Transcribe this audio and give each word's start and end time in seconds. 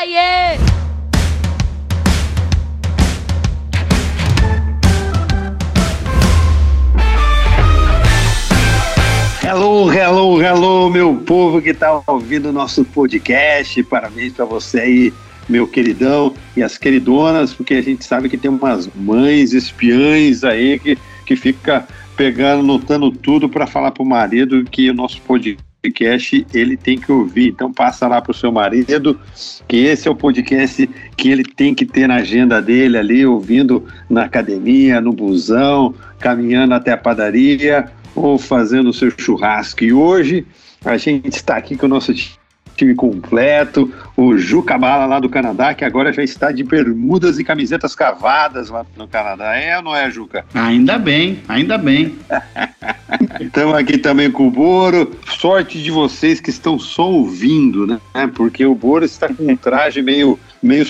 Aê! 0.00 0.56
Hello, 9.44 9.92
hello, 9.92 10.42
hello, 10.42 10.88
meu 10.88 11.14
povo 11.16 11.60
que 11.60 11.68
está 11.68 12.02
ouvindo 12.06 12.48
o 12.48 12.52
nosso 12.52 12.82
podcast. 12.82 13.82
Parabéns 13.82 14.32
para 14.32 14.46
você 14.46 14.80
aí, 14.80 15.14
meu 15.46 15.68
queridão 15.68 16.34
e 16.56 16.62
as 16.62 16.78
queridonas, 16.78 17.52
porque 17.52 17.74
a 17.74 17.82
gente 17.82 18.02
sabe 18.02 18.30
que 18.30 18.38
tem 18.38 18.50
umas 18.50 18.88
mães 18.94 19.52
espiãs 19.52 20.44
aí 20.44 20.78
que, 20.78 20.96
que 21.26 21.36
fica 21.36 21.86
pegando, 22.16 22.62
notando 22.62 23.12
tudo 23.12 23.50
para 23.50 23.66
falar 23.66 23.90
para 23.90 24.02
o 24.02 24.06
marido 24.06 24.64
que 24.64 24.88
o 24.88 24.94
nosso 24.94 25.20
podcast 25.20 25.69
ele 25.82 26.76
tem 26.76 26.98
que 26.98 27.10
ouvir. 27.10 27.48
Então 27.48 27.72
passa 27.72 28.06
lá 28.06 28.20
para 28.20 28.32
o 28.32 28.34
seu 28.34 28.52
marido 28.52 29.18
que 29.66 29.78
esse 29.78 30.08
é 30.08 30.10
o 30.10 30.14
podcast 30.14 30.88
que 31.16 31.30
ele 31.30 31.44
tem 31.44 31.74
que 31.74 31.86
ter 31.86 32.06
na 32.06 32.16
agenda 32.16 32.60
dele 32.60 32.98
ali, 32.98 33.24
ouvindo 33.24 33.86
na 34.08 34.24
academia, 34.24 35.00
no 35.00 35.12
busão, 35.12 35.94
caminhando 36.18 36.74
até 36.74 36.92
a 36.92 36.96
padaria 36.96 37.90
ou 38.14 38.38
fazendo 38.38 38.90
o 38.90 38.94
seu 38.94 39.10
churrasco. 39.10 39.84
E 39.84 39.92
hoje 39.92 40.46
a 40.84 40.96
gente 40.96 41.36
está 41.36 41.56
aqui 41.56 41.76
com 41.76 41.86
o 41.86 41.88
nosso 41.88 42.12
time 42.80 42.94
completo, 42.94 43.92
o 44.16 44.38
Juca 44.38 44.78
Bala 44.78 45.04
lá 45.04 45.20
do 45.20 45.28
Canadá, 45.28 45.74
que 45.74 45.84
agora 45.84 46.12
já 46.12 46.22
está 46.22 46.50
de 46.50 46.64
bermudas 46.64 47.38
e 47.38 47.44
camisetas 47.44 47.94
cavadas 47.94 48.70
lá 48.70 48.86
no 48.96 49.06
Canadá. 49.06 49.54
É 49.54 49.76
ou 49.76 49.82
não 49.82 49.94
é, 49.94 50.10
Juca? 50.10 50.44
Ainda 50.54 50.98
bem, 50.98 51.42
ainda 51.46 51.76
bem. 51.76 52.16
Estamos 53.38 53.74
aqui 53.74 53.98
também 53.98 54.30
com 54.30 54.48
o 54.48 54.50
Boro. 54.50 55.14
Sorte 55.38 55.82
de 55.82 55.90
vocês 55.90 56.40
que 56.40 56.48
estão 56.48 56.78
só 56.78 57.10
ouvindo, 57.10 57.86
né? 57.86 58.00
Porque 58.34 58.64
o 58.64 58.74
Boro 58.74 59.04
está 59.04 59.28
com 59.28 59.52
um 59.52 59.56
traje 59.56 60.00
meio, 60.00 60.38
meio 60.62 60.86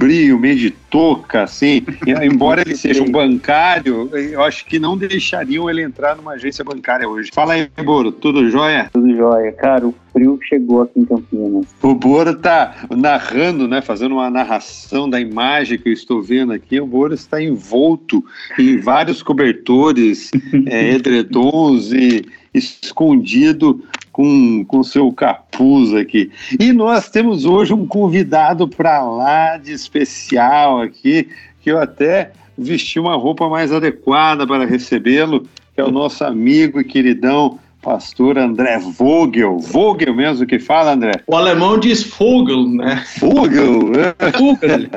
brilho, 0.00 0.38
meio 0.38 0.56
de 0.56 0.70
touca, 0.70 1.42
assim. 1.42 1.84
embora 2.22 2.62
ele 2.62 2.74
seja 2.74 3.02
um 3.02 3.12
bancário, 3.12 4.08
eu 4.14 4.42
acho 4.42 4.64
que 4.64 4.78
não 4.78 4.96
deixariam 4.96 5.68
ele 5.68 5.82
entrar 5.82 6.16
numa 6.16 6.32
agência 6.32 6.64
bancária 6.64 7.06
hoje. 7.06 7.30
Fala 7.34 7.52
aí, 7.52 7.68
Boro, 7.84 8.10
tudo 8.10 8.48
jóia? 8.48 8.88
Tudo 8.90 9.14
jóia. 9.14 9.52
Cara, 9.52 9.86
o 9.86 9.94
frio 10.10 10.38
chegou 10.42 10.82
aqui 10.82 11.00
em 11.00 11.04
Campinas. 11.04 11.66
O 11.82 11.94
Boro 11.94 12.34
tá 12.34 12.86
narrando, 12.90 13.68
né, 13.68 13.82
fazendo 13.82 14.14
uma 14.14 14.30
narração 14.30 15.08
da 15.08 15.20
imagem 15.20 15.78
que 15.78 15.90
eu 15.90 15.92
estou 15.92 16.22
vendo 16.22 16.54
aqui. 16.54 16.80
O 16.80 16.86
Boro 16.86 17.12
está 17.12 17.42
envolto 17.42 18.24
em 18.58 18.78
vários 18.78 19.22
cobertores, 19.22 20.30
é, 20.66 20.94
edredons 20.94 21.92
e 21.92 22.24
escondido 22.54 23.84
com, 24.12 24.64
com 24.64 24.82
seu 24.82 25.12
capuz 25.12 25.94
aqui. 25.94 26.30
E 26.58 26.72
nós 26.72 27.08
temos 27.08 27.44
hoje 27.44 27.72
um 27.72 27.86
convidado 27.86 28.68
para 28.68 29.02
lá 29.02 29.56
de 29.56 29.72
especial 29.72 30.80
aqui, 30.80 31.28
que 31.60 31.70
eu 31.70 31.78
até 31.78 32.32
vesti 32.56 32.98
uma 32.98 33.16
roupa 33.16 33.48
mais 33.48 33.72
adequada 33.72 34.46
para 34.46 34.66
recebê-lo, 34.66 35.46
que 35.74 35.80
é 35.80 35.84
o 35.84 35.90
nosso 35.90 36.24
amigo 36.24 36.80
e 36.80 36.84
queridão 36.84 37.58
pastor 37.82 38.38
André 38.38 38.78
Vogel. 38.78 39.58
Vogel 39.58 40.14
mesmo 40.14 40.46
que 40.46 40.58
fala, 40.58 40.92
André? 40.92 41.12
O 41.26 41.36
alemão 41.36 41.78
diz 41.78 42.02
Vogel, 42.04 42.68
né? 42.68 43.04
Vogel? 43.18 43.92
Vogel. 44.38 44.90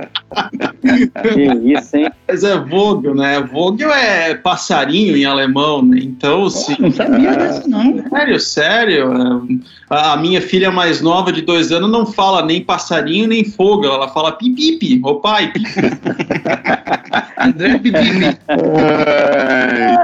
que 1.34 1.72
isso, 1.72 1.98
hein? 1.98 2.12
Mas 2.28 2.44
é 2.44 2.58
Vogel, 2.58 3.16
né? 3.16 3.42
Vogel 3.42 3.92
é 3.92 4.36
passarinho 4.36 5.16
em 5.16 5.26
alemão, 5.26 5.82
né? 5.82 6.00
Então, 6.02 6.50
sim. 6.50 6.76
Não 6.80 6.92
sabia 6.92 7.36
disso, 7.36 7.70
não. 7.70 8.10
Sério, 8.10 8.40
sério. 8.40 9.48
A 9.94 10.18
minha 10.18 10.42
filha 10.42 10.72
mais 10.72 11.02
nova, 11.02 11.32
de 11.32 11.42
dois 11.42 11.72
anos, 11.72 11.90
não 11.90 12.06
fala 12.06 12.46
nem 12.46 12.64
passarinho 12.64 13.28
nem 13.28 13.44
Vogel. 13.44 13.94
Ela 13.94 14.08
fala 14.08 14.32
pipipi, 14.32 15.00
ô 15.04 15.16
pai. 15.16 15.52
André 17.38 17.78
Pipipi. 17.80 18.38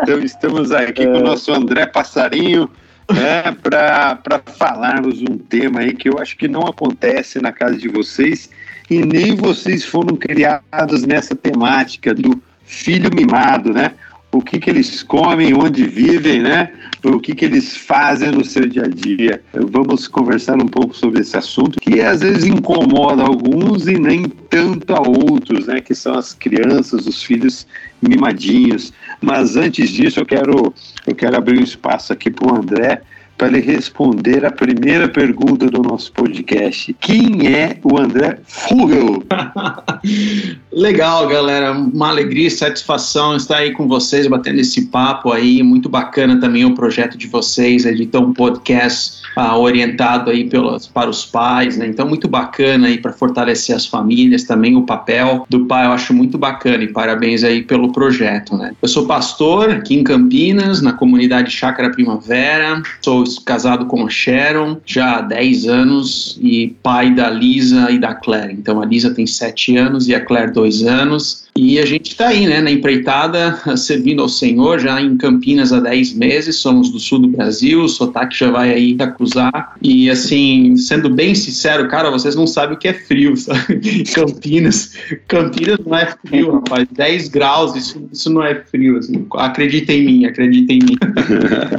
então, 0.03 0.19
estamos 0.19 0.71
aqui 0.71 1.05
com 1.05 1.17
o 1.17 1.23
nosso 1.23 1.51
André 1.51 1.85
Passarinho 1.85 2.69
né, 3.11 3.55
para 3.63 4.41
falarmos 4.57 5.21
um 5.21 5.37
tema 5.37 5.81
aí 5.81 5.93
que 5.93 6.09
eu 6.09 6.19
acho 6.19 6.37
que 6.37 6.47
não 6.47 6.67
acontece 6.67 7.41
na 7.41 7.51
casa 7.51 7.77
de 7.77 7.87
vocês 7.87 8.49
e 8.89 8.99
nem 8.99 9.35
vocês 9.35 9.85
foram 9.85 10.15
criados 10.15 11.03
nessa 11.05 11.35
temática 11.35 12.13
do 12.13 12.41
filho 12.65 13.09
mimado, 13.13 13.73
né? 13.73 13.93
O 14.31 14.41
que, 14.41 14.59
que 14.59 14.69
eles 14.69 15.01
comem, 15.01 15.55
onde 15.55 15.85
vivem, 15.85 16.41
né? 16.41 16.71
O 17.03 17.19
que, 17.19 17.33
que 17.33 17.45
eles 17.45 17.75
fazem 17.75 18.31
no 18.31 18.45
seu 18.45 18.67
dia 18.67 18.83
a 18.83 18.87
dia. 18.87 19.41
Vamos 19.53 20.07
conversar 20.07 20.61
um 20.61 20.67
pouco 20.67 20.95
sobre 20.95 21.21
esse 21.21 21.35
assunto 21.35 21.79
que 21.79 22.01
às 22.01 22.21
vezes 22.21 22.43
incomoda 22.43 23.23
alguns 23.23 23.87
e 23.87 23.97
nem 23.97 24.23
tanto 24.27 24.93
a 24.93 25.01
outros, 25.01 25.65
né? 25.65 25.81
Que 25.81 25.95
são 25.95 26.13
as 26.13 26.33
crianças, 26.33 27.07
os 27.07 27.23
filhos 27.23 27.65
mimadinhos. 28.01 28.93
Mas 29.19 29.55
antes 29.55 29.89
disso, 29.89 30.19
eu 30.19 30.25
quero, 30.25 30.73
eu 31.07 31.15
quero 31.15 31.35
abrir 31.35 31.59
um 31.59 31.63
espaço 31.63 32.13
aqui 32.13 32.29
para 32.29 32.53
o 32.53 32.55
André 32.55 33.01
para 33.39 33.47
ele 33.47 33.61
responder 33.61 34.45
a 34.45 34.51
primeira 34.51 35.07
pergunta 35.07 35.67
do 35.67 35.81
nosso 35.81 36.11
podcast. 36.11 36.93
Quem 36.99 37.47
é 37.47 37.77
o 37.81 37.97
André 37.97 38.37
Fugel? 38.43 39.23
Legal, 40.73 41.25
galera. 41.29 41.71
Uma 41.71 42.09
alegria 42.09 42.47
e 42.47 42.51
satisfação 42.51 43.37
estar 43.37 43.59
aí 43.59 43.71
com 43.71 43.87
vocês, 43.87 44.27
batendo 44.27 44.59
esse 44.59 44.87
papo 44.87 45.31
aí. 45.31 45.63
Muito 45.63 45.87
bacana 45.87 46.37
também 46.37 46.65
o 46.65 46.75
projeto 46.75 47.17
de 47.17 47.27
vocês, 47.27 47.85
editar 47.85 48.19
um 48.19 48.33
podcast 48.33 49.18
ah, 49.35 49.57
orientado 49.57 50.29
aí 50.29 50.49
pelos, 50.49 50.87
para 50.87 51.09
os 51.09 51.25
pais, 51.25 51.77
né? 51.77 51.87
Então, 51.87 52.07
muito 52.07 52.27
bacana 52.27 52.87
aí 52.87 52.97
para 52.97 53.13
fortalecer 53.13 53.75
as 53.75 53.85
famílias 53.85 54.43
também. 54.43 54.75
O 54.75 54.83
papel 54.83 55.45
do 55.49 55.65
pai 55.65 55.85
eu 55.85 55.91
acho 55.91 56.13
muito 56.13 56.37
bacana 56.37 56.83
e 56.83 56.87
parabéns 56.87 57.43
aí 57.43 57.61
pelo 57.61 57.91
projeto, 57.91 58.55
né? 58.57 58.73
Eu 58.81 58.87
sou 58.87 59.05
pastor 59.05 59.69
aqui 59.69 59.95
em 59.95 60.03
Campinas, 60.03 60.81
na 60.81 60.93
comunidade 60.93 61.51
Chácara 61.51 61.89
Primavera. 61.89 62.81
Sou 63.01 63.23
casado 63.45 63.85
com 63.85 64.05
a 64.05 64.09
Sharon 64.09 64.77
já 64.85 65.17
há 65.17 65.21
10 65.21 65.67
anos 65.67 66.39
e 66.41 66.75
pai 66.81 67.13
da 67.13 67.29
Lisa 67.29 67.89
e 67.91 67.99
da 67.99 68.13
Claire. 68.13 68.53
Então 68.53 68.81
a 68.81 68.85
Lisa 68.85 69.13
tem 69.13 69.25
7 69.25 69.77
anos 69.77 70.07
e 70.07 70.15
a 70.15 70.23
Claire 70.23 70.51
2 70.51 70.83
anos. 70.83 71.48
E 71.61 71.77
a 71.77 71.85
gente 71.85 72.11
está 72.11 72.29
aí, 72.29 72.47
né, 72.47 72.61
na 72.61 72.71
empreitada, 72.71 73.59
servindo 73.75 74.21
ao 74.21 74.29
Senhor, 74.29 74.79
já 74.79 75.01
em 75.01 75.17
Campinas 75.17 75.73
há 75.73 75.81
10 75.81 76.13
meses, 76.13 76.55
somos 76.55 76.89
do 76.89 76.97
sul 77.01 77.19
do 77.19 77.27
Brasil, 77.27 77.81
o 77.81 77.89
sotaque 77.89 78.39
já 78.39 78.49
vai 78.49 78.71
aí 78.71 78.95
acusar. 78.97 79.75
E 79.81 80.09
assim, 80.09 80.77
sendo 80.77 81.09
bem 81.09 81.35
sincero, 81.35 81.89
cara, 81.89 82.09
vocês 82.09 82.33
não 82.33 82.47
sabem 82.47 82.77
o 82.77 82.79
que 82.79 82.87
é 82.87 82.93
frio, 82.93 83.35
sabe? 83.35 84.03
Campinas, 84.15 84.93
Campinas 85.27 85.79
não 85.85 85.97
é 85.97 86.13
frio, 86.25 86.53
rapaz. 86.53 86.87
10 86.93 87.27
graus, 87.27 87.75
isso, 87.75 88.07
isso 88.09 88.29
não 88.29 88.41
é 88.41 88.55
frio. 88.55 88.97
Assim. 88.97 89.27
Acredita 89.33 89.91
em 89.91 90.05
mim, 90.05 90.25
acredita 90.25 90.71
em 90.71 90.79
mim. 90.79 90.97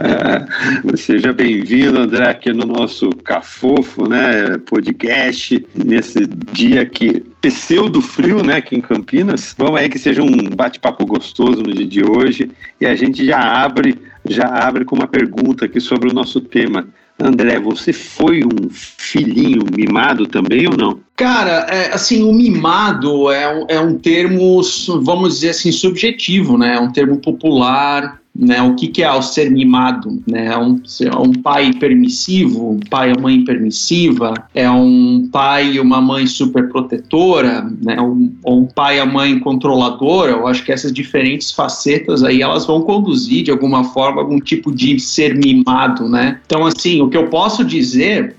Seja 0.95 1.33
bem-vindo, 1.33 2.01
André, 2.01 2.29
aqui 2.29 2.53
no 2.53 2.67
nosso 2.67 3.09
Cafofo, 3.25 4.07
né, 4.07 4.59
podcast, 4.59 5.65
nesse 5.75 6.27
dia 6.53 6.85
que 6.85 7.23
pseudo 7.41 8.03
frio, 8.03 8.43
né, 8.43 8.57
aqui 8.57 8.77
em 8.77 8.81
Campinas. 8.81 9.55
Vamos 9.57 9.70
aí 9.77 9.89
que 9.89 9.99
seja 9.99 10.23
um 10.23 10.49
bate-papo 10.55 11.07
gostoso 11.07 11.63
no 11.63 11.73
dia 11.73 11.87
de 11.87 12.05
hoje 12.05 12.51
e 12.81 12.87
a 12.87 12.95
gente 12.95 13.25
já 13.25 13.39
abre, 13.39 13.99
já 14.29 14.47
abre 14.47 14.85
com 14.85 14.97
uma 14.97 15.07
pergunta 15.07 15.65
aqui 15.65 15.81
sobre 15.81 16.11
o 16.11 16.15
nosso 16.15 16.41
tema. 16.41 16.89
André, 17.19 17.59
você 17.61 17.93
foi 17.93 18.43
um 18.43 18.71
filhinho 18.71 19.63
mimado 19.77 20.27
também 20.27 20.67
ou 20.67 20.77
não? 20.77 21.01
Cara, 21.17 21.67
é, 21.69 21.93
assim, 21.93 22.23
o 22.23 22.33
mimado 22.33 23.31
é 23.31 23.67
é 23.69 23.81
um 23.81 23.99
termo, 23.99 24.63
vamos 25.03 25.35
dizer 25.35 25.51
assim, 25.51 25.71
subjetivo, 25.71 26.57
né? 26.57 26.77
É 26.77 26.81
um 26.81 26.91
termo 26.91 27.19
popular, 27.19 28.20
né, 28.41 28.63
o 28.63 28.75
que, 28.75 28.89
que 28.89 29.03
é 29.03 29.13
o 29.13 29.21
ser 29.21 29.51
mimado? 29.51 30.23
Né? 30.27 30.47
É 30.47 30.57
um, 30.57 30.81
é 31.03 31.17
um 31.17 31.33
pai 31.33 31.73
permissivo, 31.75 32.73
um 32.73 32.81
pai 32.81 33.13
ou 33.13 33.21
mãe 33.21 33.45
permissiva? 33.45 34.33
É 34.55 34.71
um 34.71 35.29
pai 35.31 35.75
e 35.75 35.81
uma 35.81 36.01
mãe 36.01 36.27
super 36.27 36.69
protetora? 36.71 37.71
Né? 37.83 38.01
Um, 38.01 38.33
ou 38.43 38.63
um 38.63 38.67
pai 38.67 38.97
e 38.97 39.01
a 39.01 39.05
mãe 39.05 39.39
controladora? 39.39 40.33
Eu 40.33 40.47
acho 40.47 40.65
que 40.65 40.73
essas 40.73 40.91
diferentes 40.91 41.53
facetas 41.53 42.25
aí, 42.25 42.41
elas 42.41 42.67
vão 42.67 42.81
conduzir, 42.81 43.45
de 43.45 43.51
alguma 43.51 43.85
forma, 43.85 44.23
algum 44.23 44.41
tipo 44.41 44.75
de 44.75 44.99
ser 44.99 45.37
mimado, 45.37 46.09
né? 46.09 46.41
Então, 46.47 46.65
assim, 46.65 47.03
o 47.03 47.09
que 47.11 47.17
eu 47.17 47.29
posso 47.29 47.63
dizer 47.63 48.35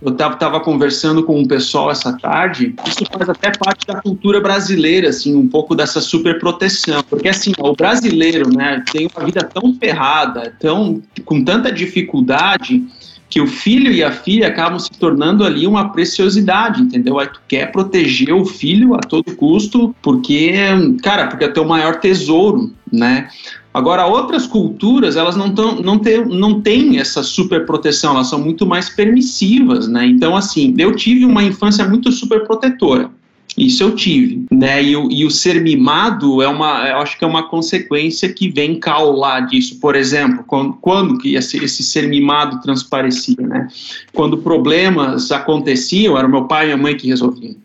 eu 0.00 0.12
estava 0.12 0.60
conversando 0.60 1.22
com 1.24 1.38
um 1.40 1.46
pessoal 1.46 1.90
essa 1.90 2.12
tarde, 2.18 2.74
isso 2.86 3.04
faz 3.10 3.28
até 3.28 3.50
parte 3.56 3.86
da 3.86 4.00
cultura 4.00 4.40
brasileira, 4.40 5.08
assim, 5.08 5.34
um 5.34 5.48
pouco 5.48 5.74
dessa 5.74 6.00
superproteção, 6.00 7.02
porque 7.08 7.28
assim, 7.28 7.52
o 7.58 7.74
brasileiro, 7.74 8.54
né, 8.54 8.82
tem 8.92 9.08
uma 9.14 9.24
vida 9.24 9.42
tão 9.42 9.74
ferrada, 9.74 10.54
tão 10.60 11.02
com 11.24 11.42
tanta 11.42 11.72
dificuldade, 11.72 12.84
que 13.28 13.40
o 13.40 13.46
filho 13.46 13.90
e 13.90 14.02
a 14.02 14.12
filha 14.12 14.48
acabam 14.48 14.78
se 14.78 14.90
tornando 14.90 15.44
ali 15.44 15.66
uma 15.66 15.90
preciosidade, 15.90 16.80
entendeu? 16.80 17.18
Aí 17.18 17.26
tu 17.26 17.40
quer 17.48 17.72
proteger 17.72 18.32
o 18.32 18.44
filho 18.44 18.94
a 18.94 18.98
todo 18.98 19.34
custo, 19.34 19.94
porque, 20.00 20.52
cara, 21.02 21.26
porque 21.26 21.44
é 21.44 21.48
teu 21.48 21.64
maior 21.64 21.96
tesouro, 21.96 22.72
né? 22.90 23.28
Agora, 23.74 24.06
outras 24.06 24.46
culturas, 24.46 25.16
elas 25.16 25.36
não, 25.36 25.54
tão, 25.54 25.82
não, 25.82 25.98
tem, 25.98 26.24
não 26.24 26.62
têm 26.62 26.98
essa 26.98 27.22
super 27.22 27.66
proteção, 27.66 28.14
elas 28.14 28.28
são 28.28 28.40
muito 28.40 28.64
mais 28.64 28.88
permissivas, 28.88 29.86
né? 29.86 30.06
Então, 30.06 30.34
assim, 30.34 30.74
eu 30.78 30.96
tive 30.96 31.26
uma 31.26 31.42
infância 31.42 31.86
muito 31.86 32.10
super 32.10 32.46
protetora. 32.46 33.10
Isso 33.56 33.82
eu 33.82 33.94
tive, 33.94 34.44
né? 34.52 34.82
E 34.82 34.96
o, 34.96 35.10
e 35.10 35.24
o 35.24 35.30
ser 35.30 35.62
mimado 35.62 36.42
é 36.42 36.48
uma, 36.48 36.86
eu 36.88 36.98
acho 36.98 37.18
que 37.18 37.24
é 37.24 37.26
uma 37.26 37.48
consequência 37.48 38.30
que 38.30 38.48
vem 38.48 38.78
caular 38.78 39.46
disso. 39.46 39.80
Por 39.80 39.96
exemplo, 39.96 40.44
quando, 40.46 40.74
quando 40.74 41.18
que 41.18 41.36
esse, 41.36 41.62
esse 41.64 41.82
ser 41.82 42.06
mimado 42.06 42.60
transparecia, 42.60 43.36
né? 43.40 43.66
Quando 44.12 44.38
problemas 44.38 45.32
aconteciam, 45.32 46.18
era 46.18 46.28
meu 46.28 46.44
pai 46.44 46.64
e 46.64 46.66
minha 46.66 46.76
mãe 46.76 46.96
que 46.96 47.08
resolviam. 47.08 47.56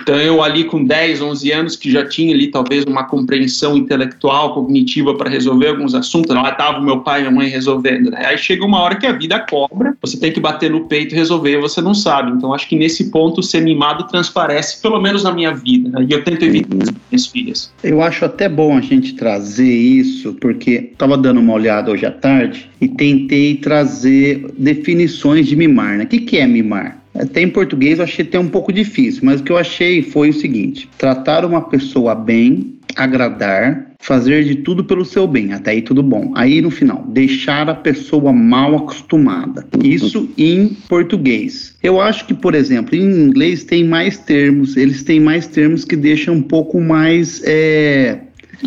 Então, 0.00 0.16
eu 0.16 0.42
ali 0.42 0.64
com 0.64 0.84
10, 0.84 1.22
11 1.22 1.52
anos, 1.52 1.76
que 1.76 1.90
já 1.90 2.06
tinha 2.06 2.34
ali 2.34 2.48
talvez 2.48 2.84
uma 2.84 3.04
compreensão 3.04 3.76
intelectual, 3.76 4.54
cognitiva 4.54 5.14
para 5.14 5.30
resolver 5.30 5.68
alguns 5.68 5.94
assuntos, 5.94 6.34
lá 6.34 6.50
estava 6.50 6.80
meu 6.80 7.00
pai 7.00 7.20
e 7.20 7.22
minha 7.22 7.34
mãe 7.34 7.48
resolvendo. 7.48 8.10
Né? 8.10 8.24
Aí 8.26 8.38
chega 8.38 8.64
uma 8.64 8.80
hora 8.80 8.96
que 8.96 9.06
a 9.06 9.12
vida 9.12 9.38
cobra, 9.40 9.96
você 10.00 10.18
tem 10.18 10.32
que 10.32 10.40
bater 10.40 10.70
no 10.70 10.86
peito 10.86 11.14
e 11.14 11.18
resolver, 11.18 11.58
você 11.58 11.80
não 11.80 11.94
sabe. 11.94 12.30
Então, 12.32 12.52
acho 12.52 12.68
que 12.68 12.76
nesse 12.76 13.10
ponto, 13.10 13.42
ser 13.42 13.60
mimado 13.60 14.04
transparece, 14.04 14.80
pelo 14.82 15.00
menos 15.00 15.24
na 15.24 15.32
minha 15.32 15.52
vida. 15.52 15.88
Né? 15.88 16.06
E 16.08 16.12
eu 16.12 16.22
tento 16.22 16.44
evitar 16.44 16.76
as 16.82 16.90
minhas 17.10 17.26
filhas. 17.26 17.72
Eu 17.82 18.02
acho 18.02 18.24
até 18.24 18.48
bom 18.48 18.76
a 18.76 18.80
gente 18.80 19.14
trazer 19.14 19.72
isso, 19.72 20.34
porque 20.34 20.90
estava 20.92 21.16
dando 21.16 21.40
uma 21.40 21.54
olhada 21.54 21.90
hoje 21.90 22.06
à 22.06 22.10
tarde 22.10 22.70
e 22.80 22.88
tentei 22.88 23.56
trazer 23.56 24.46
definições 24.56 25.46
de 25.46 25.56
mimar. 25.56 25.98
Né? 25.98 26.04
O 26.04 26.06
que 26.06 26.38
é 26.38 26.46
mimar? 26.46 27.05
Até 27.18 27.42
em 27.42 27.48
português 27.48 27.98
eu 27.98 28.04
achei 28.04 28.24
até 28.24 28.38
um 28.38 28.48
pouco 28.48 28.72
difícil, 28.72 29.22
mas 29.24 29.40
o 29.40 29.44
que 29.44 29.52
eu 29.52 29.58
achei 29.58 30.02
foi 30.02 30.30
o 30.30 30.32
seguinte: 30.32 30.88
tratar 30.98 31.44
uma 31.44 31.62
pessoa 31.62 32.14
bem, 32.14 32.76
agradar, 32.94 33.86
fazer 34.00 34.44
de 34.44 34.56
tudo 34.56 34.84
pelo 34.84 35.04
seu 35.04 35.26
bem, 35.26 35.52
até 35.52 35.72
aí 35.72 35.82
tudo 35.82 36.02
bom. 36.02 36.32
Aí 36.34 36.60
no 36.60 36.70
final, 36.70 37.04
deixar 37.08 37.68
a 37.68 37.74
pessoa 37.74 38.32
mal 38.32 38.76
acostumada. 38.76 39.66
Isso 39.82 40.28
em 40.38 40.76
português. 40.88 41.76
Eu 41.82 42.00
acho 42.00 42.26
que, 42.26 42.34
por 42.34 42.54
exemplo, 42.54 42.94
em 42.94 43.02
inglês 43.02 43.64
tem 43.64 43.84
mais 43.84 44.18
termos, 44.18 44.76
eles 44.76 45.02
têm 45.02 45.20
mais 45.20 45.46
termos 45.46 45.84
que 45.84 45.96
deixam 45.96 46.34
um 46.34 46.42
pouco 46.42 46.80
mais. 46.80 47.42
É, 47.44 48.20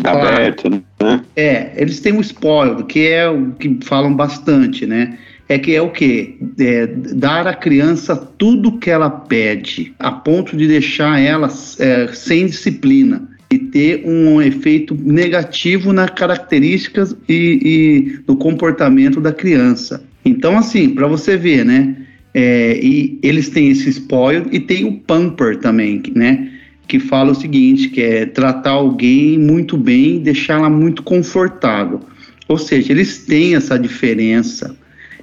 Aberto, 0.04 0.62
claro. 0.62 0.84
né? 1.02 1.24
É, 1.34 1.72
eles 1.76 2.00
têm 2.00 2.12
o 2.12 2.20
spoiled, 2.20 2.84
que 2.84 3.08
é 3.08 3.28
o 3.28 3.52
que 3.52 3.78
falam 3.82 4.14
bastante, 4.14 4.86
né? 4.86 5.18
É 5.50 5.58
que 5.58 5.74
é 5.74 5.82
o 5.82 5.90
quê? 5.90 6.36
É 6.60 6.86
dar 6.86 7.44
à 7.48 7.52
criança 7.52 8.14
tudo 8.14 8.78
que 8.78 8.88
ela 8.88 9.10
pede, 9.10 9.92
a 9.98 10.12
ponto 10.12 10.56
de 10.56 10.68
deixar 10.68 11.20
ela 11.20 11.52
é, 11.80 12.06
sem 12.14 12.46
disciplina 12.46 13.28
e 13.52 13.58
ter 13.58 14.04
um 14.06 14.40
efeito 14.40 14.94
negativo 14.94 15.92
nas 15.92 16.10
características 16.10 17.16
e, 17.28 17.58
e 17.64 18.18
no 18.28 18.36
comportamento 18.36 19.20
da 19.20 19.32
criança. 19.32 20.04
Então, 20.24 20.56
assim, 20.56 20.90
para 20.90 21.08
você 21.08 21.36
ver, 21.36 21.64
né? 21.64 21.96
É, 22.32 22.78
e 22.80 23.18
eles 23.20 23.48
têm 23.48 23.70
esse 23.70 23.90
spoil 23.90 24.46
e 24.52 24.60
tem 24.60 24.84
o 24.84 25.00
pamper 25.00 25.58
também, 25.58 26.00
né? 26.14 26.48
Que 26.86 27.00
fala 27.00 27.32
o 27.32 27.34
seguinte, 27.34 27.88
que 27.88 28.00
é 28.00 28.24
tratar 28.24 28.70
alguém 28.70 29.36
muito 29.36 29.76
bem, 29.76 30.20
deixá-la 30.20 30.70
muito 30.70 31.02
confortável. 31.02 32.02
Ou 32.46 32.56
seja, 32.56 32.92
eles 32.92 33.24
têm 33.24 33.56
essa 33.56 33.76
diferença 33.76 34.78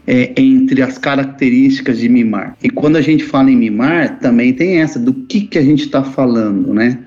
é, 0.07 0.31
entre 0.37 0.81
as 0.81 0.97
características 0.97 1.99
de 1.99 2.07
mimar. 2.07 2.55
E 2.63 2.69
quando 2.69 2.95
a 2.95 3.01
gente 3.01 3.25
fala 3.25 3.51
em 3.51 3.57
mimar, 3.57 4.19
também 4.19 4.53
tem 4.53 4.79
essa 4.79 4.97
do 4.97 5.13
que, 5.13 5.41
que 5.41 5.57
a 5.57 5.61
gente 5.61 5.83
está 5.83 6.01
falando, 6.01 6.73
né? 6.73 6.97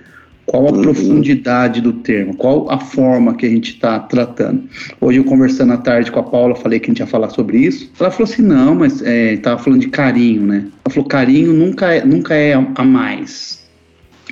Qual 0.45 0.67
a 0.67 0.73
uhum. 0.73 0.83
profundidade 0.83 1.81
do 1.81 1.93
termo, 1.93 2.35
qual 2.35 2.69
a 2.71 2.79
forma 2.79 3.35
que 3.35 3.47
a 3.47 3.49
gente 3.49 3.71
está 3.71 4.01
tratando. 4.01 4.65
Hoje 5.01 5.19
eu 5.19 5.25
conversando 5.25 5.73
à 5.73 5.77
tarde 5.77 6.11
com 6.11 6.19
a 6.19 6.25
Paula, 6.25 6.57
falei 6.57 6.81
que 6.81 6.87
a 6.87 6.91
gente 6.91 6.99
ia 6.99 7.07
falar 7.07 7.31
sobre 7.31 7.59
isso. 7.59 7.91
Ela 7.99 8.11
falou 8.11 8.31
assim, 8.31 8.43
não, 8.43 8.75
mas 8.75 9.01
estava 9.01 9.61
é, 9.61 9.65
falando 9.65 9.81
de 9.81 9.89
carinho, 9.89 10.43
né? 10.43 10.67
Ela 10.85 10.93
falou, 10.93 11.09
carinho 11.09 11.53
nunca 11.53 11.95
é, 11.95 12.05
nunca 12.05 12.35
é 12.35 12.53
a 12.55 12.85
mais. 12.85 13.65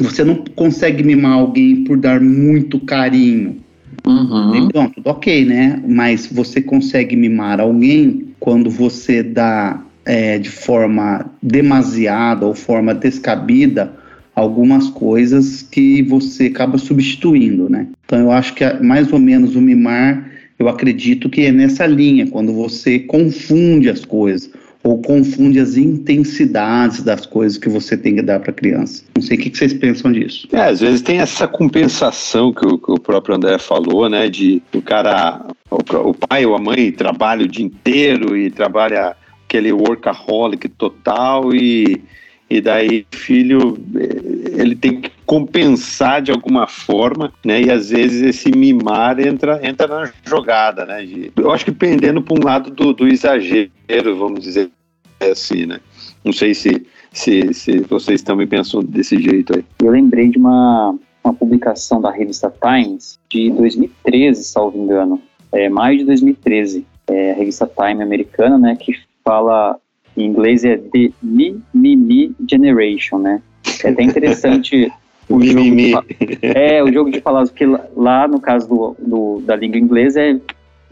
Você 0.01 0.25
não 0.25 0.45
consegue 0.57 1.03
mimar 1.05 1.35
alguém 1.35 1.85
por 1.85 1.97
dar 1.97 2.21
muito 2.21 2.81
carinho. 2.81 3.57
Uhum. 4.05 4.57
Então, 4.57 4.91
tudo 4.91 5.09
ok, 5.09 5.45
né? 5.45 5.83
Mas 5.87 6.27
você 6.27 6.61
consegue 6.61 7.15
mimar 7.15 7.61
alguém 7.61 8.28
quando 8.41 8.71
você 8.71 9.23
dá 9.23 9.83
é, 10.05 10.39
de 10.39 10.49
forma 10.49 11.31
demasiada 11.43 12.47
ou 12.47 12.55
forma 12.55 12.95
descabida 12.95 13.93
algumas 14.35 14.89
coisas 14.89 15.63
que 15.63 16.03
você 16.03 16.47
acaba 16.47 16.79
substituindo, 16.79 17.69
né? 17.69 17.89
Então 18.07 18.21
eu 18.21 18.31
acho 18.31 18.55
que 18.55 18.65
é 18.65 18.81
mais 18.81 19.13
ou 19.13 19.19
menos 19.19 19.57
o 19.57 19.61
mimar, 19.61 20.31
eu 20.59 20.69
acredito 20.69 21.29
que 21.29 21.43
é 21.43 21.53
nessa 21.53 21.87
linha, 21.87 22.27
quando 22.27 22.53
você 22.53 23.01
confunde 23.01 23.89
as 23.91 24.05
coisas 24.05 24.51
ou 24.89 24.97
confunde 25.03 25.61
as 25.61 25.77
intensidades 25.77 27.03
das 27.03 27.27
coisas 27.27 27.59
que 27.59 27.69
você 27.69 27.95
tem 27.95 28.15
que 28.15 28.23
dar 28.23 28.41
para 28.41 28.53
a 28.53 28.55
criança. 28.55 29.05
Não 29.15 29.23
sei 29.23 29.37
o 29.37 29.41
que, 29.41 29.55
vocês 29.55 29.75
pensam 29.75 30.11
disso. 30.11 30.49
É, 30.51 30.63
às 30.63 30.81
vezes 30.81 31.03
tem 31.03 31.19
essa 31.19 31.47
compensação 31.47 32.55
que 32.55 32.67
o, 32.67 32.79
que 32.79 32.93
o 32.93 32.99
próprio 32.99 33.35
André 33.35 33.59
falou, 33.59 34.09
né, 34.09 34.31
de 34.31 34.63
o 34.73 34.81
cara, 34.81 35.45
o, 35.71 36.09
o 36.09 36.15
pai 36.15 36.47
ou 36.47 36.57
a 36.57 36.59
mãe 36.59 36.91
trabalha 36.91 37.45
o 37.45 37.49
dia 37.49 37.67
inteiro 37.67 38.35
e 38.35 38.51
trabalha 38.51 39.15
aquele 39.45 39.73
workaholic 39.73 40.67
total 40.71 41.55
e 41.55 42.03
e 42.51 42.63
daí 42.63 43.07
filho 43.11 43.77
ele 44.57 44.75
tem 44.75 45.03
que 45.03 45.11
compensar 45.27 46.23
de 46.23 46.31
alguma 46.31 46.67
forma, 46.67 47.31
né? 47.45 47.61
E 47.61 47.71
às 47.71 47.91
vezes 47.91 48.23
esse 48.23 48.51
mimar 48.57 49.21
entra 49.21 49.61
entra 49.63 49.87
na 49.87 50.11
jogada, 50.25 50.87
né? 50.87 51.07
Eu 51.37 51.51
acho 51.51 51.67
que 51.67 51.73
pendendo 51.73 52.23
para 52.23 52.35
um 52.35 52.43
lado 52.43 52.71
do, 52.71 52.95
do 52.95 53.07
exagero, 53.07 54.17
vamos 54.17 54.41
dizer 54.41 54.71
assim, 55.21 55.67
né? 55.67 55.81
Não 56.25 56.33
sei 56.33 56.55
se, 56.55 56.87
se, 57.13 57.53
se 57.55 57.81
vocês 57.81 58.23
também 58.23 58.47
pensam 58.47 58.83
desse 58.83 59.21
jeito 59.21 59.55
aí. 59.57 59.65
Eu 59.83 59.91
lembrei 59.91 60.29
de 60.29 60.39
uma, 60.39 60.95
uma 61.23 61.35
publicação 61.35 62.01
da 62.01 62.11
revista 62.11 62.53
Times 62.61 63.19
de 63.29 63.51
2013, 63.51 64.45
salvo 64.45 64.79
engano, 64.79 65.21
é, 65.53 65.69
maio 65.69 65.99
de 65.99 66.05
2013, 66.05 66.87
é, 67.07 67.33
a 67.33 67.35
revista 67.35 67.67
Time 67.67 68.03
americana, 68.03 68.59
né, 68.59 68.77
que 68.77 68.93
fala 69.25 69.79
em 70.17 70.27
inglês 70.27 70.65
é 70.65 70.77
The 70.77 71.11
Me, 71.23 71.61
Me, 71.73 71.97
Me 71.97 72.35
Generation, 72.49 73.19
né? 73.19 73.41
É 73.85 73.91
até 73.91 74.03
interessante 74.03 74.93
o 75.29 75.41
jogo 75.41 75.77
de, 75.77 75.93
é 76.43 76.83
o 76.83 76.93
jogo 76.93 77.11
de 77.11 77.21
palavras, 77.21 77.51
porque 77.51 77.67
lá 77.97 78.27
no 78.27 78.41
caso 78.41 78.69
do, 78.69 78.97
do, 78.99 79.43
da 79.43 79.55
língua 79.55 79.79
inglesa 79.79 80.21
é, 80.21 80.41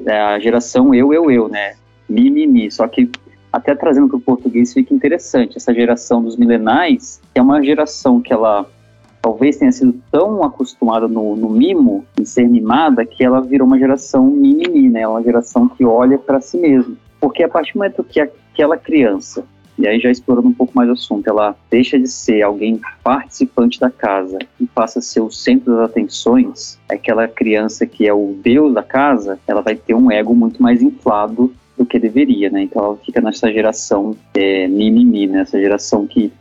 é 0.04 0.20
a 0.20 0.38
geração 0.38 0.94
eu, 0.94 1.12
eu, 1.12 1.30
eu, 1.30 1.48
né? 1.48 1.74
Mi, 2.08 2.30
mi, 2.30 2.46
mi. 2.46 2.70
Só 2.70 2.86
que 2.86 3.10
até 3.56 3.74
trazendo 3.74 4.06
para 4.06 4.18
o 4.18 4.20
português 4.20 4.74
fica 4.74 4.92
interessante. 4.92 5.56
Essa 5.56 5.72
geração 5.72 6.22
dos 6.22 6.36
milenais 6.36 7.22
é 7.34 7.40
uma 7.40 7.62
geração 7.62 8.20
que 8.20 8.30
ela 8.30 8.66
talvez 9.22 9.56
tenha 9.56 9.72
sido 9.72 9.98
tão 10.10 10.44
acostumada 10.44 11.08
no, 11.08 11.34
no 11.34 11.48
mimo, 11.48 12.04
em 12.20 12.24
ser 12.24 12.46
mimada, 12.46 13.04
que 13.06 13.24
ela 13.24 13.40
virou 13.40 13.66
uma 13.66 13.78
geração 13.78 14.26
mimimi, 14.26 14.90
né? 14.90 15.08
Uma 15.08 15.22
geração 15.22 15.66
que 15.68 15.86
olha 15.86 16.18
para 16.18 16.38
si 16.40 16.58
mesma. 16.58 16.94
Porque 17.18 17.42
a 17.42 17.48
partir 17.48 17.72
do 17.72 17.78
momento 17.78 18.04
que 18.04 18.20
aquela 18.20 18.76
criança, 18.76 19.42
e 19.78 19.86
aí 19.86 19.98
já 19.98 20.10
explorando 20.10 20.48
um 20.48 20.52
pouco 20.52 20.72
mais 20.76 20.90
o 20.90 20.92
assunto, 20.92 21.26
ela 21.26 21.56
deixa 21.70 21.98
de 21.98 22.08
ser 22.08 22.42
alguém 22.42 22.78
participante 23.02 23.80
da 23.80 23.90
casa 23.90 24.38
e 24.60 24.66
passa 24.66 24.98
a 24.98 25.02
ser 25.02 25.20
o 25.20 25.30
centro 25.30 25.74
das 25.74 25.90
atenções, 25.90 26.78
aquela 26.90 27.26
criança 27.26 27.86
que 27.86 28.06
é 28.06 28.12
o 28.12 28.36
deus 28.42 28.74
da 28.74 28.82
casa, 28.82 29.38
ela 29.46 29.62
vai 29.62 29.76
ter 29.76 29.94
um 29.94 30.10
ego 30.10 30.34
muito 30.34 30.62
mais 30.62 30.82
inflado 30.82 31.52
do 31.76 31.84
que 31.84 31.98
deveria, 31.98 32.50
né? 32.50 32.62
Então 32.62 32.84
ela 32.84 32.96
fica 32.96 33.20
nessa 33.20 33.52
geração 33.52 34.16
é, 34.34 34.66
mimimi, 34.66 35.26
né? 35.26 35.40
Essa 35.40 35.60
geração 35.60 36.06
que 36.06 36.32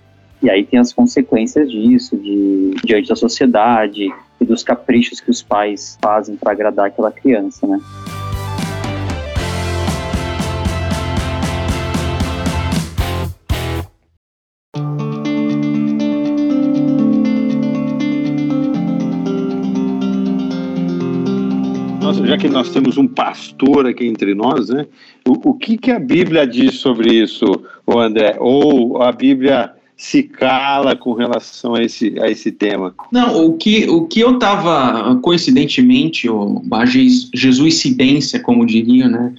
e 0.42 0.50
aí 0.50 0.64
tem 0.66 0.80
as 0.80 0.94
consequências 0.94 1.72
disso, 1.72 2.16
de 2.18 2.72
diante 2.84 3.10
da 3.10 3.16
sociedade 3.16 4.14
e 4.40 4.46
dos 4.46 4.64
caprichos 4.64 5.20
que 5.20 5.32
os 5.32 5.42
pais 5.42 5.98
fazem 6.02 6.36
para 6.36 6.52
agradar 6.52 6.88
aquela 6.88 7.12
criança, 7.12 7.66
né? 7.66 7.80
Já 22.36 22.38
que 22.38 22.50
nós 22.50 22.70
temos 22.70 22.98
um 22.98 23.08
pastor 23.08 23.88
aqui 23.88 24.06
entre 24.06 24.36
nós, 24.36 24.70
né? 24.70 24.86
O, 25.28 25.52
o 25.52 25.54
que, 25.54 25.78
que 25.78 25.92
a 25.92 26.00
Bíblia 26.00 26.46
diz 26.46 26.76
sobre 26.76 27.14
isso, 27.14 27.46
André? 27.88 28.36
Ou 28.40 29.02
a 29.02 29.12
Bíblia 29.12 29.72
se 29.98 30.24
cala 30.24 30.94
com 30.94 31.14
relação 31.14 31.74
a 31.74 31.82
esse, 31.82 32.20
a 32.20 32.30
esse 32.30 32.52
tema? 32.52 32.94
Não, 33.12 33.46
o 33.46 33.54
que, 33.54 33.90
o 33.90 34.06
que 34.06 34.20
eu 34.20 34.36
estava, 34.36 35.16
coincidentemente, 35.22 36.28
a 36.28 36.86
jesuicidência, 37.34 38.40
como 38.42 38.66
diriam, 38.66 39.10
né? 39.10 39.34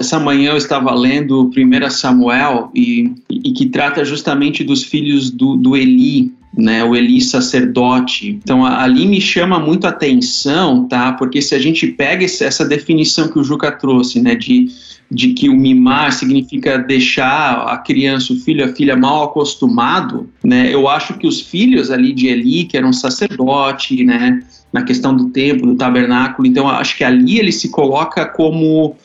Essa 0.00 0.18
manhã 0.18 0.50
eu 0.50 0.56
estava 0.56 0.92
lendo 0.92 1.48
1 1.56 1.90
Samuel 1.90 2.70
e, 2.74 3.12
e 3.30 3.52
que 3.52 3.66
trata 3.66 4.04
justamente 4.04 4.64
dos 4.64 4.82
filhos 4.82 5.30
do, 5.30 5.56
do 5.56 5.76
Eli, 5.76 6.32
né, 6.56 6.84
o 6.84 6.94
Eli 6.94 7.20
sacerdote. 7.20 8.38
Então 8.42 8.64
ali 8.64 9.06
me 9.06 9.20
chama 9.20 9.58
muito 9.58 9.86
a 9.86 9.90
atenção, 9.90 10.86
tá? 10.86 11.12
Porque 11.12 11.40
se 11.40 11.54
a 11.54 11.58
gente 11.58 11.86
pega 11.86 12.24
essa 12.24 12.64
definição 12.64 13.28
que 13.28 13.38
o 13.38 13.44
Juca 13.44 13.72
trouxe, 13.72 14.20
né, 14.20 14.34
de 14.34 14.68
de 15.12 15.34
que 15.34 15.50
o 15.50 15.54
mimar 15.54 16.10
significa 16.10 16.78
deixar 16.78 17.66
a 17.68 17.76
criança, 17.76 18.32
o 18.32 18.36
filho, 18.36 18.64
a 18.64 18.68
filha 18.68 18.96
mal 18.96 19.24
acostumado, 19.24 20.30
né? 20.42 20.72
Eu 20.72 20.88
acho 20.88 21.18
que 21.18 21.26
os 21.26 21.38
filhos 21.38 21.90
ali 21.90 22.14
de 22.14 22.28
Eli, 22.28 22.64
que 22.64 22.78
eram 22.78 22.94
sacerdote, 22.94 24.02
né? 24.04 24.42
Na 24.72 24.82
questão 24.82 25.14
do 25.14 25.28
templo, 25.28 25.66
do 25.66 25.74
tabernáculo, 25.76 26.48
então 26.48 26.66
acho 26.66 26.96
que 26.96 27.04
ali 27.04 27.38
ele 27.38 27.52
se 27.52 27.68
coloca 27.68 28.24
como 28.24 28.96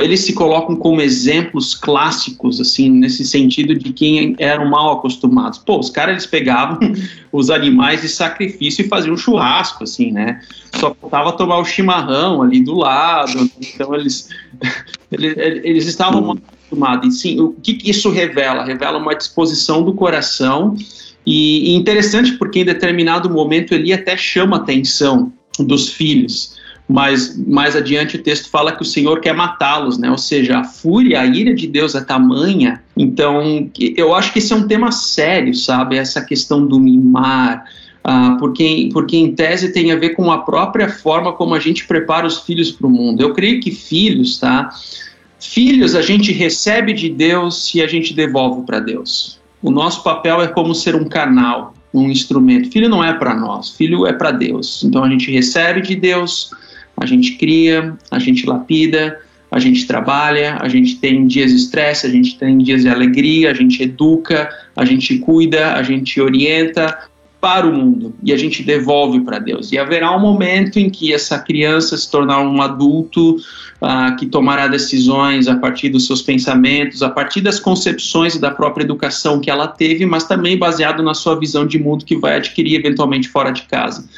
eles 0.00 0.20
se 0.20 0.32
colocam 0.32 0.76
como 0.76 1.00
exemplos 1.00 1.74
clássicos, 1.74 2.60
assim, 2.60 2.88
nesse 2.88 3.24
sentido 3.24 3.74
de 3.74 3.92
quem 3.92 4.36
eram 4.38 4.68
mal 4.70 4.92
acostumados. 4.92 5.58
Pô, 5.58 5.80
os 5.80 5.90
caras 5.90 6.12
eles 6.12 6.26
pegavam 6.26 6.78
os 7.32 7.50
animais 7.50 8.02
de 8.02 8.08
sacrifício 8.08 8.84
e 8.84 8.88
faziam 8.88 9.14
um 9.14 9.16
churrasco, 9.16 9.82
assim, 9.82 10.12
né? 10.12 10.40
Só 10.76 10.94
faltava 11.00 11.32
tomar 11.32 11.58
o 11.58 11.64
chimarrão 11.64 12.42
ali 12.42 12.62
do 12.62 12.74
lado. 12.74 13.50
Então 13.60 13.92
eles 13.94 14.28
eles, 15.10 15.34
eles 15.36 15.86
estavam 15.86 16.20
mal 16.20 16.36
acostumados. 16.36 17.16
E 17.16 17.18
sim, 17.18 17.40
o 17.40 17.52
que, 17.52 17.74
que 17.74 17.90
isso 17.90 18.08
revela? 18.10 18.64
Revela 18.64 18.98
uma 18.98 19.14
disposição 19.14 19.82
do 19.82 19.94
coração 19.94 20.76
e, 21.26 21.72
e 21.72 21.74
interessante 21.74 22.32
porque 22.34 22.60
em 22.60 22.64
determinado 22.64 23.28
momento 23.28 23.74
ele 23.74 23.92
até 23.92 24.16
chama 24.16 24.58
a 24.58 24.60
atenção 24.60 25.32
dos 25.58 25.88
filhos 25.88 26.55
mas 26.88 27.36
mais 27.36 27.74
adiante 27.74 28.16
o 28.16 28.22
texto 28.22 28.48
fala 28.48 28.72
que 28.72 28.82
o 28.82 28.84
Senhor 28.84 29.20
quer 29.20 29.34
matá-los, 29.34 29.98
né? 29.98 30.10
Ou 30.10 30.18
seja, 30.18 30.58
a 30.58 30.64
fúria, 30.64 31.20
a 31.20 31.26
ira 31.26 31.52
de 31.52 31.66
Deus 31.66 31.94
é 31.94 32.00
tamanha. 32.00 32.82
Então, 32.96 33.70
eu 33.96 34.14
acho 34.14 34.32
que 34.32 34.38
esse 34.38 34.52
é 34.52 34.56
um 34.56 34.68
tema 34.68 34.92
sério, 34.92 35.54
sabe? 35.54 35.96
Essa 35.96 36.24
questão 36.24 36.64
do 36.64 36.78
mimar, 36.78 37.64
ah, 38.08 38.36
porque, 38.38 38.88
porque 38.92 39.16
em 39.16 39.34
tese 39.34 39.72
tem 39.72 39.90
a 39.90 39.96
ver 39.96 40.10
com 40.10 40.30
a 40.30 40.38
própria 40.38 40.88
forma 40.88 41.32
como 41.32 41.56
a 41.56 41.58
gente 41.58 41.88
prepara 41.88 42.24
os 42.24 42.38
filhos 42.42 42.70
para 42.70 42.86
o 42.86 42.90
mundo. 42.90 43.20
Eu 43.20 43.34
creio 43.34 43.60
que 43.60 43.72
filhos, 43.72 44.38
tá? 44.38 44.70
Filhos 45.40 45.96
a 45.96 46.02
gente 46.02 46.30
recebe 46.30 46.92
de 46.92 47.08
Deus 47.08 47.74
e 47.74 47.82
a 47.82 47.86
gente 47.88 48.14
devolve 48.14 48.64
para 48.64 48.78
Deus. 48.78 49.40
O 49.60 49.72
nosso 49.72 50.04
papel 50.04 50.40
é 50.40 50.46
como 50.46 50.72
ser 50.72 50.94
um 50.94 51.08
canal, 51.08 51.74
um 51.92 52.08
instrumento. 52.08 52.70
Filho 52.70 52.88
não 52.88 53.02
é 53.02 53.12
para 53.12 53.34
nós, 53.34 53.70
filho 53.70 54.06
é 54.06 54.12
para 54.12 54.30
Deus. 54.30 54.84
Então 54.84 55.02
a 55.02 55.08
gente 55.08 55.28
recebe 55.32 55.80
de 55.80 55.96
Deus, 55.96 56.52
a 56.96 57.06
gente 57.06 57.32
cria, 57.32 57.96
a 58.10 58.18
gente 58.18 58.46
lapida, 58.46 59.20
a 59.50 59.58
gente 59.58 59.86
trabalha, 59.86 60.58
a 60.60 60.68
gente 60.68 60.96
tem 60.96 61.26
dias 61.26 61.50
de 61.50 61.56
estresse, 61.56 62.06
a 62.06 62.10
gente 62.10 62.38
tem 62.38 62.58
dias 62.58 62.82
de 62.82 62.88
alegria, 62.88 63.50
a 63.50 63.54
gente 63.54 63.82
educa, 63.82 64.48
a 64.74 64.84
gente 64.84 65.18
cuida, 65.18 65.74
a 65.74 65.82
gente 65.82 66.20
orienta 66.20 66.98
para 67.40 67.66
o 67.66 67.72
mundo 67.72 68.14
e 68.24 68.32
a 68.32 68.36
gente 68.36 68.62
devolve 68.62 69.20
para 69.20 69.38
Deus. 69.38 69.70
E 69.70 69.78
haverá 69.78 70.14
um 70.16 70.20
momento 70.20 70.78
em 70.78 70.90
que 70.90 71.12
essa 71.12 71.38
criança 71.38 71.96
se 71.96 72.10
tornar 72.10 72.40
um 72.40 72.60
adulto 72.60 73.36
uh, 73.36 74.16
que 74.18 74.26
tomará 74.26 74.66
decisões 74.66 75.46
a 75.46 75.54
partir 75.54 75.90
dos 75.90 76.06
seus 76.06 76.22
pensamentos, 76.22 77.02
a 77.02 77.10
partir 77.10 77.40
das 77.40 77.60
concepções 77.60 78.34
e 78.34 78.40
da 78.40 78.50
própria 78.50 78.84
educação 78.84 79.38
que 79.38 79.50
ela 79.50 79.68
teve, 79.68 80.04
mas 80.04 80.24
também 80.24 80.58
baseado 80.58 81.02
na 81.02 81.14
sua 81.14 81.38
visão 81.38 81.66
de 81.66 81.78
mundo 81.78 82.04
que 82.04 82.16
vai 82.16 82.36
adquirir 82.36 82.80
eventualmente 82.80 83.28
fora 83.28 83.50
de 83.50 83.62
casa. 83.62 84.08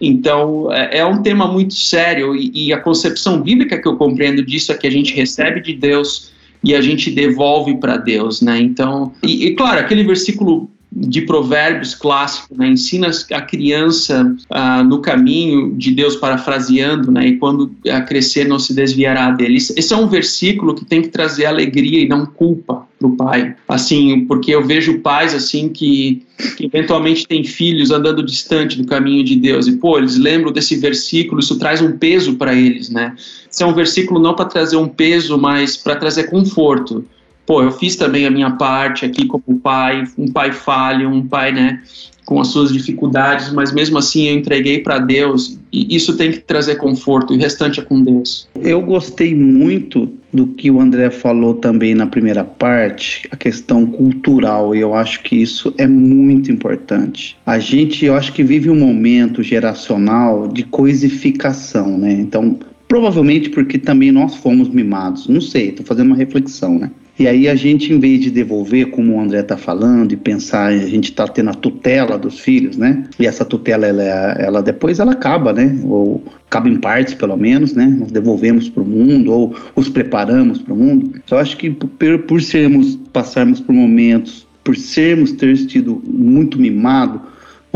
Então, 0.00 0.72
é, 0.72 0.98
é 0.98 1.06
um 1.06 1.22
tema 1.22 1.46
muito 1.46 1.74
sério 1.74 2.34
e, 2.36 2.68
e, 2.68 2.72
a 2.72 2.78
concepção 2.78 3.40
bíblica 3.40 3.78
que 3.78 3.88
eu 3.88 3.96
compreendo 3.96 4.44
disso 4.44 4.70
é 4.72 4.76
que 4.76 4.86
a 4.86 4.90
gente 4.90 5.14
recebe 5.14 5.60
de 5.60 5.72
Deus 5.72 6.32
e 6.62 6.74
a 6.74 6.80
gente 6.80 7.10
devolve 7.10 7.76
para 7.76 7.96
Deus, 7.96 8.42
né? 8.42 8.60
Então, 8.60 9.12
e, 9.22 9.46
e, 9.46 9.54
claro, 9.54 9.80
aquele 9.80 10.04
versículo 10.04 10.68
de 10.92 11.20
provérbios 11.22 11.94
clássico, 11.94 12.56
né? 12.56 12.68
ensina 12.68 13.10
a 13.32 13.42
criança 13.42 14.34
ah, 14.48 14.82
no 14.82 15.00
caminho 15.00 15.74
de 15.76 15.90
Deus, 15.90 16.16
parafraseando, 16.16 17.12
né? 17.12 17.28
e 17.28 17.36
quando 17.36 17.70
crescer 18.06 18.48
não 18.48 18.58
se 18.58 18.72
desviará 18.72 19.30
dele. 19.30 19.56
Esse 19.56 19.92
é 19.92 19.96
um 19.96 20.08
versículo 20.08 20.74
que 20.74 20.86
tem 20.86 21.02
que 21.02 21.08
trazer 21.08 21.44
alegria 21.44 22.00
e 22.00 22.08
não 22.08 22.24
culpa 22.24 22.85
para 22.98 23.08
o 23.08 23.16
pai, 23.16 23.54
assim, 23.68 24.24
porque 24.26 24.54
eu 24.54 24.64
vejo 24.64 25.00
pais 25.00 25.34
assim 25.34 25.68
que, 25.68 26.22
que 26.56 26.64
eventualmente 26.64 27.26
têm 27.26 27.44
filhos 27.44 27.90
andando 27.90 28.22
distante 28.22 28.80
do 28.80 28.86
caminho 28.86 29.22
de 29.22 29.36
Deus 29.36 29.66
e 29.66 29.72
pô, 29.72 29.98
eles 29.98 30.16
lembram 30.16 30.50
desse 30.50 30.76
versículo, 30.76 31.40
isso 31.40 31.58
traz 31.58 31.82
um 31.82 31.98
peso 31.98 32.36
para 32.36 32.54
eles, 32.54 32.88
né? 32.88 33.14
Esse 33.50 33.62
é 33.62 33.66
um 33.66 33.74
versículo 33.74 34.18
não 34.18 34.34
para 34.34 34.46
trazer 34.46 34.76
um 34.76 34.88
peso, 34.88 35.36
mas 35.36 35.76
para 35.76 35.96
trazer 35.96 36.24
conforto 36.24 37.04
pô, 37.46 37.62
eu 37.62 37.70
fiz 37.70 37.94
também 37.94 38.26
a 38.26 38.30
minha 38.30 38.50
parte 38.50 39.06
aqui 39.06 39.24
como 39.24 39.60
pai, 39.60 40.04
um 40.18 40.30
pai 40.30 40.52
falho, 40.52 41.08
um 41.08 41.26
pai, 41.26 41.52
né, 41.52 41.80
com 42.24 42.40
as 42.40 42.48
suas 42.48 42.72
dificuldades, 42.72 43.52
mas 43.52 43.72
mesmo 43.72 43.96
assim 43.96 44.26
eu 44.26 44.34
entreguei 44.34 44.80
para 44.80 44.98
Deus 44.98 45.56
e 45.72 45.94
isso 45.94 46.16
tem 46.16 46.32
que 46.32 46.40
trazer 46.40 46.74
conforto, 46.74 47.32
e 47.32 47.36
o 47.36 47.40
restante 47.40 47.78
é 47.78 47.84
com 47.84 48.02
Deus. 48.02 48.48
Eu 48.56 48.82
gostei 48.82 49.32
muito 49.32 50.12
do 50.36 50.46
que 50.46 50.70
o 50.70 50.80
André 50.80 51.10
falou 51.10 51.54
também 51.54 51.94
na 51.94 52.06
primeira 52.06 52.44
parte, 52.44 53.26
a 53.32 53.36
questão 53.36 53.86
cultural, 53.86 54.74
e 54.74 54.80
eu 54.80 54.94
acho 54.94 55.22
que 55.22 55.34
isso 55.34 55.74
é 55.78 55.86
muito 55.86 56.52
importante. 56.52 57.36
A 57.46 57.58
gente, 57.58 58.04
eu 58.04 58.14
acho 58.14 58.32
que 58.34 58.44
vive 58.44 58.68
um 58.68 58.78
momento 58.78 59.42
geracional 59.42 60.46
de 60.46 60.62
coisificação, 60.62 61.96
né? 61.96 62.12
Então, 62.12 62.58
provavelmente 62.88 63.50
porque 63.50 63.78
também 63.78 64.12
nós 64.12 64.34
fomos 64.36 64.68
mimados, 64.68 65.28
não 65.28 65.40
sei, 65.40 65.70
estou 65.70 65.84
fazendo 65.84 66.08
uma 66.08 66.16
reflexão, 66.16 66.78
né? 66.78 66.90
E 67.18 67.26
aí 67.26 67.48
a 67.48 67.54
gente, 67.54 67.94
em 67.94 67.98
vez 67.98 68.20
de 68.20 68.30
devolver, 68.30 68.90
como 68.90 69.14
o 69.14 69.20
André 69.20 69.40
está 69.40 69.56
falando, 69.56 70.12
e 70.12 70.16
pensar, 70.16 70.66
a 70.66 70.86
gente 70.86 71.04
está 71.04 71.26
tendo 71.26 71.48
a 71.48 71.54
tutela 71.54 72.18
dos 72.18 72.38
filhos, 72.38 72.76
né? 72.76 73.04
E 73.18 73.26
essa 73.26 73.42
tutela, 73.42 73.86
ela, 73.86 74.02
ela 74.38 74.62
depois 74.62 74.98
ela 74.98 75.12
acaba, 75.12 75.50
né? 75.50 75.78
Ou 75.84 76.22
acaba 76.46 76.68
em 76.68 76.76
partes, 76.76 77.14
pelo 77.14 77.34
menos, 77.34 77.72
né? 77.72 77.86
Nós 77.86 78.12
devolvemos 78.12 78.68
para 78.68 78.82
o 78.82 78.86
mundo 78.86 79.32
ou 79.32 79.56
os 79.74 79.88
preparamos 79.88 80.60
para 80.60 80.74
o 80.74 80.76
mundo. 80.76 81.18
Eu 81.30 81.38
acho 81.38 81.56
que 81.56 81.70
por, 81.70 82.18
por 82.18 82.42
sermos, 82.42 82.96
passarmos 83.14 83.60
por 83.60 83.72
momentos, 83.72 84.46
por 84.62 84.76
sermos 84.76 85.32
ter 85.32 85.56
sido 85.56 86.02
muito 86.06 86.60
mimado, 86.60 87.22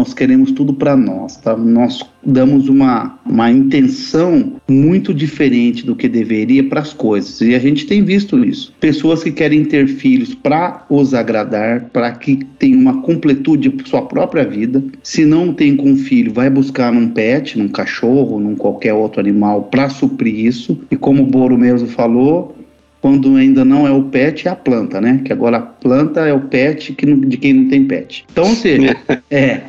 nós 0.00 0.14
queremos 0.14 0.50
tudo 0.52 0.72
para 0.72 0.96
nós, 0.96 1.36
tá? 1.36 1.54
Nós 1.54 2.02
damos 2.24 2.70
uma, 2.70 3.18
uma 3.26 3.50
intenção 3.50 4.54
muito 4.66 5.12
diferente 5.12 5.84
do 5.84 5.94
que 5.94 6.08
deveria 6.08 6.64
para 6.64 6.80
as 6.80 6.94
coisas. 6.94 7.38
E 7.42 7.54
a 7.54 7.58
gente 7.58 7.84
tem 7.84 8.02
visto 8.02 8.42
isso. 8.42 8.72
Pessoas 8.80 9.22
que 9.22 9.30
querem 9.30 9.62
ter 9.62 9.86
filhos 9.86 10.34
para 10.34 10.86
os 10.88 11.12
agradar, 11.12 11.90
para 11.92 12.12
que 12.12 12.36
tenham 12.58 12.80
uma 12.80 13.02
completude 13.02 13.68
de 13.68 13.88
sua 13.88 14.02
própria 14.02 14.44
vida. 14.44 14.82
Se 15.02 15.26
não 15.26 15.52
tem 15.52 15.76
com 15.76 15.94
filho, 15.94 16.32
vai 16.32 16.48
buscar 16.48 16.90
num 16.90 17.08
pet, 17.08 17.58
num 17.58 17.68
cachorro, 17.68 18.40
num 18.40 18.54
qualquer 18.54 18.94
outro 18.94 19.20
animal 19.20 19.64
para 19.64 19.90
suprir 19.90 20.46
isso. 20.46 20.80
E 20.90 20.96
como 20.96 21.24
o 21.24 21.26
Boro 21.26 21.58
mesmo 21.58 21.88
falou, 21.88 22.56
quando 23.00 23.36
ainda 23.36 23.64
não 23.64 23.86
é 23.86 23.90
o 23.90 24.04
pet, 24.04 24.46
é 24.46 24.50
a 24.50 24.56
planta, 24.56 25.00
né? 25.00 25.20
Que 25.24 25.32
agora 25.32 25.56
a 25.56 25.60
planta 25.60 26.20
é 26.20 26.32
o 26.32 26.40
pet 26.40 26.92
que 26.92 27.06
não, 27.06 27.20
de 27.20 27.36
quem 27.36 27.54
não 27.54 27.68
tem 27.68 27.84
pet. 27.84 28.24
Então, 28.30 28.44
ou 28.44 28.54
seja, 28.54 28.96
é, 29.30 29.60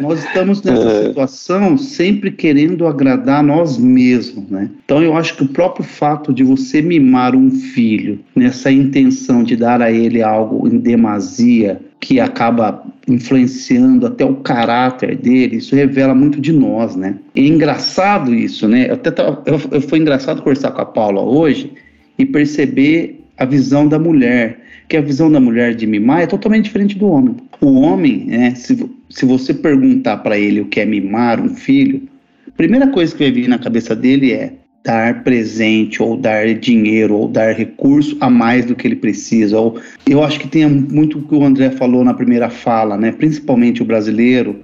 nós 0.00 0.24
estamos 0.24 0.62
nessa 0.62 0.88
é. 0.88 1.08
situação 1.08 1.76
sempre 1.76 2.30
querendo 2.30 2.86
agradar 2.86 3.42
nós 3.42 3.76
mesmos, 3.76 4.48
né? 4.48 4.70
Então, 4.84 5.02
eu 5.02 5.16
acho 5.16 5.36
que 5.36 5.44
o 5.44 5.48
próprio 5.48 5.84
fato 5.84 6.32
de 6.32 6.42
você 6.42 6.80
mimar 6.80 7.34
um 7.34 7.50
filho 7.50 8.20
nessa 8.34 8.72
intenção 8.72 9.44
de 9.44 9.56
dar 9.56 9.82
a 9.82 9.92
ele 9.92 10.22
algo 10.22 10.66
em 10.66 10.78
demasia, 10.78 11.80
que 12.00 12.18
acaba 12.18 12.82
influenciando 13.06 14.06
até 14.06 14.24
o 14.24 14.36
caráter 14.36 15.16
dele, 15.16 15.56
isso 15.56 15.74
revela 15.74 16.14
muito 16.14 16.40
de 16.40 16.52
nós, 16.52 16.96
né? 16.96 17.16
É 17.34 17.40
engraçado 17.40 18.34
isso, 18.34 18.66
né? 18.66 18.88
Eu 18.88 18.94
até 18.94 19.10
tava, 19.10 19.42
eu, 19.46 19.60
eu, 19.70 19.80
foi 19.80 19.98
engraçado 19.98 20.42
conversar 20.42 20.72
com 20.72 20.80
a 20.80 20.86
Paula 20.86 21.20
hoje, 21.20 21.72
e 22.18 22.24
perceber 22.24 23.20
a 23.38 23.44
visão 23.44 23.88
da 23.88 23.98
mulher, 23.98 24.60
que 24.88 24.96
a 24.96 25.00
visão 25.00 25.30
da 25.30 25.40
mulher 25.40 25.74
de 25.74 25.86
mimar 25.86 26.22
é 26.22 26.26
totalmente 26.26 26.64
diferente 26.64 26.98
do 26.98 27.06
homem. 27.06 27.36
O 27.60 27.80
homem, 27.80 28.26
né, 28.26 28.54
se, 28.54 28.88
se 29.08 29.24
você 29.24 29.54
perguntar 29.54 30.18
para 30.18 30.38
ele 30.38 30.60
o 30.60 30.66
que 30.66 30.80
é 30.80 30.84
mimar 30.84 31.40
um 31.40 31.54
filho, 31.54 32.02
a 32.46 32.50
primeira 32.52 32.86
coisa 32.88 33.14
que 33.14 33.22
vai 33.22 33.32
vir 33.32 33.48
na 33.48 33.58
cabeça 33.58 33.96
dele 33.96 34.32
é 34.32 34.52
dar 34.84 35.22
presente 35.22 36.02
ou 36.02 36.16
dar 36.16 36.54
dinheiro 36.54 37.14
ou 37.14 37.28
dar 37.28 37.54
recurso 37.54 38.16
a 38.20 38.28
mais 38.28 38.64
do 38.64 38.74
que 38.74 38.86
ele 38.86 38.96
precisa. 38.96 39.58
Ou 39.58 39.80
eu 40.08 40.22
acho 40.22 40.40
que 40.40 40.48
tem 40.48 40.68
muito 40.68 41.18
o 41.18 41.22
que 41.22 41.34
o 41.34 41.44
André 41.44 41.70
falou 41.70 42.04
na 42.04 42.14
primeira 42.14 42.50
fala, 42.50 42.96
né? 42.96 43.12
Principalmente 43.12 43.82
o 43.82 43.84
brasileiro 43.84 44.60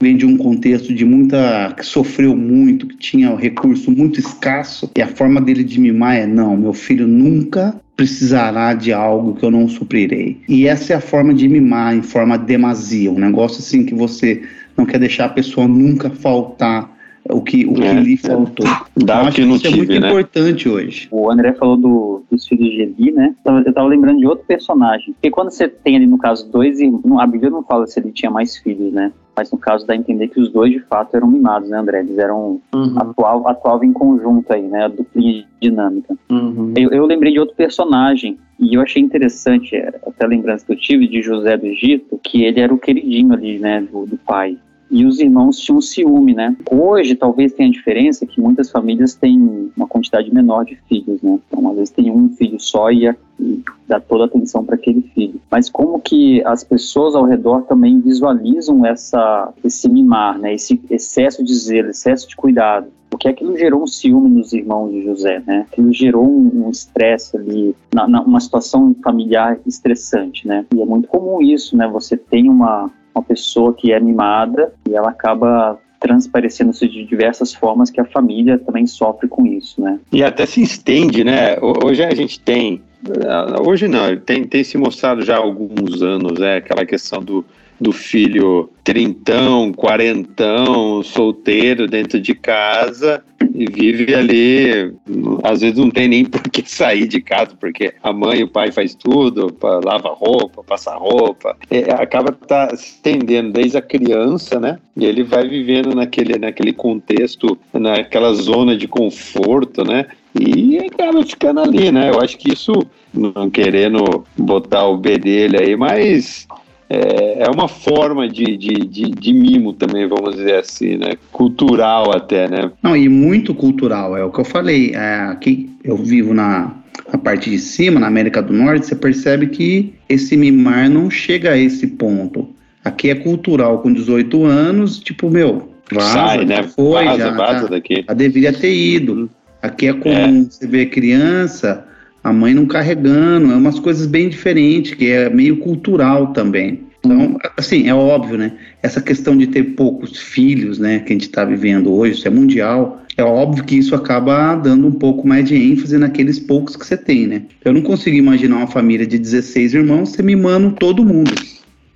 vem 0.00 0.16
de 0.16 0.24
um 0.24 0.36
contexto 0.36 0.94
de 0.94 1.04
muita. 1.04 1.74
que 1.76 1.84
sofreu 1.84 2.36
muito, 2.36 2.86
que 2.86 2.96
tinha 2.96 3.36
recurso 3.36 3.90
muito 3.90 4.18
escasso, 4.18 4.90
e 4.96 5.02
a 5.02 5.06
forma 5.06 5.40
dele 5.40 5.62
de 5.62 5.78
mimar 5.78 6.16
é: 6.16 6.26
não, 6.26 6.56
meu 6.56 6.72
filho 6.72 7.06
nunca 7.06 7.74
precisará 7.96 8.72
de 8.72 8.92
algo 8.92 9.34
que 9.34 9.44
eu 9.44 9.50
não 9.50 9.68
suprirei. 9.68 10.40
E 10.48 10.66
essa 10.66 10.94
é 10.94 10.96
a 10.96 11.00
forma 11.00 11.34
de 11.34 11.46
mimar, 11.46 11.94
em 11.94 12.02
forma 12.02 12.38
de 12.38 12.46
demasia, 12.46 13.10
um 13.10 13.18
negócio 13.18 13.60
assim 13.60 13.84
que 13.84 13.94
você 13.94 14.42
não 14.76 14.86
quer 14.86 14.98
deixar 14.98 15.26
a 15.26 15.28
pessoa 15.28 15.68
nunca 15.68 16.08
faltar 16.08 16.99
o 17.28 17.42
que, 17.42 17.66
o 17.66 17.74
que 17.74 17.82
é, 17.82 17.94
lhe 17.94 18.16
faltou. 18.16 18.66
Dá 18.96 19.20
acho 19.20 19.36
que 19.36 19.42
isso 19.42 19.66
é 19.66 19.70
muito 19.70 20.00
né? 20.00 20.08
importante 20.08 20.68
hoje. 20.68 21.08
O 21.10 21.30
André 21.30 21.52
falou 21.52 21.76
do, 21.76 22.22
dos 22.30 22.46
filhos 22.46 22.70
de 22.70 22.82
Eli, 22.82 23.12
né? 23.12 23.34
Eu 23.44 23.60
estava 23.60 23.88
lembrando 23.88 24.18
de 24.18 24.26
outro 24.26 24.44
personagem. 24.46 25.12
Porque 25.12 25.30
quando 25.30 25.50
você 25.50 25.68
tem 25.68 25.96
ali, 25.96 26.06
no 26.06 26.18
caso, 26.18 26.50
dois 26.50 26.80
irmãos. 26.80 27.20
A 27.20 27.26
Bíblia 27.26 27.50
não 27.50 27.62
fala 27.62 27.86
se 27.86 28.00
ele 28.00 28.12
tinha 28.12 28.30
mais 28.30 28.56
filhos, 28.56 28.92
né? 28.92 29.12
Mas 29.36 29.50
no 29.50 29.58
caso 29.58 29.86
dá 29.86 29.94
a 29.94 29.96
entender 29.96 30.28
que 30.28 30.40
os 30.40 30.50
dois 30.50 30.72
de 30.72 30.80
fato 30.80 31.16
eram 31.16 31.28
mimados, 31.28 31.70
né, 31.70 31.78
André? 31.78 32.00
Eles 32.00 32.18
eram 32.18 32.60
uhum. 32.74 32.94
atual, 32.98 33.48
atuavam 33.48 33.84
em 33.84 33.92
conjunto 33.92 34.52
aí, 34.52 34.62
né? 34.62 34.84
A 34.84 34.88
duplinha 34.88 35.44
dinâmica. 35.60 36.16
Uhum. 36.30 36.72
Eu, 36.76 36.90
eu 36.90 37.06
lembrei 37.06 37.32
de 37.32 37.38
outro 37.38 37.54
personagem 37.54 38.38
e 38.58 38.74
eu 38.74 38.82
achei 38.82 39.02
interessante, 39.02 39.74
é, 39.74 39.88
até 40.06 40.24
a 40.24 40.28
lembrança 40.28 40.66
que 40.66 40.72
eu 40.72 40.76
tive 40.76 41.06
de 41.06 41.22
José 41.22 41.56
do 41.56 41.66
Egito, 41.66 42.20
que 42.22 42.44
ele 42.44 42.60
era 42.60 42.72
o 42.72 42.78
queridinho 42.78 43.32
ali, 43.32 43.58
né, 43.58 43.80
do, 43.80 44.04
do 44.04 44.18
pai 44.18 44.58
e 44.90 45.04
os 45.04 45.20
irmãos 45.20 45.58
tinham 45.58 45.80
ciúme, 45.80 46.34
né? 46.34 46.56
Hoje 46.70 47.14
talvez 47.14 47.52
tenha 47.52 47.68
a 47.68 47.72
diferença 47.72 48.26
que 48.26 48.40
muitas 48.40 48.70
famílias 48.70 49.14
têm 49.14 49.70
uma 49.76 49.86
quantidade 49.86 50.32
menor 50.34 50.64
de 50.64 50.76
filhos, 50.88 51.22
né? 51.22 51.38
Então 51.48 51.68
às 51.70 51.76
vezes 51.76 51.90
tem 51.90 52.10
um 52.10 52.28
filho 52.30 52.58
só 52.58 52.90
e, 52.90 53.08
e 53.38 53.62
dá 53.86 54.00
toda 54.00 54.24
a 54.24 54.26
atenção 54.26 54.64
para 54.64 54.74
aquele 54.74 55.02
filho. 55.14 55.40
Mas 55.50 55.70
como 55.70 56.00
que 56.00 56.42
as 56.44 56.64
pessoas 56.64 57.14
ao 57.14 57.24
redor 57.24 57.62
também 57.62 58.00
visualizam 58.00 58.84
essa 58.84 59.52
esse 59.62 59.88
mimar, 59.88 60.38
né? 60.38 60.54
Esse 60.54 60.80
excesso 60.90 61.44
de 61.44 61.54
zelo, 61.54 61.90
excesso 61.90 62.28
de 62.28 62.34
cuidado. 62.34 62.88
Porque 63.08 63.28
aquilo 63.28 63.58
gerou 63.58 63.82
um 63.82 63.86
ciúme 63.88 64.30
nos 64.30 64.52
irmãos 64.52 64.90
de 64.92 65.02
José, 65.02 65.42
né? 65.44 65.66
Aquilo 65.70 65.92
gerou 65.92 66.26
um 66.26 66.70
estresse 66.70 67.36
um 67.36 67.40
ali, 67.40 67.76
na, 67.92 68.08
na, 68.08 68.22
uma 68.22 68.40
situação 68.40 68.94
familiar 69.02 69.58
estressante, 69.66 70.46
né? 70.46 70.64
E 70.74 70.80
é 70.80 70.84
muito 70.84 71.08
comum 71.08 71.42
isso, 71.42 71.76
né? 71.76 71.88
Você 71.88 72.16
tem 72.16 72.48
uma, 72.48 72.88
uma 73.14 73.22
pessoa 73.22 73.74
que 73.74 73.92
é 73.92 74.00
mimada 74.00 74.72
e 74.88 74.94
ela 74.94 75.10
acaba 75.10 75.78
transparecendo-se 76.00 76.88
de 76.88 77.04
diversas 77.04 77.52
formas 77.52 77.90
que 77.90 78.00
a 78.00 78.04
família 78.04 78.58
também 78.58 78.86
sofre 78.86 79.28
com 79.28 79.46
isso, 79.46 79.80
né? 79.80 80.00
E 80.10 80.24
até 80.24 80.46
se 80.46 80.62
estende, 80.62 81.22
né? 81.22 81.58
Hoje 81.60 82.02
a 82.02 82.14
gente 82.14 82.40
tem, 82.40 82.80
eh, 83.06 83.60
hoje 83.60 83.86
não, 83.86 84.16
tem, 84.16 84.44
tem 84.44 84.64
se 84.64 84.78
mostrado 84.78 85.22
já 85.22 85.36
há 85.36 85.40
alguns 85.40 86.00
anos, 86.00 86.38
né? 86.38 86.56
Aquela 86.56 86.86
questão 86.86 87.20
do, 87.22 87.44
do 87.80 87.92
filho 87.92 88.70
trintão, 88.84 89.72
quarentão, 89.72 91.02
solteiro 91.02 91.86
dentro 91.86 92.20
de 92.20 92.34
casa 92.34 93.22
e 93.54 93.66
vive 93.66 94.14
ali, 94.14 94.94
às 95.42 95.60
vezes 95.60 95.78
não 95.78 95.90
tem 95.90 96.08
nem 96.08 96.24
por 96.26 96.42
que 96.42 96.68
sair 96.68 97.06
de 97.06 97.20
casa, 97.20 97.52
porque 97.58 97.94
a 98.02 98.12
mãe 98.12 98.40
e 98.40 98.44
o 98.44 98.48
pai 98.48 98.70
faz 98.70 98.94
tudo, 98.94 99.54
lava 99.84 100.10
roupa, 100.10 100.62
passa 100.62 100.94
roupa, 100.94 101.56
é, 101.70 101.92
acaba 101.92 102.32
tá 102.32 102.68
se 102.76 102.86
estendendo 102.86 103.52
desde 103.52 103.78
a 103.78 103.82
criança, 103.82 104.60
né? 104.60 104.78
E 104.96 105.04
ele 105.04 105.22
vai 105.22 105.48
vivendo 105.48 105.94
naquele, 105.94 106.38
naquele 106.38 106.72
contexto, 106.72 107.58
naquela 107.72 108.32
zona 108.34 108.76
de 108.76 108.86
conforto, 108.86 109.84
né? 109.84 110.06
E 110.38 110.78
acaba 110.78 111.24
ficando 111.24 111.60
ali, 111.60 111.90
né? 111.90 112.10
Eu 112.10 112.20
acho 112.20 112.38
que 112.38 112.52
isso, 112.52 112.72
não 113.12 113.50
querendo 113.50 114.24
botar 114.36 114.86
o 114.86 114.96
B 114.96 115.18
dele 115.18 115.56
aí, 115.58 115.76
mas 115.76 116.46
é, 116.92 117.44
é 117.44 117.48
uma 117.48 117.68
forma 117.68 118.28
de, 118.28 118.56
de, 118.56 118.74
de, 118.84 119.10
de, 119.12 119.32
mimo 119.32 119.72
também, 119.72 120.08
vamos 120.08 120.34
dizer 120.34 120.56
assim, 120.56 120.96
né? 120.96 121.12
Cultural 121.30 122.10
até, 122.12 122.48
né? 122.48 122.72
Não, 122.82 122.96
e 122.96 123.08
muito 123.08 123.54
cultural, 123.54 124.16
é 124.16 124.24
o 124.24 124.30
que 124.32 124.40
eu 124.40 124.44
falei. 124.44 124.90
É, 124.92 125.20
aqui 125.20 125.70
eu 125.84 125.96
vivo 125.96 126.34
na, 126.34 126.74
na 127.12 127.16
parte 127.16 127.48
de 127.48 127.60
cima, 127.60 128.00
na 128.00 128.08
América 128.08 128.42
do 128.42 128.52
Norte, 128.52 128.86
você 128.86 128.96
percebe 128.96 129.46
que 129.46 129.94
esse 130.08 130.36
mimar 130.36 130.90
não 130.90 131.08
chega 131.08 131.52
a 131.52 131.56
esse 131.56 131.86
ponto. 131.86 132.48
Aqui 132.84 133.08
é 133.08 133.14
cultural, 133.14 133.78
com 133.78 133.92
18 133.92 134.44
anos, 134.44 134.98
tipo, 134.98 135.30
meu, 135.30 135.70
vaza, 135.92 136.12
Sai, 136.12 136.44
né? 136.44 136.64
foi, 136.64 137.04
vaza, 137.04 137.18
já, 137.18 137.30
vaza 137.30 137.68
daqui. 137.68 138.04
já 138.08 138.14
deveria 138.14 138.52
ter 138.52 138.74
ido. 138.74 139.30
Aqui 139.62 139.86
é 139.86 139.92
comum 139.92 140.40
é. 140.40 140.50
você 140.50 140.66
ver 140.66 140.86
criança 140.86 141.86
a 142.22 142.32
mãe 142.32 142.54
não 142.54 142.66
carregando, 142.66 143.52
é 143.52 143.56
umas 143.56 143.78
coisas 143.78 144.06
bem 144.06 144.28
diferentes, 144.28 144.94
que 144.94 145.10
é 145.10 145.30
meio 145.30 145.56
cultural 145.58 146.28
também. 146.28 146.80
Então, 146.98 147.38
assim, 147.56 147.88
é 147.88 147.94
óbvio, 147.94 148.36
né? 148.36 148.52
Essa 148.82 149.00
questão 149.00 149.36
de 149.36 149.46
ter 149.46 149.74
poucos 149.74 150.18
filhos, 150.18 150.78
né, 150.78 150.98
que 150.98 151.12
a 151.12 151.14
gente 151.14 151.26
está 151.26 151.44
vivendo 151.44 151.92
hoje, 151.92 152.12
isso 152.12 152.28
é 152.28 152.30
mundial, 152.30 153.02
é 153.16 153.24
óbvio 153.24 153.64
que 153.64 153.76
isso 153.76 153.94
acaba 153.94 154.54
dando 154.54 154.86
um 154.86 154.92
pouco 154.92 155.26
mais 155.26 155.48
de 155.48 155.54
ênfase 155.54 155.96
naqueles 155.98 156.38
poucos 156.38 156.76
que 156.76 156.86
você 156.86 156.96
tem, 156.96 157.26
né? 157.26 157.42
Eu 157.64 157.72
não 157.72 157.82
consigo 157.82 158.16
imaginar 158.16 158.56
uma 158.56 158.66
família 158.66 159.06
de 159.06 159.18
16 159.18 159.74
irmãos 159.74 160.10
você 160.10 160.22
mimando 160.22 160.72
todo 160.72 161.04
mundo. 161.04 161.32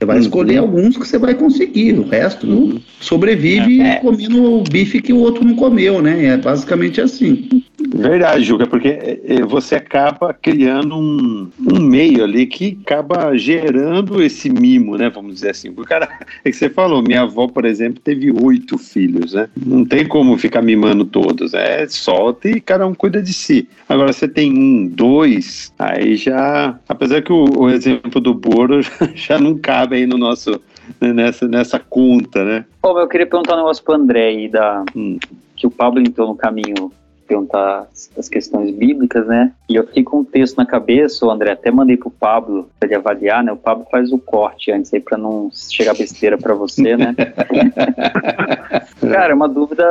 Você 0.04 0.06
vai 0.06 0.16
uhum. 0.16 0.23
escolher 0.23 0.56
alguns 0.58 0.96
que 0.96 1.08
você 1.08 1.18
vai 1.18 1.34
conseguir, 1.34 1.94
o 1.94 2.06
resto 2.06 2.46
uhum. 2.46 2.80
sobrevive 3.00 3.80
é. 3.80 3.96
comendo 3.96 4.61
o 4.61 4.62
bife 4.62 5.00
que 5.00 5.12
o 5.12 5.18
outro 5.18 5.44
não 5.44 5.56
comeu, 5.56 6.02
né? 6.02 6.26
É 6.26 6.37
basicamente 6.37 7.00
assim. 7.00 7.48
Verdade, 7.94 8.44
Juca, 8.44 8.66
porque 8.66 8.88
é, 8.88 9.20
é, 9.26 9.42
você 9.42 9.76
acaba 9.76 10.35
criando 10.35 10.96
um, 10.96 11.48
um 11.59 11.81
meio 11.81 12.24
ali 12.24 12.46
que 12.46 12.79
acaba 12.85 13.37
gerando 13.37 14.22
esse 14.22 14.50
mimo, 14.50 14.96
né? 14.96 15.11
Vamos 15.11 15.35
dizer 15.35 15.50
assim. 15.50 15.68
O 15.68 15.85
cara, 15.85 16.09
é 16.44 16.50
que 16.50 16.57
você 16.57 16.68
falou, 16.68 17.02
minha 17.02 17.22
avó, 17.22 17.46
por 17.46 17.64
exemplo, 17.64 18.00
teve 18.02 18.33
oito 18.33 18.79
filhos, 18.79 19.33
né? 19.33 19.48
Não 19.57 19.85
tem 19.85 20.07
como 20.07 20.37
ficar 20.37 20.62
mimando 20.62 21.05
todos, 21.05 21.55
é 21.55 21.87
solta 21.88 22.48
e 22.48 22.61
cada 22.61 22.87
um 22.87 22.94
cuida 22.94 23.22
de 23.22 23.33
si. 23.33 23.68
Agora 23.88 24.12
você 24.12 24.26
tem 24.26 24.52
um, 24.52 24.87
dois, 24.87 25.72
aí 25.79 26.16
já. 26.16 26.79
Apesar 26.88 27.22
que 27.22 27.33
o, 27.33 27.44
o 27.59 27.70
exemplo 27.70 28.20
do 28.20 28.35
Boro 28.35 28.81
já 29.14 29.38
não 29.38 29.57
cabe 29.57 29.93
aí 29.94 30.07
no 30.07 30.18
nosso. 30.18 30.61
Né, 31.00 31.12
nessa, 31.12 31.48
nessa 31.48 31.78
conta, 31.78 32.44
né? 32.44 32.64
Pô, 32.83 32.98
eu 32.98 33.09
queria 33.09 33.26
perguntar 33.26 33.54
um 33.54 33.59
negócio 33.59 33.83
pro 33.83 33.94
André 33.94 34.28
aí 34.28 34.48
da. 34.48 34.85
Hum. 34.94 35.18
Que 35.57 35.66
o 35.66 35.70
Pablo 35.70 36.00
entrou 36.00 36.28
no 36.28 36.35
caminho 36.35 36.92
perguntar 37.26 37.88
as 38.16 38.28
questões 38.28 38.70
bíblicas, 38.70 39.26
né? 39.26 39.52
E 39.68 39.74
eu 39.74 39.87
fiquei 39.87 40.02
com 40.02 40.18
um 40.18 40.24
texto 40.24 40.57
na 40.57 40.66
cabeça, 40.66 41.26
o 41.26 41.30
André 41.30 41.52
até 41.52 41.70
mandei 41.70 41.96
pro 41.96 42.11
Pablo 42.11 42.68
para 42.78 42.87
ele 42.87 42.96
avaliar, 42.96 43.42
né? 43.42 43.52
O 43.52 43.57
Pablo 43.57 43.87
faz 43.90 44.12
o 44.12 44.18
corte 44.18 44.70
antes 44.70 44.92
aí 44.92 45.00
para 45.00 45.18
não 45.18 45.50
chegar 45.52 45.94
besteira 45.94 46.38
para 46.38 46.54
você, 46.54 46.96
né? 46.96 47.14
Cara, 49.00 49.33
é 49.33 49.35
uma 49.35 49.48
dúvida 49.48 49.85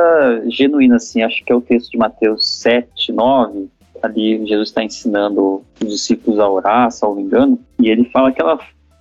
genuína 0.48 0.96
assim, 0.96 1.22
acho 1.22 1.44
que 1.44 1.52
é 1.52 1.56
o 1.56 1.60
texto 1.60 1.90
de 1.90 1.98
Mateus 1.98 2.60
7, 2.60 3.12
9, 3.12 3.68
ali 4.02 4.46
Jesus 4.46 4.68
está 4.68 4.82
ensinando 4.82 5.62
os 5.82 5.88
discípulos 5.88 6.38
a 6.38 6.48
orar, 6.48 6.90
salvo 6.90 7.20
engano, 7.20 7.58
e 7.80 7.88
ele 7.88 8.04
fala 8.10 8.28
aquela 8.28 8.58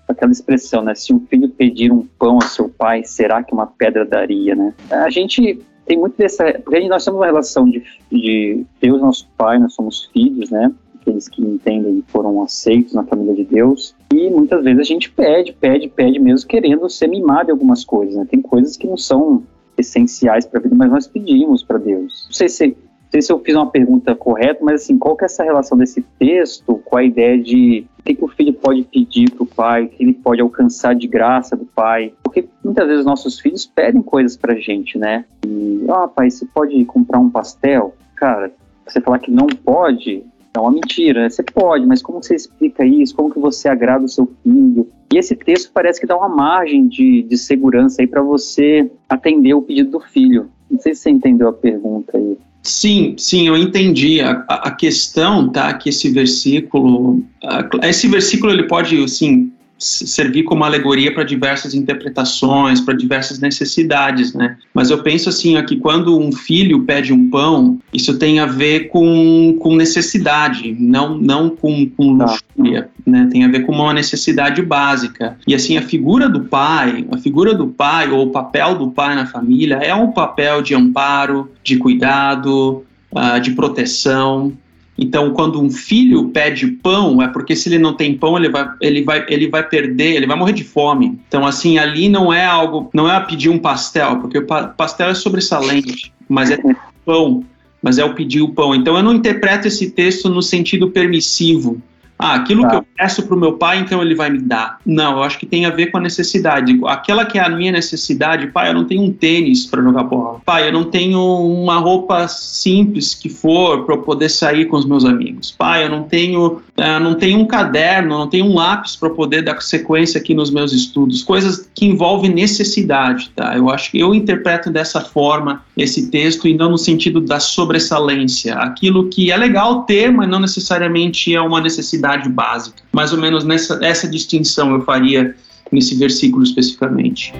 aquela 0.07 0.31
expressão, 0.31 0.83
né? 0.83 0.95
Se 0.95 1.13
um 1.13 1.19
filho 1.27 1.49
pedir 1.49 1.91
um 1.91 2.05
pão 2.19 2.37
a 2.37 2.47
seu 2.47 2.69
pai, 2.69 3.03
será 3.03 3.43
que 3.43 3.53
uma 3.53 3.67
pedra 3.67 4.05
daria, 4.05 4.55
né? 4.55 4.73
A 4.89 5.09
gente 5.09 5.61
tem 5.85 5.97
muito 5.97 6.17
dessa. 6.17 6.59
Porque 6.59 6.87
nós 6.87 7.03
temos 7.03 7.19
uma 7.19 7.25
relação 7.25 7.69
de, 7.69 7.83
de 8.11 8.65
Deus, 8.81 9.01
nosso 9.01 9.29
Pai, 9.37 9.59
nós 9.59 9.73
somos 9.73 10.05
filhos, 10.13 10.49
né? 10.49 10.71
Aqueles 11.01 11.27
que 11.27 11.41
entendem 11.41 12.03
foram 12.07 12.41
aceitos 12.41 12.93
na 12.93 13.03
família 13.03 13.35
de 13.35 13.43
Deus. 13.43 13.95
E 14.13 14.29
muitas 14.29 14.63
vezes 14.63 14.79
a 14.79 14.83
gente 14.83 15.11
pede, 15.11 15.51
pede, 15.53 15.89
pede 15.89 16.19
mesmo, 16.19 16.47
querendo 16.47 16.89
ser 16.89 17.07
mimado 17.07 17.49
em 17.49 17.51
algumas 17.51 17.83
coisas, 17.83 18.15
né? 18.15 18.25
Tem 18.29 18.41
coisas 18.41 18.77
que 18.77 18.87
não 18.87 18.97
são 18.97 19.43
essenciais 19.77 20.45
para 20.45 20.59
a 20.59 20.63
vida, 20.63 20.75
mas 20.75 20.89
nós 20.89 21.07
pedimos 21.07 21.63
para 21.63 21.77
Deus. 21.77 22.25
Não 22.27 22.33
sei 22.33 22.47
se 22.47 22.77
sei 23.13 23.21
se 23.21 23.31
eu 23.31 23.37
fiz 23.37 23.55
uma 23.55 23.69
pergunta 23.69 24.15
correta, 24.15 24.65
mas 24.65 24.81
assim, 24.81 24.97
qual 24.97 25.15
que 25.15 25.23
é 25.23 25.27
essa 25.27 25.43
relação 25.43 25.77
desse 25.77 26.01
texto 26.17 26.81
com 26.83 26.97
a 26.97 27.03
ideia 27.03 27.37
de 27.37 27.85
o 27.99 28.03
que, 28.03 28.15
que 28.15 28.23
o 28.23 28.27
filho 28.27 28.53
pode 28.53 28.81
pedir 28.83 29.29
para 29.29 29.43
o 29.43 29.45
pai, 29.45 29.83
o 29.83 29.89
que 29.89 30.03
ele 30.03 30.13
pode 30.13 30.41
alcançar 30.41 30.95
de 30.95 31.07
graça 31.07 31.55
do 31.55 31.63
pai? 31.63 32.11
Porque 32.23 32.47
muitas 32.63 32.87
vezes 32.87 33.05
nossos 33.05 33.39
filhos 33.39 33.67
pedem 33.67 34.01
coisas 34.01 34.35
para 34.35 34.55
gente, 34.55 34.97
né? 34.97 35.25
E, 35.45 35.85
oh, 35.87 36.07
pai, 36.07 36.31
você 36.31 36.43
pode 36.47 36.83
comprar 36.85 37.19
um 37.19 37.29
pastel? 37.29 37.93
Cara, 38.15 38.51
você 38.85 38.99
falar 38.99 39.19
que 39.19 39.29
não 39.29 39.45
pode, 39.45 40.23
é 40.51 40.59
uma 40.59 40.71
mentira, 40.71 41.21
né? 41.21 41.29
Você 41.29 41.43
pode, 41.43 41.85
mas 41.85 42.01
como 42.01 42.21
você 42.21 42.33
explica 42.33 42.83
isso? 42.83 43.15
Como 43.15 43.31
que 43.31 43.39
você 43.39 43.69
agrada 43.69 44.05
o 44.05 44.09
seu 44.09 44.27
filho? 44.41 44.87
E 45.13 45.19
esse 45.19 45.35
texto 45.35 45.71
parece 45.71 46.01
que 46.01 46.07
dá 46.07 46.17
uma 46.17 46.29
margem 46.29 46.87
de, 46.87 47.21
de 47.21 47.37
segurança 47.37 48.01
aí 48.01 48.07
para 48.07 48.23
você 48.23 48.89
atender 49.07 49.53
o 49.53 49.61
pedido 49.61 49.91
do 49.91 49.99
filho. 49.99 50.49
Não 50.69 50.79
sei 50.79 50.95
se 50.95 51.01
você 51.01 51.11
entendeu 51.11 51.47
a 51.47 51.53
pergunta 51.53 52.17
aí. 52.17 52.35
Sim, 52.63 53.15
sim, 53.17 53.47
eu 53.47 53.57
entendi. 53.57 54.21
A, 54.21 54.31
a 54.47 54.71
questão, 54.71 55.49
tá, 55.49 55.73
que 55.73 55.89
esse 55.89 56.09
versículo, 56.09 57.21
a, 57.43 57.87
esse 57.89 58.07
versículo 58.07 58.53
ele 58.53 58.63
pode, 58.63 59.01
assim, 59.03 59.51
servir 59.83 60.43
como 60.43 60.63
alegoria 60.63 61.13
para 61.13 61.23
diversas 61.23 61.73
interpretações, 61.73 62.79
para 62.79 62.93
diversas 62.93 63.39
necessidades, 63.39 64.33
né? 64.33 64.57
Mas 64.73 64.89
eu 64.89 65.03
penso 65.03 65.29
assim, 65.29 65.57
ó, 65.57 65.63
que 65.63 65.75
quando 65.75 66.17
um 66.17 66.31
filho 66.31 66.83
pede 66.83 67.11
um 67.11 67.29
pão, 67.29 67.79
isso 67.93 68.17
tem 68.17 68.39
a 68.39 68.45
ver 68.45 68.87
com, 68.89 69.57
com 69.59 69.75
necessidade, 69.75 70.75
não, 70.79 71.17
não 71.17 71.49
com, 71.49 71.89
com 71.89 72.17
tá. 72.17 72.25
luxúria, 72.25 72.89
né? 73.05 73.27
Tem 73.31 73.43
a 73.43 73.47
ver 73.47 73.65
com 73.65 73.73
uma 73.73 73.93
necessidade 73.93 74.61
básica. 74.61 75.37
E 75.45 75.53
assim, 75.53 75.77
a 75.77 75.81
figura 75.81 76.29
do 76.29 76.41
pai, 76.41 77.05
a 77.11 77.17
figura 77.17 77.53
do 77.53 77.67
pai 77.67 78.09
ou 78.09 78.27
o 78.27 78.31
papel 78.31 78.75
do 78.75 78.91
pai 78.91 79.15
na 79.15 79.25
família 79.25 79.75
é 79.75 79.93
um 79.93 80.11
papel 80.11 80.61
de 80.61 80.73
amparo, 80.73 81.51
de 81.63 81.77
cuidado, 81.77 82.83
uh, 83.11 83.39
de 83.41 83.51
proteção, 83.51 84.53
então, 84.97 85.31
quando 85.31 85.61
um 85.61 85.71
filho 85.71 86.29
pede 86.29 86.67
pão, 86.67 87.21
é 87.21 87.27
porque 87.27 87.55
se 87.55 87.69
ele 87.69 87.79
não 87.79 87.95
tem 87.95 88.15
pão, 88.15 88.37
ele 88.37 88.49
vai, 88.49 88.69
ele 88.79 89.03
vai, 89.03 89.25
ele 89.27 89.49
vai 89.49 89.67
perder, 89.67 90.15
ele 90.15 90.27
vai 90.27 90.37
morrer 90.37 90.53
de 90.53 90.63
fome. 90.63 91.19
Então, 91.27 91.45
assim, 91.45 91.77
ali 91.77 92.07
não 92.07 92.31
é 92.31 92.45
algo, 92.45 92.89
não 92.93 93.11
é 93.11 93.19
pedir 93.19 93.49
um 93.49 93.57
pastel, 93.57 94.17
porque 94.17 94.37
o 94.37 94.45
pastel 94.45 95.09
é 95.09 95.15
sobressalente, 95.15 96.13
mas 96.29 96.51
é 96.51 96.59
pão, 97.03 97.43
mas 97.81 97.97
é 97.97 98.05
o 98.05 98.13
pedir 98.13 98.41
o 98.41 98.49
pão. 98.49 98.75
Então, 98.75 98.95
eu 98.95 99.03
não 99.03 99.13
interpreto 99.13 99.67
esse 99.67 99.91
texto 99.91 100.29
no 100.29 100.41
sentido 100.41 100.91
permissivo, 100.91 101.81
ah, 102.23 102.35
aquilo 102.35 102.61
tá. 102.61 102.69
que 102.69 102.75
eu 102.77 102.85
peço 102.97 103.23
para 103.23 103.35
o 103.35 103.39
meu 103.39 103.53
pai, 103.53 103.79
então 103.79 104.01
ele 104.01 104.15
vai 104.15 104.29
me 104.29 104.39
dar. 104.39 104.79
Não, 104.85 105.17
eu 105.17 105.23
acho 105.23 105.37
que 105.37 105.45
tem 105.45 105.65
a 105.65 105.69
ver 105.69 105.87
com 105.87 105.97
a 105.97 106.01
necessidade. 106.01 106.79
Aquela 106.85 107.25
que 107.25 107.37
é 107.37 107.43
a 107.43 107.49
minha 107.49 107.71
necessidade, 107.71 108.47
pai, 108.47 108.69
eu 108.69 108.73
não 108.73 108.85
tenho 108.85 109.01
um 109.01 109.11
tênis 109.11 109.65
para 109.65 109.81
jogar 109.81 110.03
bola. 110.03 110.39
Pai, 110.45 110.69
eu 110.69 110.71
não 110.71 110.85
tenho 110.85 111.19
uma 111.19 111.77
roupa 111.77 112.27
simples 112.29 113.13
que 113.13 113.27
for 113.27 113.83
para 113.85 113.95
eu 113.95 114.01
poder 114.01 114.29
sair 114.29 114.65
com 114.65 114.77
os 114.77 114.85
meus 114.85 115.03
amigos. 115.03 115.51
Pai, 115.51 115.85
eu 115.85 115.89
não 115.89 116.03
tenho, 116.03 116.61
uh, 116.77 116.99
não 117.01 117.15
tenho 117.15 117.39
um 117.39 117.45
caderno, 117.45 118.17
não 118.17 118.29
tenho 118.29 118.45
um 118.45 118.55
lápis 118.55 118.95
para 118.95 119.09
poder 119.09 119.41
dar 119.41 119.61
sequência 119.61 120.19
aqui 120.19 120.33
nos 120.33 120.49
meus 120.49 120.71
estudos. 120.71 121.23
Coisas 121.23 121.69
que 121.75 121.85
envolvem 121.85 122.33
necessidade, 122.33 123.31
tá? 123.35 123.57
Eu 123.57 123.69
acho 123.69 123.91
que 123.91 123.99
eu 123.99 124.15
interpreto 124.15 124.69
dessa 124.69 125.01
forma 125.01 125.61
esse 125.75 126.09
texto 126.09 126.47
e 126.47 126.53
não 126.53 126.71
no 126.71 126.77
sentido 126.77 127.19
da 127.19 127.39
sobressalência. 127.39 128.55
Aquilo 128.55 129.09
que 129.09 129.29
é 129.29 129.35
legal 129.35 129.83
ter, 129.83 130.09
mas 130.11 130.29
não 130.29 130.39
necessariamente 130.39 131.35
é 131.35 131.41
uma 131.41 131.59
necessidade 131.59 132.12
necessidade 132.13 132.29
básica. 132.29 132.83
Mais 132.91 133.11
ou 133.11 133.19
menos 133.19 133.43
nessa 133.43 133.79
essa 133.83 134.07
distinção 134.07 134.73
eu 134.73 134.81
faria 134.81 135.35
nesse 135.71 135.95
versículo 135.95 136.43
especificamente. 136.43 137.33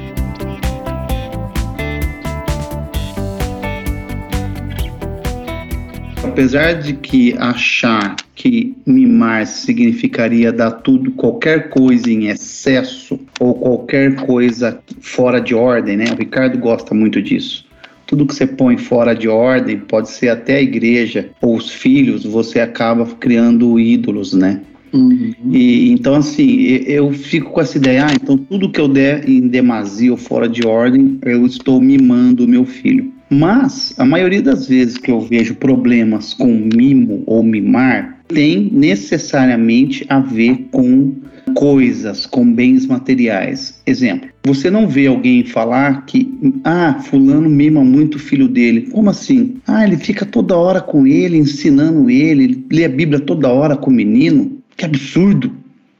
Apesar 6.24 6.74
de 6.74 6.94
que 6.94 7.38
achar 7.38 8.16
que 8.34 8.76
mimar 8.88 9.46
significaria 9.46 10.52
dar 10.52 10.72
tudo, 10.72 11.12
qualquer 11.12 11.70
coisa 11.70 12.10
em 12.10 12.28
excesso 12.28 13.20
ou 13.40 13.54
qualquer 13.54 14.16
coisa 14.16 14.80
fora 15.00 15.40
de 15.40 15.54
ordem, 15.54 15.96
né? 15.96 16.06
O 16.12 16.16
Ricardo 16.16 16.58
gosta 16.58 16.96
muito 16.96 17.22
disso 17.22 17.66
tudo 18.06 18.28
que 18.28 18.36
você 18.36 18.46
põe 18.46 18.78
fora 18.78 19.16
de 19.16 19.28
ordem, 19.28 19.80
pode 19.80 20.10
ser 20.10 20.30
até 20.30 20.58
a 20.58 20.62
igreja 20.62 21.30
os 21.54 21.70
filhos, 21.70 22.24
você 22.24 22.60
acaba 22.60 23.06
criando 23.06 23.80
ídolos, 23.80 24.34
né? 24.34 24.62
Uhum. 24.94 25.34
E, 25.52 25.92
então, 25.92 26.13
assim, 26.13 26.62
eu 26.86 27.12
fico 27.12 27.50
com 27.52 27.62
essa 27.62 27.78
ideia, 27.78 28.06
ah, 28.06 28.13
então 28.13 28.38
tudo 28.38 28.70
que 28.70 28.80
eu 28.80 28.88
der 28.88 29.28
em 29.28 29.48
demasia 29.48 30.12
ou 30.12 30.18
fora 30.18 30.48
de 30.48 30.66
ordem, 30.66 31.18
eu 31.24 31.46
estou 31.46 31.82
mimando 31.82 32.46
o 32.46 32.48
meu 32.48 32.63
filho. 32.63 33.12
Mas, 33.30 33.96
a 33.98 34.06
maioria 34.06 34.42
das 34.42 34.68
vezes 34.68 34.98
que 34.98 35.10
eu 35.10 35.20
vejo 35.20 35.56
problemas 35.56 36.36
com 36.36 36.70
mimo 36.76 37.24
ou 37.26 37.42
mimar, 37.42 38.20
tem 38.34 38.69
necessariamente 38.72 40.06
a 40.10 40.19
ver 40.19 40.67
com 40.72 41.13
coisas, 41.54 42.26
com 42.26 42.52
bens 42.52 42.86
materiais. 42.86 43.82
Exemplo, 43.86 44.30
você 44.46 44.69
não 44.69 44.88
vê 44.88 45.08
alguém 45.08 45.46
falar 45.46 46.06
que, 46.06 46.34
ah, 46.63 47.00
fulano 47.02 47.50
mima 47.50 47.84
muito 47.84 48.15
o 48.15 48.19
filho 48.19 48.48
dele. 48.48 48.89
Como 48.91 49.10
assim? 49.10 49.56
Ah, 49.67 49.86
ele 49.86 49.98
fica 49.98 50.26
toda 50.26 50.58
hora 50.58 50.82
com 50.82 51.06
ele, 51.06 51.38
ensinando 51.38 52.10
ele, 52.10 52.43
ele 52.43 52.65
lê 52.72 52.86
a 52.86 52.89
Bíblia 52.89 53.19
toda 53.19 53.50
hora 53.50 53.76
com 53.76 53.89
o 53.89 53.93
menino. 53.93 54.58
Que 54.76 54.86
absurdo! 54.86 55.52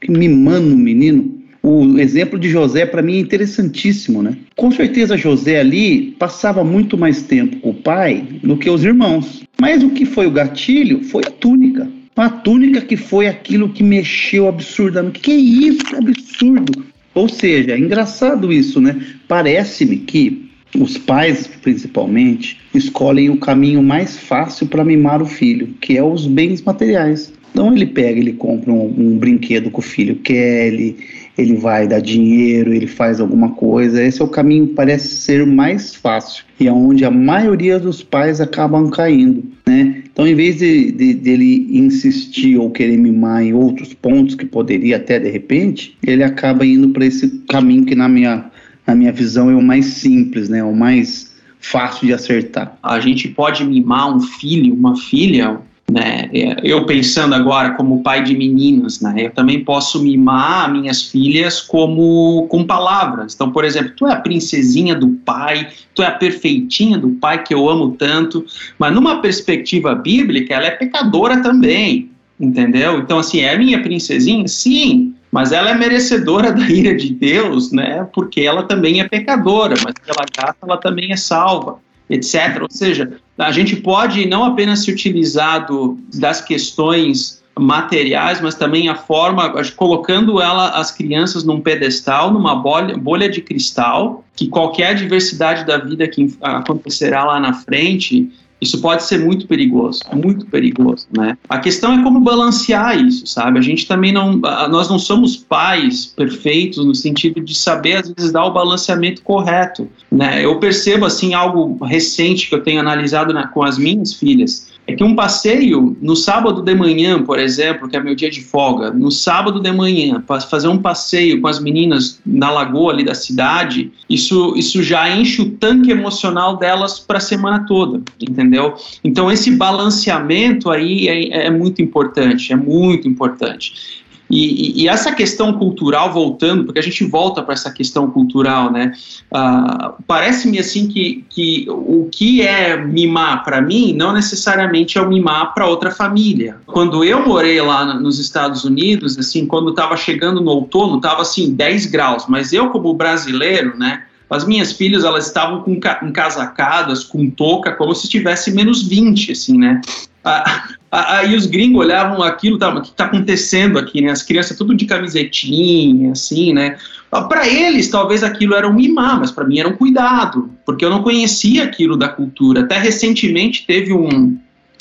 Que 0.02 0.12
mimando 0.12 0.74
o 0.74 0.78
menino. 0.78 1.44
O 1.62 1.98
exemplo 1.98 2.38
de 2.38 2.50
José, 2.50 2.86
para 2.86 3.02
mim, 3.02 3.16
é 3.16 3.20
interessantíssimo, 3.20 4.22
né? 4.22 4.36
Com 4.54 4.70
certeza, 4.70 5.16
José 5.16 5.62
ali 5.62 6.14
passava 6.20 6.62
muito 6.62 6.98
mais 6.98 7.22
tempo 7.22 7.56
com 7.62 7.70
o 7.70 7.74
pai 7.74 8.28
do 8.44 8.58
que 8.58 8.70
os 8.70 8.84
irmãos. 8.84 9.44
Mas 9.62 9.82
o 9.82 9.90
que 9.90 10.06
foi 10.06 10.28
o 10.28 10.32
gatilho 10.32 11.06
foi 11.06 11.24
a 11.26 11.32
túnica. 11.32 11.88
Uma 12.16 12.30
túnica 12.30 12.82
que 12.82 12.96
foi 12.96 13.28
aquilo 13.28 13.70
que 13.70 13.84
mexeu 13.84 14.48
absurdamente. 14.48 15.20
Que 15.20 15.34
isso, 15.34 15.84
que 15.86 15.96
absurdo! 15.96 16.86
Ou 17.16 17.30
seja, 17.30 17.72
é 17.72 17.80
engraçado 17.80 18.52
isso, 18.52 18.82
né? 18.82 19.00
Parece-me 19.28 19.98
que 19.98 20.50
os 20.80 20.98
pais, 20.98 21.48
principalmente, 21.48 22.60
escolhem 22.74 23.30
o 23.30 23.38
caminho 23.38 23.84
mais 23.84 24.18
fácil 24.18 24.68
para 24.68 24.84
mimar 24.84 25.22
o 25.22 25.26
filho, 25.26 25.68
que 25.80 25.98
é 25.98 26.04
os 26.04 26.26
bens 26.26 26.62
materiais. 26.62 27.32
Então 27.52 27.76
ele 27.76 27.86
pega, 27.86 28.20
ele 28.20 28.34
compra 28.34 28.72
um, 28.72 28.86
um, 28.86 29.18
brinquedo 29.18 29.70
que 29.70 29.80
o 29.80 29.84
filho 29.84 30.16
quer, 30.16 30.74
ele, 30.74 30.98
ele 31.38 31.56
vai 31.56 31.88
dar 31.88 32.00
dinheiro, 32.00 32.74
ele 32.74 32.88
faz 32.88 33.20
alguma 33.20 33.52
coisa. 33.52 34.04
Esse 34.04 34.22
é 34.22 34.26
o 34.26 34.28
caminho 34.28 34.68
que 34.68 34.74
parece 34.74 35.08
ser 35.08 35.46
mais 35.46 35.96
fácil 35.96 36.44
e 36.60 36.68
é 36.68 36.72
onde 36.72 37.04
a 37.06 37.12
maioria 37.12 37.80
dos 37.80 38.04
pais 38.04 38.40
acabam 38.40 38.90
caindo, 38.90 39.44
né? 39.66 40.04
Então, 40.12 40.28
em 40.28 40.36
vez 40.36 40.58
de, 40.58 40.92
de, 40.92 41.14
dele 41.16 41.68
insistir 41.72 42.58
ou 42.58 42.70
querer 42.70 42.98
mimar 42.98 43.44
em 43.44 43.54
outros 43.54 43.96
pontos 43.96 44.36
que 44.36 44.46
poderia 44.46 44.98
até 44.98 45.20
de 45.20 45.30
repente, 45.30 45.98
ele 46.06 46.24
acaba 46.24 46.64
indo 46.64 46.90
para 46.90 47.06
esse 47.06 47.28
caminho 47.50 47.84
que 47.84 47.96
na 47.96 48.08
minha, 48.08 48.46
na 48.86 48.94
minha 48.94 49.12
visão 49.12 49.50
é 49.50 49.56
o 49.56 49.62
mais 49.62 49.86
simples, 49.86 50.50
né? 50.50 50.64
O 50.64 50.76
mais 50.76 51.34
fácil 51.60 52.08
de 52.08 52.14
acertar. 52.14 52.78
A 52.84 53.00
gente 53.00 53.28
pode 53.30 53.66
mimar 53.66 54.16
um 54.16 54.20
filho, 54.20 54.76
uma 54.76 54.96
filha, 54.96 55.60
né? 55.94 56.28
É, 56.34 56.56
eu 56.64 56.88
pensando 56.88 57.36
agora 57.36 57.76
como 57.76 58.02
pai 58.02 58.24
de 58.24 58.36
meninas, 58.36 59.00
né? 59.00 59.14
Eu 59.18 59.30
também 59.30 59.64
posso 59.64 60.02
mimar 60.02 60.72
minhas 60.72 61.04
filhas 61.04 61.62
como 61.62 62.48
com 62.50 62.66
palavras. 62.66 63.36
Então, 63.36 63.52
por 63.52 63.64
exemplo, 63.64 63.94
tu 63.96 64.08
é 64.08 64.14
a 64.14 64.16
princesinha 64.16 64.96
do 64.96 65.10
pai, 65.10 65.68
tu 65.94 66.02
é 66.02 66.08
a 66.08 66.12
perfeitinha 66.12 66.98
do 66.98 67.12
pai 67.12 67.44
que 67.44 67.54
eu 67.54 67.70
amo 67.70 67.92
tanto, 67.92 68.44
mas 68.80 68.92
numa 68.92 69.22
perspectiva 69.22 69.94
bíblica, 69.94 70.56
ela 70.56 70.66
é 70.66 70.72
pecadora 70.72 71.44
também, 71.44 72.10
entendeu? 72.40 72.98
Então, 72.98 73.20
assim, 73.20 73.42
é 73.42 73.56
minha 73.56 73.80
princesinha? 73.80 74.48
Sim, 74.48 75.14
mas 75.32 75.52
ela 75.52 75.70
é 75.70 75.76
merecedora 75.76 76.50
da 76.54 76.68
ira 76.68 76.96
de 76.96 77.14
Deus, 77.14 77.72
né? 77.72 78.08
Porque 78.12 78.42
ela 78.42 78.64
também 78.64 79.00
é 79.00 79.08
pecadora, 79.08 79.76
mas 79.84 79.94
pela 80.04 80.26
graça 80.36 80.58
ela 80.64 80.78
também 80.78 81.12
é 81.12 81.18
salva 81.18 81.78
etc. 82.10 82.62
Ou 82.62 82.70
seja, 82.70 83.18
a 83.38 83.52
gente 83.52 83.76
pode 83.76 84.28
não 84.28 84.44
apenas 84.44 84.84
se 84.84 84.92
utilizar 84.92 85.66
do, 85.66 85.98
das 86.14 86.42
questões 86.42 87.44
materiais, 87.60 88.42
mas 88.42 88.56
também 88.56 88.90
a 88.90 88.96
forma, 88.96 89.54
colocando 89.76 90.42
ela, 90.42 90.70
as 90.70 90.92
crianças 90.92 91.44
num 91.44 91.62
pedestal, 91.62 92.32
numa 92.32 92.56
bolha, 92.56 92.98
bolha 92.98 93.30
de 93.30 93.42
cristal, 93.42 94.24
que 94.36 94.48
qualquer 94.48 94.96
diversidade 94.96 95.66
da 95.66 95.78
vida 95.78 96.08
que 96.08 96.36
acontecerá 96.42 97.24
lá 97.24 97.40
na 97.40 97.54
frente, 97.54 98.32
isso 98.62 98.82
pode 98.82 99.04
ser 99.04 99.20
muito 99.20 99.48
perigoso, 99.48 100.02
muito 100.14 100.46
perigoso, 100.46 101.08
né? 101.16 101.38
A 101.50 101.60
questão 101.60 102.00
é 102.00 102.04
como 102.04 102.20
balancear 102.20 102.98
isso, 102.98 103.28
sabe? 103.28 103.60
A 103.60 103.62
gente 103.62 103.86
também 103.86 104.12
não, 104.12 104.38
nós 104.38 104.90
não 104.90 104.98
somos 104.98 105.36
pais 105.36 106.06
perfeitos 106.06 106.86
no 106.86 106.96
sentido 106.96 107.42
de 107.42 107.54
saber 107.54 107.98
às 107.98 108.10
vezes 108.10 108.32
dar 108.32 108.46
o 108.46 108.54
balanceamento 108.54 109.22
correto, 109.22 109.90
né? 110.12 110.44
Eu 110.44 110.60
percebo 110.60 111.06
assim 111.06 111.34
algo 111.34 111.84
recente 111.84 112.48
que 112.48 112.56
eu 112.56 112.64
tenho 112.64 112.80
analisado 112.80 113.34
na, 113.34 113.48
com 113.48 113.64
as 113.64 113.78
minhas 113.78 114.14
filhas 114.14 114.73
é 114.86 114.94
que 114.94 115.04
um 115.04 115.16
passeio 115.16 115.96
no 116.02 116.16
sábado 116.16 116.62
de 116.62 116.76
manhã, 116.76 117.22
por 117.24 117.40
exemplo, 117.40 117.88
que 117.88 117.96
é 117.96 118.04
meu 118.04 118.16
dia 118.16 118.30
de 118.30 118.42
folga, 118.42 118.92
no 118.92 119.10
sábado 119.10 119.62
de 119.62 119.72
manhã, 119.72 120.22
fazer 120.50 120.68
um 120.68 120.78
passeio 120.78 121.40
com 121.40 121.48
as 121.48 121.60
meninas 121.60 122.20
na 122.26 122.52
lagoa 122.52 122.92
ali 122.92 123.04
da 123.04 123.16
cidade, 123.16 123.92
isso, 124.10 124.54
isso 124.58 124.84
já 124.84 125.10
enche 125.10 125.42
o 125.42 125.52
tanque 125.52 125.92
emocional 125.92 126.58
delas 126.58 127.00
para 127.00 127.18
a 127.18 127.22
semana 127.22 127.66
toda, 127.66 128.02
entendeu? 128.20 128.76
Então 129.04 129.32
esse 129.32 129.52
balanceamento 129.52 130.70
aí 130.70 131.08
é, 131.08 131.48
é 131.48 131.50
muito 131.50 131.82
importante, 131.82 132.52
é 132.52 132.56
muito 132.56 133.08
importante. 133.08 134.03
E, 134.34 134.82
e, 134.82 134.88
essa 134.88 135.12
questão 135.12 135.54
cultural, 135.54 136.12
voltando, 136.12 136.64
porque 136.64 136.80
a 136.80 136.84
gente 136.84 137.04
volta 137.06 137.44
para 137.44 137.54
essa 137.54 137.70
questão 137.70 138.10
cultural, 138.10 138.72
né? 138.72 138.92
Uh, 139.32 139.94
Parece-me 140.08 140.58
assim 140.58 140.88
que, 140.88 141.24
que 141.30 141.68
o 141.70 142.10
que 142.12 142.42
é 142.42 142.76
mimar 142.76 143.44
para 143.44 143.62
mim 143.62 143.94
não 143.94 144.12
necessariamente 144.12 144.98
é 144.98 145.02
o 145.02 145.08
mimar 145.08 145.54
para 145.54 145.68
outra 145.68 145.92
família. 145.92 146.58
Quando 146.66 147.04
eu 147.04 147.24
morei 147.24 147.62
lá 147.62 147.86
nos 147.94 148.18
Estados 148.18 148.64
Unidos, 148.64 149.20
assim, 149.20 149.46
quando 149.46 149.70
estava 149.70 149.96
chegando 149.96 150.42
no 150.42 150.50
outono, 150.50 150.98
estava 150.98 151.22
assim 151.22 151.54
10 151.54 151.86
graus, 151.86 152.26
mas 152.28 152.52
eu 152.52 152.72
como 152.72 152.92
brasileiro, 152.96 153.78
né? 153.78 154.04
As 154.32 154.48
minhas 154.48 154.72
filhas, 154.72 155.04
elas 155.04 155.28
estavam 155.28 155.62
com 155.62 155.80
encasacadas, 156.02 157.04
com 157.04 157.30
touca, 157.30 157.72
como 157.74 157.94
se 157.94 158.06
estivesse 158.06 158.52
menos 158.52 158.82
20, 158.82 159.32
assim, 159.32 159.60
né? 159.60 159.80
Ah, 160.24 160.70
Aí 160.96 161.36
os 161.36 161.48
gringos 161.48 161.84
olhavam 161.84 162.22
aquilo, 162.22 162.60
tá, 162.60 162.70
o 162.70 162.80
que 162.80 162.90
está 162.90 163.06
acontecendo 163.06 163.80
aqui, 163.80 164.00
né? 164.00 164.12
As 164.12 164.22
crianças 164.22 164.56
tudo 164.56 164.76
de 164.76 164.86
camisetinha, 164.86 166.12
assim, 166.12 166.54
né? 166.54 166.78
Para 167.10 167.48
eles, 167.48 167.90
talvez 167.90 168.24
aquilo 168.24 168.54
era 168.54 168.70
um 168.70 168.74
mimar, 168.74 169.20
mas 169.20 169.32
para 169.32 169.44
mim 169.44 169.58
era 169.58 169.68
um 169.68 169.76
cuidado, 169.76 170.52
porque 170.64 170.86
eu 170.86 170.92
não 170.92 171.02
conhecia 171.02 171.64
aquilo 171.64 171.98
da 171.98 172.08
cultura. 172.08 172.62
Até 172.62 172.78
recentemente 172.78 173.66
teve 173.66 173.92
um, 173.92 174.38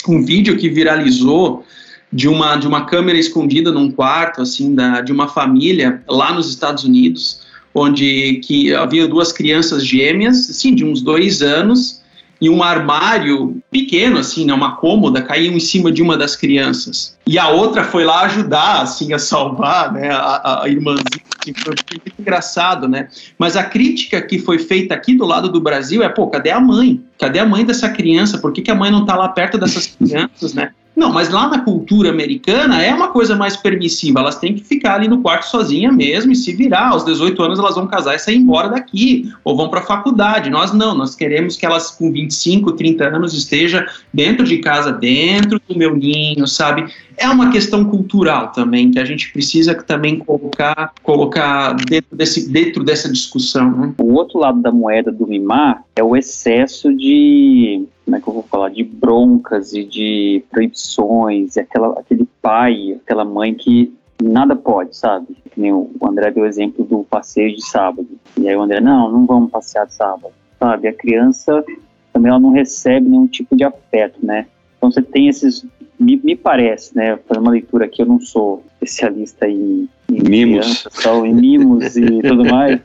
um 0.07 0.22
vídeo 0.22 0.55
que 0.59 0.68
viralizou 0.68 1.64
de 2.12 2.29
uma, 2.29 2.57
de 2.57 2.66
uma 2.66 2.85
câmera 2.85 3.18
escondida 3.18 3.72
num 3.72 3.90
quarto, 3.90 4.42
assim, 4.42 4.75
da, 4.75 5.01
de 5.01 5.12
uma 5.12 5.29
família 5.29 6.03
lá 6.07 6.35
nos 6.35 6.51
Estados 6.51 6.85
Unidos, 6.85 7.40
onde 7.75 8.35
que 8.44 8.75
havia 8.75 9.09
duas 9.09 9.33
crianças 9.33 9.83
gêmeas, 9.83 10.51
assim, 10.51 10.75
de 10.75 10.85
uns 10.85 11.01
dois 11.01 11.40
anos, 11.40 12.02
e 12.43 12.51
um 12.51 12.61
armário 12.61 13.63
pequeno, 13.71 14.19
assim, 14.19 14.45
né, 14.45 14.53
uma 14.53 14.75
cômoda, 14.75 15.23
caiu 15.23 15.53
em 15.53 15.61
cima 15.61 15.93
de 15.93 16.03
uma 16.03 16.17
das 16.17 16.35
crianças. 16.35 17.17
E 17.25 17.39
a 17.39 17.49
outra 17.49 17.85
foi 17.85 18.03
lá 18.03 18.23
ajudar, 18.23 18.83
assim, 18.83 19.13
a 19.13 19.19
salvar, 19.21 19.93
né, 19.93 20.11
a, 20.11 20.65
a 20.65 20.69
irmãzinha. 20.69 21.23
Assim, 21.41 21.55
foi 21.55 21.73
muito 21.89 22.13
engraçado, 22.19 22.89
né? 22.89 23.07
Mas 23.39 23.57
a 23.57 23.63
crítica 23.63 24.21
que 24.21 24.41
foi 24.41 24.59
feita 24.59 24.93
aqui 24.93 25.15
do 25.15 25.25
lado 25.25 25.49
do 25.49 25.61
Brasil 25.61 26.03
é, 26.03 26.09
pô, 26.09 26.27
cadê 26.27 26.51
a 26.51 26.59
mãe? 26.59 27.01
Cadê 27.17 27.39
a 27.39 27.47
mãe 27.47 27.65
dessa 27.65 27.89
criança? 27.89 28.39
Por 28.39 28.53
que, 28.53 28.61
que 28.61 28.73
a 28.73 28.75
mãe 28.75 28.91
não 28.91 29.03
está 29.03 29.15
lá 29.15 29.29
perto 29.29 29.57
dessas 29.57 29.87
crianças, 29.87 30.53
né? 30.53 30.73
Não, 31.03 31.12
mas 31.12 31.31
lá 31.31 31.49
na 31.49 31.59
cultura 31.59 32.11
americana 32.11 32.81
é 32.81 32.95
uma 32.95 33.09
coisa 33.09 33.35
mais 33.35 33.57
permissiva. 33.57 34.21
Elas 34.21 34.38
têm 34.38 34.55
que 34.55 34.62
ficar 34.62 34.95
ali 34.95 35.09
no 35.09 35.21
quarto 35.21 35.49
sozinha 35.49 35.91
mesmo 35.91 36.31
e 36.31 36.37
se 36.37 36.53
virar. 36.53 36.91
Aos 36.91 37.05
18 37.05 37.43
anos 37.43 37.59
elas 37.59 37.75
vão 37.75 37.88
casar 37.88 38.15
e 38.15 38.21
sair 38.21 38.37
embora 38.37 38.69
daqui, 38.69 39.29
ou 39.43 39.57
vão 39.57 39.69
para 39.69 39.81
a 39.81 39.83
faculdade. 39.83 40.49
Nós 40.49 40.73
não, 40.73 40.95
nós 40.95 41.17
queremos 41.17 41.57
que 41.57 41.67
elas 41.67 41.91
com 41.91 42.12
25, 42.12 42.71
30 42.71 43.17
anos 43.17 43.35
esteja 43.35 43.85
dentro 44.15 44.47
de 44.47 44.59
casa, 44.59 44.93
dentro 44.93 45.61
do 45.69 45.77
meu 45.77 45.97
ninho, 45.97 46.47
sabe? 46.47 46.87
É 47.17 47.29
uma 47.29 47.51
questão 47.51 47.85
cultural 47.85 48.53
também 48.53 48.93
que 48.93 49.01
a 49.01 49.05
gente 49.05 49.33
precisa 49.33 49.75
também 49.75 50.21
colocar, 50.21 50.93
colocar 51.03 51.75
dentro, 51.75 52.17
desse, 52.17 52.49
dentro 52.49 52.85
dessa 52.85 53.11
discussão. 53.11 53.73
Né? 53.73 53.93
O 53.99 54.12
outro 54.12 54.38
lado 54.38 54.62
da 54.62 54.71
moeda 54.71 55.11
do 55.11 55.27
mimar 55.27 55.83
é 55.97 56.05
o 56.05 56.17
excesso 56.17 56.95
de 56.95 57.85
como 58.12 58.16
é 58.16 58.20
que 58.20 58.29
eu 58.29 58.35
vou 58.35 58.42
falar, 58.42 58.68
de 58.68 58.85
broncas 58.85 59.72
e 59.72 59.85
de 59.85 60.44
proibições, 60.51 61.57
e 61.57 61.61
aquela, 61.61 61.98
aquele 61.98 62.29
pai, 62.40 62.98
aquela 63.03 63.25
mãe 63.25 63.55
que 63.55 63.94
nada 64.22 64.55
pode, 64.55 64.96
sabe? 64.96 65.37
Que 65.51 65.61
nem 65.61 65.72
o 65.72 65.90
André 66.03 66.31
deu 66.31 66.44
o 66.44 66.46
exemplo 66.46 66.85
do 66.85 67.05
passeio 67.05 67.55
de 67.55 67.64
sábado. 67.64 68.09
E 68.38 68.48
aí 68.48 68.57
o 68.57 68.62
André, 68.62 68.81
não, 68.81 69.11
não 69.11 69.27
vamos 69.27 69.51
passear 69.51 69.87
de 69.87 69.94
sábado, 69.94 70.33
sabe? 70.59 70.88
A 70.88 70.92
criança 70.92 71.64
também 72.12 72.31
ela 72.31 72.40
não 72.40 72.51
recebe 72.51 73.09
nenhum 73.09 73.27
tipo 73.27 73.57
de 73.57 73.64
afeto, 73.64 74.18
né? 74.25 74.46
Então 74.77 74.90
você 74.90 75.01
tem 75.01 75.29
esses, 75.29 75.64
me, 75.99 76.21
me 76.23 76.37
parece, 76.37 76.97
né? 76.97 77.19
Fazendo 77.27 77.45
uma 77.45 77.53
leitura 77.53 77.85
aqui, 77.85 78.03
eu 78.03 78.07
não 78.07 78.21
sou 78.21 78.65
especialista 78.81 79.49
em 79.49 79.89
mimos. 80.09 80.83
Criança, 80.83 81.27
em 81.27 81.35
mimos 81.35 81.97
e 81.97 82.21
tudo 82.21 82.45
mais. 82.45 82.81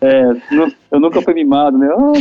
É, 0.00 0.24
eu 0.90 1.00
nunca 1.00 1.22
fui 1.22 1.34
mimado, 1.34 1.78
né? 1.78 1.88
Oh, 1.96 2.12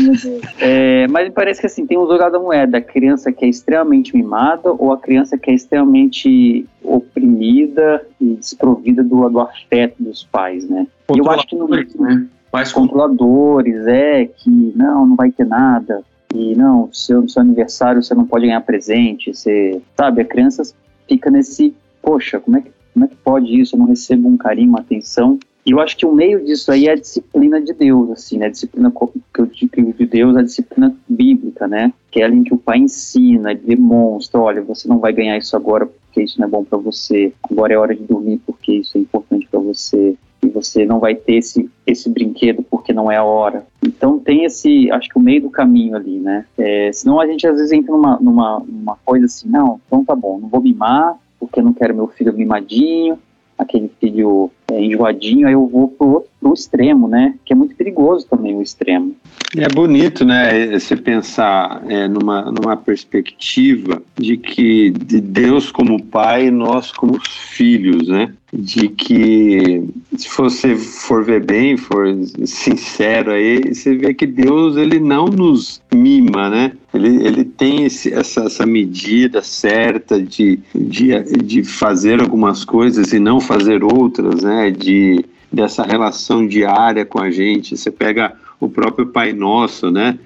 é, 0.60 1.08
mas 1.08 1.32
parece 1.34 1.60
que 1.60 1.68
assim, 1.68 1.86
tem 1.86 1.98
um 1.98 2.08
jogado 2.08 2.34
da 2.34 2.40
moeda, 2.40 2.78
a 2.78 2.82
criança 2.82 3.32
que 3.32 3.46
é 3.46 3.48
extremamente 3.48 4.16
mimada 4.16 4.72
ou 4.72 4.92
a 4.92 4.98
criança 4.98 5.38
que 5.38 5.52
é 5.52 5.54
extremamente 5.54 6.66
oprimida 6.82 8.06
e 8.20 8.36
desprovida 8.36 9.04
do, 9.04 9.30
do 9.30 9.40
afeto 9.40 10.02
dos 10.02 10.24
pais, 10.24 10.68
né? 10.68 10.88
Eu 11.10 11.30
acho 11.30 11.48
que 11.48 11.56
no, 11.56 11.68
né? 11.68 12.28
Pais 12.50 12.72
controladores, 12.72 13.88
é, 13.88 14.26
que 14.26 14.50
não, 14.50 15.08
não 15.08 15.16
vai 15.16 15.32
ter 15.32 15.46
nada, 15.46 16.04
e 16.34 16.56
não, 16.56 16.92
seu, 16.92 17.28
seu 17.30 17.42
aniversário 17.42 18.02
você 18.02 18.14
não 18.14 18.26
pode 18.26 18.46
ganhar 18.46 18.62
presente, 18.62 19.34
você, 19.34 19.82
sabe, 19.96 20.22
a 20.22 20.26
criança 20.26 20.64
fica 21.08 21.30
nesse, 21.30 21.74
poxa, 22.02 22.40
como 22.40 22.58
é 22.58 22.62
que 22.62 22.72
como 22.94 23.06
é 23.06 23.08
que 23.08 23.16
pode 23.16 23.60
isso? 23.60 23.76
Eu 23.76 23.80
não 23.80 23.88
recebo 23.88 24.30
um 24.30 24.38
carinho, 24.38 24.70
uma 24.70 24.80
atenção. 24.80 25.40
E 25.66 25.72
eu 25.72 25.80
acho 25.80 25.98
que 25.98 26.06
o 26.06 26.14
meio 26.14 26.44
disso 26.44 26.72
aí 26.72 26.88
é 26.88 26.92
a 26.92 26.96
disciplina 26.96 27.60
de 27.60 27.74
Deus, 27.74 28.12
assim, 28.12 28.38
né? 28.38 28.48
A 28.48 28.50
disciplina 28.50 28.92
que 29.34 29.42
eu 29.42 29.46
digo 29.46 29.94
de 29.94 30.06
Deus, 30.06 30.36
a 30.36 30.44
disciplina 30.44 30.96
bíblica, 31.08 31.68
né? 31.68 31.92
Que 32.12 32.22
é 32.22 32.26
ali 32.26 32.38
em 32.38 32.44
que 32.44 32.54
o 32.54 32.58
pai 32.58 32.80
ensina, 32.80 33.56
demonstra, 33.56 34.40
olha, 34.40 34.62
você 34.62 34.88
não 34.88 35.00
vai 35.00 35.14
ganhar 35.14 35.38
isso 35.38 35.56
agora 35.56 35.86
porque 35.86 36.22
isso 36.22 36.40
não 36.40 36.48
é 36.48 36.50
bom 36.50 36.64
para 36.64 36.78
você. 36.78 37.34
Agora 37.50 37.74
é 37.74 37.78
hora 37.78 37.96
de 37.96 38.04
dormir 38.04 38.42
porque 38.46 38.74
isso 38.74 38.98
é 38.98 39.02
importante 39.02 39.48
para 39.50 39.60
você. 39.60 40.16
E 40.44 40.50
você 40.50 40.86
não 40.86 41.00
vai 41.00 41.16
ter 41.16 41.36
esse, 41.36 41.70
esse 41.88 42.10
brinquedo 42.10 42.64
porque 42.70 42.92
não 42.92 43.10
é 43.10 43.18
a 43.18 43.24
hora. 43.24 43.66
Então 43.82 44.20
tem 44.20 44.44
esse, 44.44 44.92
acho 44.92 45.10
que 45.10 45.18
o 45.18 45.22
meio 45.22 45.44
do 45.44 45.50
caminho 45.50 45.96
ali, 45.96 46.20
né? 46.20 46.46
É, 46.58 46.92
senão 46.92 47.20
a 47.20 47.26
gente 47.26 47.48
às 47.48 47.56
vezes 47.56 47.72
entra 47.72 47.92
numa, 47.94 48.18
numa, 48.20 48.60
numa 48.60 48.98
coisa 49.06 49.26
assim, 49.26 49.48
não, 49.48 49.80
então 49.88 50.04
tá 50.04 50.16
bom, 50.16 50.40
não 50.40 50.50
vou 50.50 50.62
mimar, 50.62 51.18
porque 51.40 51.62
não 51.62 51.74
quero 51.74 51.96
meu 51.96 52.08
filho 52.08 52.34
mimadinho, 52.34 53.18
aquele 53.58 53.90
filho 54.00 54.52
é, 54.74 54.84
enjoadinho, 54.84 55.48
aí 55.48 55.54
eu 55.54 55.68
vou 55.68 55.88
pro, 55.88 56.26
pro 56.40 56.54
extremo, 56.54 57.08
né? 57.08 57.36
Que 57.46 57.54
é 57.54 57.56
muito 57.56 57.76
perigoso 57.76 58.26
também 58.28 58.56
o 58.56 58.62
extremo. 58.62 59.16
É 59.56 59.68
bonito, 59.68 60.26
né? 60.26 60.80
Se 60.80 60.96
pensar 60.96 61.84
é, 61.88 62.08
numa, 62.08 62.52
numa 62.52 62.76
perspectiva 62.76 64.02
de 64.18 64.36
que 64.38 64.90
de 64.90 65.22
Deus 65.22 65.72
como 65.72 66.04
pai, 66.04 66.50
nós 66.50 66.92
como 66.92 67.20
filhos, 67.24 68.08
né? 68.08 68.34
De 68.52 68.88
que 68.88 69.84
se 70.18 70.30
você 70.36 70.76
for 70.76 71.24
ver 71.24 71.44
bem, 71.44 71.78
for 71.78 72.08
sincero 72.46 73.32
aí, 73.32 73.74
você 73.74 73.96
vê 73.96 74.14
que 74.14 74.28
Deus 74.28 74.78
ele 74.78 75.00
não 75.00 75.26
nos 75.26 75.82
mima, 75.94 76.50
né? 76.50 76.72
Ele, 76.94 77.26
ele 77.26 77.44
tem 77.44 77.86
esse, 77.86 78.14
essa, 78.14 78.42
essa 78.42 78.66
medida 78.66 79.42
certa 79.42 80.22
de, 80.22 80.60
de, 80.76 81.20
de 81.44 81.64
fazer 81.64 82.22
algumas 82.22 82.64
coisas 82.64 83.12
e 83.12 83.20
não 83.20 83.40
fazer 83.40 83.84
outras, 83.84 84.44
né? 84.44 84.63
De, 84.72 85.26
dessa 85.52 85.84
relação 85.84 86.48
diária 86.48 87.06
com 87.06 87.20
a 87.20 87.30
gente. 87.30 87.78
Você 87.78 87.92
pega 87.92 88.34
o 88.60 88.70
próprio 88.70 89.08
Pai 89.08 89.34
Nosso, 89.34 89.92
né? 89.92 90.18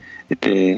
É, 0.41 0.75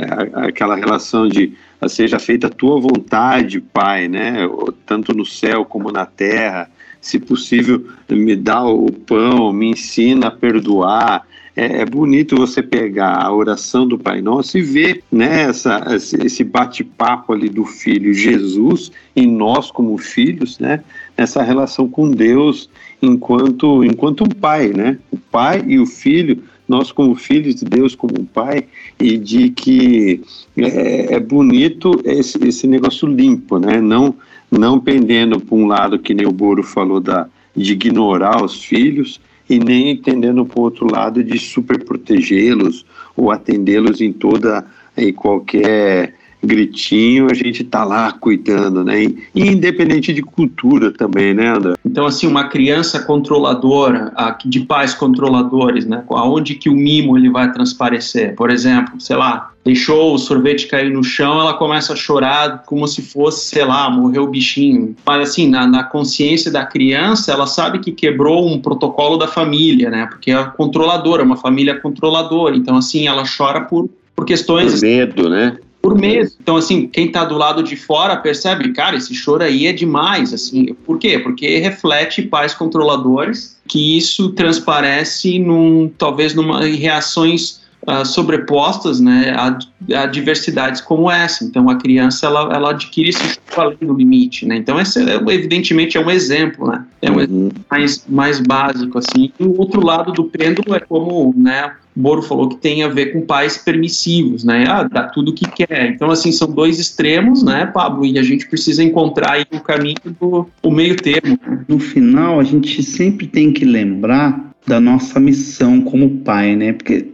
aquela 0.47 0.75
relação 0.75 1.27
de 1.27 1.53
seja 1.87 2.19
feita 2.19 2.47
a 2.47 2.51
tua 2.51 2.79
vontade, 2.79 3.59
Pai, 3.59 4.07
né? 4.07 4.47
Tanto 4.85 5.13
no 5.13 5.25
céu 5.25 5.65
como 5.65 5.91
na 5.91 6.05
terra. 6.05 6.69
Se 7.01 7.17
possível, 7.17 7.85
me 8.09 8.35
dá 8.35 8.63
o 8.65 8.91
pão, 8.91 9.53
me 9.53 9.71
ensina 9.71 10.27
a 10.27 10.31
perdoar, 10.31 11.25
é, 11.59 11.81
é, 11.81 11.85
bonito 11.85 12.37
você 12.37 12.63
pegar 12.63 13.21
a 13.21 13.33
oração 13.33 13.85
do 13.85 13.97
Pai 13.97 14.21
Nosso 14.21 14.57
e 14.57 14.61
ver 14.61 15.03
né, 15.11 15.41
essa, 15.41 15.85
esse 15.93 16.41
bate-papo 16.41 17.33
ali 17.33 17.49
do 17.49 17.65
Filho 17.65 18.13
Jesus 18.13 18.93
e 19.13 19.27
nós 19.27 19.69
como 19.69 19.97
filhos, 19.97 20.57
né, 20.57 20.81
nessa 21.17 21.43
relação 21.43 21.89
com 21.89 22.09
Deus 22.09 22.69
enquanto, 23.01 23.83
enquanto 23.83 24.23
um 24.23 24.29
pai, 24.29 24.69
né? 24.69 24.97
O 25.11 25.17
pai 25.17 25.63
e 25.67 25.79
o 25.79 25.85
filho, 25.85 26.43
nós 26.67 26.91
como 26.91 27.15
filhos 27.15 27.55
de 27.55 27.65
Deus, 27.65 27.95
como 27.95 28.19
um 28.19 28.25
pai, 28.25 28.65
e 28.99 29.17
de 29.17 29.49
que 29.49 30.21
é, 30.57 31.15
é 31.15 31.19
bonito 31.19 31.99
esse, 32.03 32.37
esse 32.47 32.67
negócio 32.67 33.07
limpo, 33.07 33.57
né? 33.57 33.81
Não, 33.81 34.15
não 34.51 34.79
pendendo 34.79 35.39
para 35.39 35.55
um 35.55 35.65
lado, 35.65 35.99
que 35.99 36.13
nem 36.13 36.27
o 36.27 36.31
Boro 36.31 36.63
falou, 36.63 36.99
da, 36.99 37.27
de 37.55 37.73
ignorar 37.73 38.43
os 38.43 38.63
filhos, 38.63 39.19
e 39.49 39.57
nem 39.57 39.89
entendendo 39.89 40.45
por 40.45 40.61
outro 40.61 40.91
lado 40.91 41.23
de 41.23 41.39
super 41.39 41.83
protegê-los 41.83 42.85
ou 43.17 43.31
atendê-los 43.31 43.99
em 43.99 44.13
toda 44.13 44.63
e 44.95 45.11
qualquer 45.11 46.13
gritinho, 46.43 47.27
a 47.29 47.33
gente 47.33 47.63
tá 47.63 47.83
lá 47.83 48.11
cuidando, 48.11 48.83
né? 48.83 49.03
E, 49.03 49.17
independente 49.35 50.13
de 50.13 50.21
cultura 50.21 50.91
também, 50.91 51.33
né, 51.33 51.49
André? 51.49 51.73
Então, 51.85 52.05
assim, 52.05 52.27
uma 52.27 52.47
criança 52.47 52.99
controladora, 52.99 54.13
de 54.45 54.61
pais 54.61 54.93
controladores, 54.93 55.85
né? 55.85 56.03
Aonde 56.09 56.55
que 56.55 56.69
o 56.69 56.73
mimo 56.73 57.17
ele 57.17 57.29
vai 57.29 57.51
transparecer? 57.51 58.35
Por 58.35 58.49
exemplo, 58.49 58.99
sei 58.99 59.17
lá, 59.17 59.51
deixou 59.63 60.13
o 60.13 60.17
sorvete 60.17 60.67
cair 60.67 60.91
no 60.91 61.03
chão, 61.03 61.39
ela 61.39 61.53
começa 61.53 61.93
a 61.93 61.95
chorar 61.95 62.63
como 62.65 62.87
se 62.87 63.01
fosse, 63.01 63.49
sei 63.49 63.65
lá, 63.65 63.89
morreu 63.89 64.23
o 64.23 64.27
bichinho. 64.27 64.95
Mas 65.05 65.29
assim, 65.29 65.49
na, 65.49 65.67
na, 65.67 65.83
consciência 65.83 66.51
da 66.51 66.65
criança, 66.65 67.31
ela 67.31 67.45
sabe 67.45 67.79
que 67.79 67.91
quebrou 67.91 68.47
um 68.47 68.59
protocolo 68.59 69.17
da 69.17 69.27
família, 69.27 69.89
né? 69.89 70.07
Porque 70.09 70.31
é 70.31 70.43
controladora, 70.43 71.23
uma 71.23 71.37
família 71.37 71.79
controladora. 71.79 72.55
Então, 72.55 72.77
assim, 72.77 73.07
ela 73.07 73.23
chora 73.25 73.61
por, 73.61 73.89
por 74.15 74.25
questões. 74.25 74.73
Por 74.73 74.81
medo, 74.81 75.29
né? 75.29 75.57
Por 75.81 75.97
mês. 75.97 76.37
Então, 76.41 76.57
assim, 76.57 76.87
quem 76.87 77.07
está 77.07 77.23
do 77.23 77.35
lado 77.35 77.63
de 77.63 77.75
fora 77.75 78.17
percebe, 78.17 78.71
cara, 78.73 78.95
esse 78.95 79.13
choro 79.13 79.43
aí 79.43 79.67
é 79.67 79.73
demais, 79.73 80.33
assim. 80.33 80.73
Por 80.85 80.97
quê? 80.97 81.19
Porque 81.19 81.57
reflete 81.59 82.21
pais 82.21 82.53
controladores, 82.53 83.57
que 83.67 83.97
isso 83.97 84.29
transparece 84.29 85.39
num, 85.39 85.89
talvez, 85.97 86.33
numa, 86.33 86.67
em 86.67 86.75
reações 86.75 87.61
uh, 87.87 88.05
sobrepostas, 88.05 88.99
né, 88.99 89.33
a, 89.35 89.57
a, 90.01 90.05
diversidades 90.05 90.81
como 90.81 91.09
essa. 91.09 91.43
Então, 91.45 91.69
a 91.69 91.75
criança, 91.75 92.25
ela, 92.25 92.53
ela 92.53 92.69
adquire 92.71 93.09
esse 93.09 93.39
choro 93.49 93.69
além 93.69 93.77
do 93.81 93.93
limite, 93.93 94.45
né. 94.45 94.57
Então, 94.57 94.79
esse, 94.79 94.99
é, 95.09 95.15
evidentemente, 95.15 95.97
é 95.97 96.01
um 96.01 96.11
exemplo, 96.11 96.67
né. 96.67 96.85
É 97.01 97.09
um 97.09 97.17
uhum. 97.17 97.49
mais, 97.69 98.03
mais 98.07 98.39
básico, 98.39 98.97
assim. 98.97 99.31
E 99.39 99.43
o 99.43 99.57
outro 99.57 99.85
lado 99.85 100.11
do 100.11 100.25
pêndulo 100.25 100.75
é 100.75 100.79
como, 100.79 101.33
né, 101.37 101.71
Boro 101.99 102.21
falou 102.21 102.47
que 102.47 102.55
tem 102.55 102.81
a 102.81 102.87
ver 102.87 103.07
com 103.07 103.21
pais 103.21 103.57
permissivos, 103.57 104.45
né? 104.45 104.65
Ah, 104.67 104.83
dá 104.83 105.03
tudo 105.03 105.31
o 105.31 105.33
que 105.33 105.45
quer. 105.45 105.91
Então, 105.91 106.09
assim, 106.09 106.31
são 106.31 106.49
dois 106.49 106.79
extremos, 106.79 107.43
né, 107.43 107.65
Pablo? 107.65 108.05
E 108.05 108.17
a 108.17 108.23
gente 108.23 108.47
precisa 108.47 108.81
encontrar 108.81 109.33
aí 109.33 109.45
o 109.51 109.59
caminho 109.59 109.97
do 110.19 110.47
o 110.63 110.71
meio 110.71 110.95
termo. 110.95 111.37
No 111.67 111.77
final, 111.77 112.39
a 112.39 112.43
gente 112.43 112.81
sempre 112.81 113.27
tem 113.27 113.51
que 113.51 113.65
lembrar 113.65 114.53
da 114.65 114.79
nossa 114.79 115.19
missão 115.19 115.81
como 115.81 116.19
pai, 116.19 116.55
né? 116.55 116.71
Porque 116.71 117.07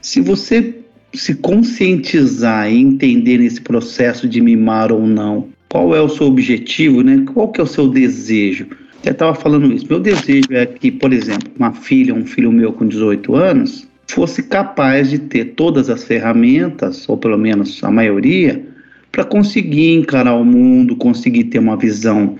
se 0.00 0.20
você 0.20 0.76
se 1.12 1.34
conscientizar 1.34 2.70
e 2.70 2.78
entender 2.78 3.38
nesse 3.38 3.60
processo 3.60 4.28
de 4.28 4.40
mimar 4.40 4.92
ou 4.92 5.04
não, 5.04 5.48
qual 5.68 5.96
é 5.96 6.00
o 6.00 6.08
seu 6.08 6.28
objetivo, 6.28 7.02
né? 7.02 7.24
Qual 7.34 7.48
que 7.48 7.60
é 7.60 7.64
o 7.64 7.66
seu 7.66 7.88
desejo? 7.88 8.68
Eu 9.04 9.12
estava 9.12 9.34
falando 9.34 9.72
isso. 9.72 9.86
Meu 9.88 9.98
desejo 9.98 10.48
é 10.52 10.66
que, 10.66 10.92
por 10.92 11.12
exemplo, 11.12 11.50
uma 11.58 11.72
filha, 11.72 12.14
um 12.14 12.26
filho 12.26 12.52
meu 12.52 12.72
com 12.72 12.86
18 12.86 13.34
anos, 13.34 13.87
fosse 14.08 14.42
capaz 14.42 15.10
de 15.10 15.18
ter 15.18 15.54
todas 15.54 15.88
as 15.88 16.04
ferramentas, 16.04 17.08
ou 17.08 17.16
pelo 17.16 17.38
menos 17.38 17.82
a 17.84 17.90
maioria, 17.90 18.64
para 19.12 19.24
conseguir 19.24 19.94
encarar 19.94 20.34
o 20.34 20.44
mundo, 20.44 20.96
conseguir 20.96 21.44
ter 21.44 21.58
uma 21.58 21.76
visão 21.76 22.36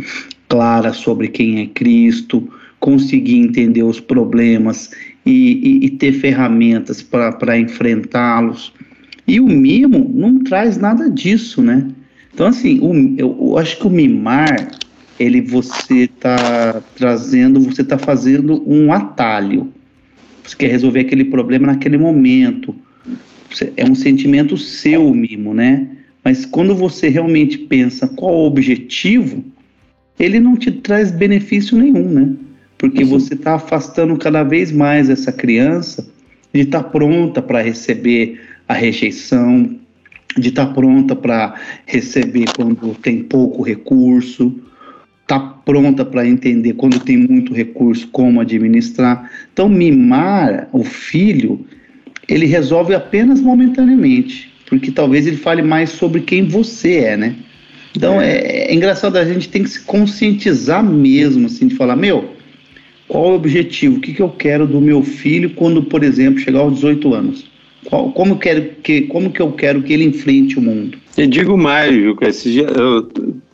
clara 0.48 0.92
sobre 0.92 1.28
quem 1.28 1.60
é 1.60 1.66
Cristo, 1.66 2.48
conseguir 2.80 3.38
entender 3.38 3.82
os 3.82 4.00
problemas 4.00 4.90
e, 5.24 5.80
e, 5.82 5.86
e 5.86 5.90
ter 5.90 6.12
ferramentas 6.12 7.02
para 7.02 7.58
enfrentá-los. 7.58 8.72
E 9.26 9.40
o 9.40 9.46
mimo 9.46 10.10
não 10.14 10.38
traz 10.38 10.78
nada 10.78 11.10
disso, 11.10 11.60
né? 11.60 11.86
Então, 12.32 12.46
assim, 12.46 12.78
o, 12.80 12.94
eu, 13.18 13.36
eu 13.40 13.58
acho 13.58 13.78
que 13.78 13.86
o 13.86 13.90
mimar, 13.90 14.70
ele 15.18 15.40
você 15.40 16.04
está 16.04 16.80
trazendo, 16.96 17.60
você 17.60 17.82
está 17.82 17.98
fazendo 17.98 18.62
um 18.66 18.92
atalho. 18.92 19.72
Você 20.48 20.56
quer 20.56 20.70
resolver 20.70 21.00
aquele 21.00 21.24
problema 21.26 21.66
naquele 21.66 21.98
momento. 21.98 22.74
É 23.76 23.84
um 23.84 23.94
sentimento 23.94 24.56
seu, 24.56 25.12
mimo, 25.12 25.52
né? 25.52 25.86
Mas 26.24 26.46
quando 26.46 26.74
você 26.74 27.08
realmente 27.08 27.58
pensa 27.58 28.08
qual 28.08 28.34
o 28.34 28.46
objetivo, 28.46 29.44
ele 30.18 30.40
não 30.40 30.56
te 30.56 30.70
traz 30.70 31.10
benefício 31.10 31.76
nenhum, 31.76 32.08
né? 32.08 32.32
Porque 32.78 33.02
uhum. 33.02 33.10
você 33.10 33.34
está 33.34 33.56
afastando 33.56 34.16
cada 34.16 34.42
vez 34.42 34.72
mais 34.72 35.10
essa 35.10 35.30
criança 35.30 36.08
de 36.52 36.62
estar 36.62 36.82
tá 36.82 36.88
pronta 36.88 37.42
para 37.42 37.60
receber 37.60 38.40
a 38.66 38.72
rejeição, 38.72 39.78
de 40.38 40.48
estar 40.48 40.66
tá 40.66 40.72
pronta 40.72 41.14
para 41.14 41.60
receber 41.84 42.46
quando 42.56 42.94
tem 42.94 43.22
pouco 43.22 43.62
recurso, 43.62 44.58
tá 45.28 45.38
pronta 45.38 46.06
para 46.06 46.26
entender 46.26 46.72
quando 46.72 46.98
tem 46.98 47.18
muito 47.18 47.52
recurso 47.52 48.08
como 48.08 48.40
administrar. 48.40 49.30
Então, 49.52 49.68
mimar 49.68 50.68
o 50.72 50.82
filho, 50.82 51.64
ele 52.26 52.46
resolve 52.46 52.94
apenas 52.94 53.38
momentaneamente, 53.38 54.50
porque 54.66 54.90
talvez 54.90 55.26
ele 55.26 55.36
fale 55.36 55.60
mais 55.60 55.90
sobre 55.90 56.22
quem 56.22 56.48
você 56.48 56.96
é, 56.96 57.16
né? 57.18 57.36
Então, 57.94 58.20
é, 58.20 58.38
é, 58.38 58.70
é 58.70 58.74
engraçado, 58.74 59.16
a 59.16 59.24
gente 59.24 59.50
tem 59.50 59.62
que 59.62 59.68
se 59.68 59.80
conscientizar 59.82 60.82
mesmo, 60.82 61.46
assim, 61.46 61.68
de 61.68 61.74
falar, 61.74 61.94
meu, 61.94 62.30
qual 63.06 63.32
o 63.32 63.34
objetivo? 63.34 63.98
O 63.98 64.00
que, 64.00 64.14
que 64.14 64.22
eu 64.22 64.30
quero 64.30 64.66
do 64.66 64.80
meu 64.80 65.02
filho 65.02 65.50
quando, 65.50 65.82
por 65.82 66.02
exemplo, 66.02 66.40
chegar 66.40 66.60
aos 66.60 66.76
18 66.76 67.14
anos? 67.14 67.46
Qual, 67.84 68.12
como, 68.12 68.38
quero 68.38 68.76
que, 68.82 69.02
como 69.02 69.30
que 69.30 69.40
eu 69.40 69.52
quero 69.52 69.82
que 69.82 69.92
ele 69.92 70.04
enfrente 70.04 70.58
o 70.58 70.62
mundo? 70.62 70.96
Eu 71.18 71.26
digo 71.26 71.58
mais, 71.58 71.92
Juca, 72.00 72.26
eu, 72.76 73.08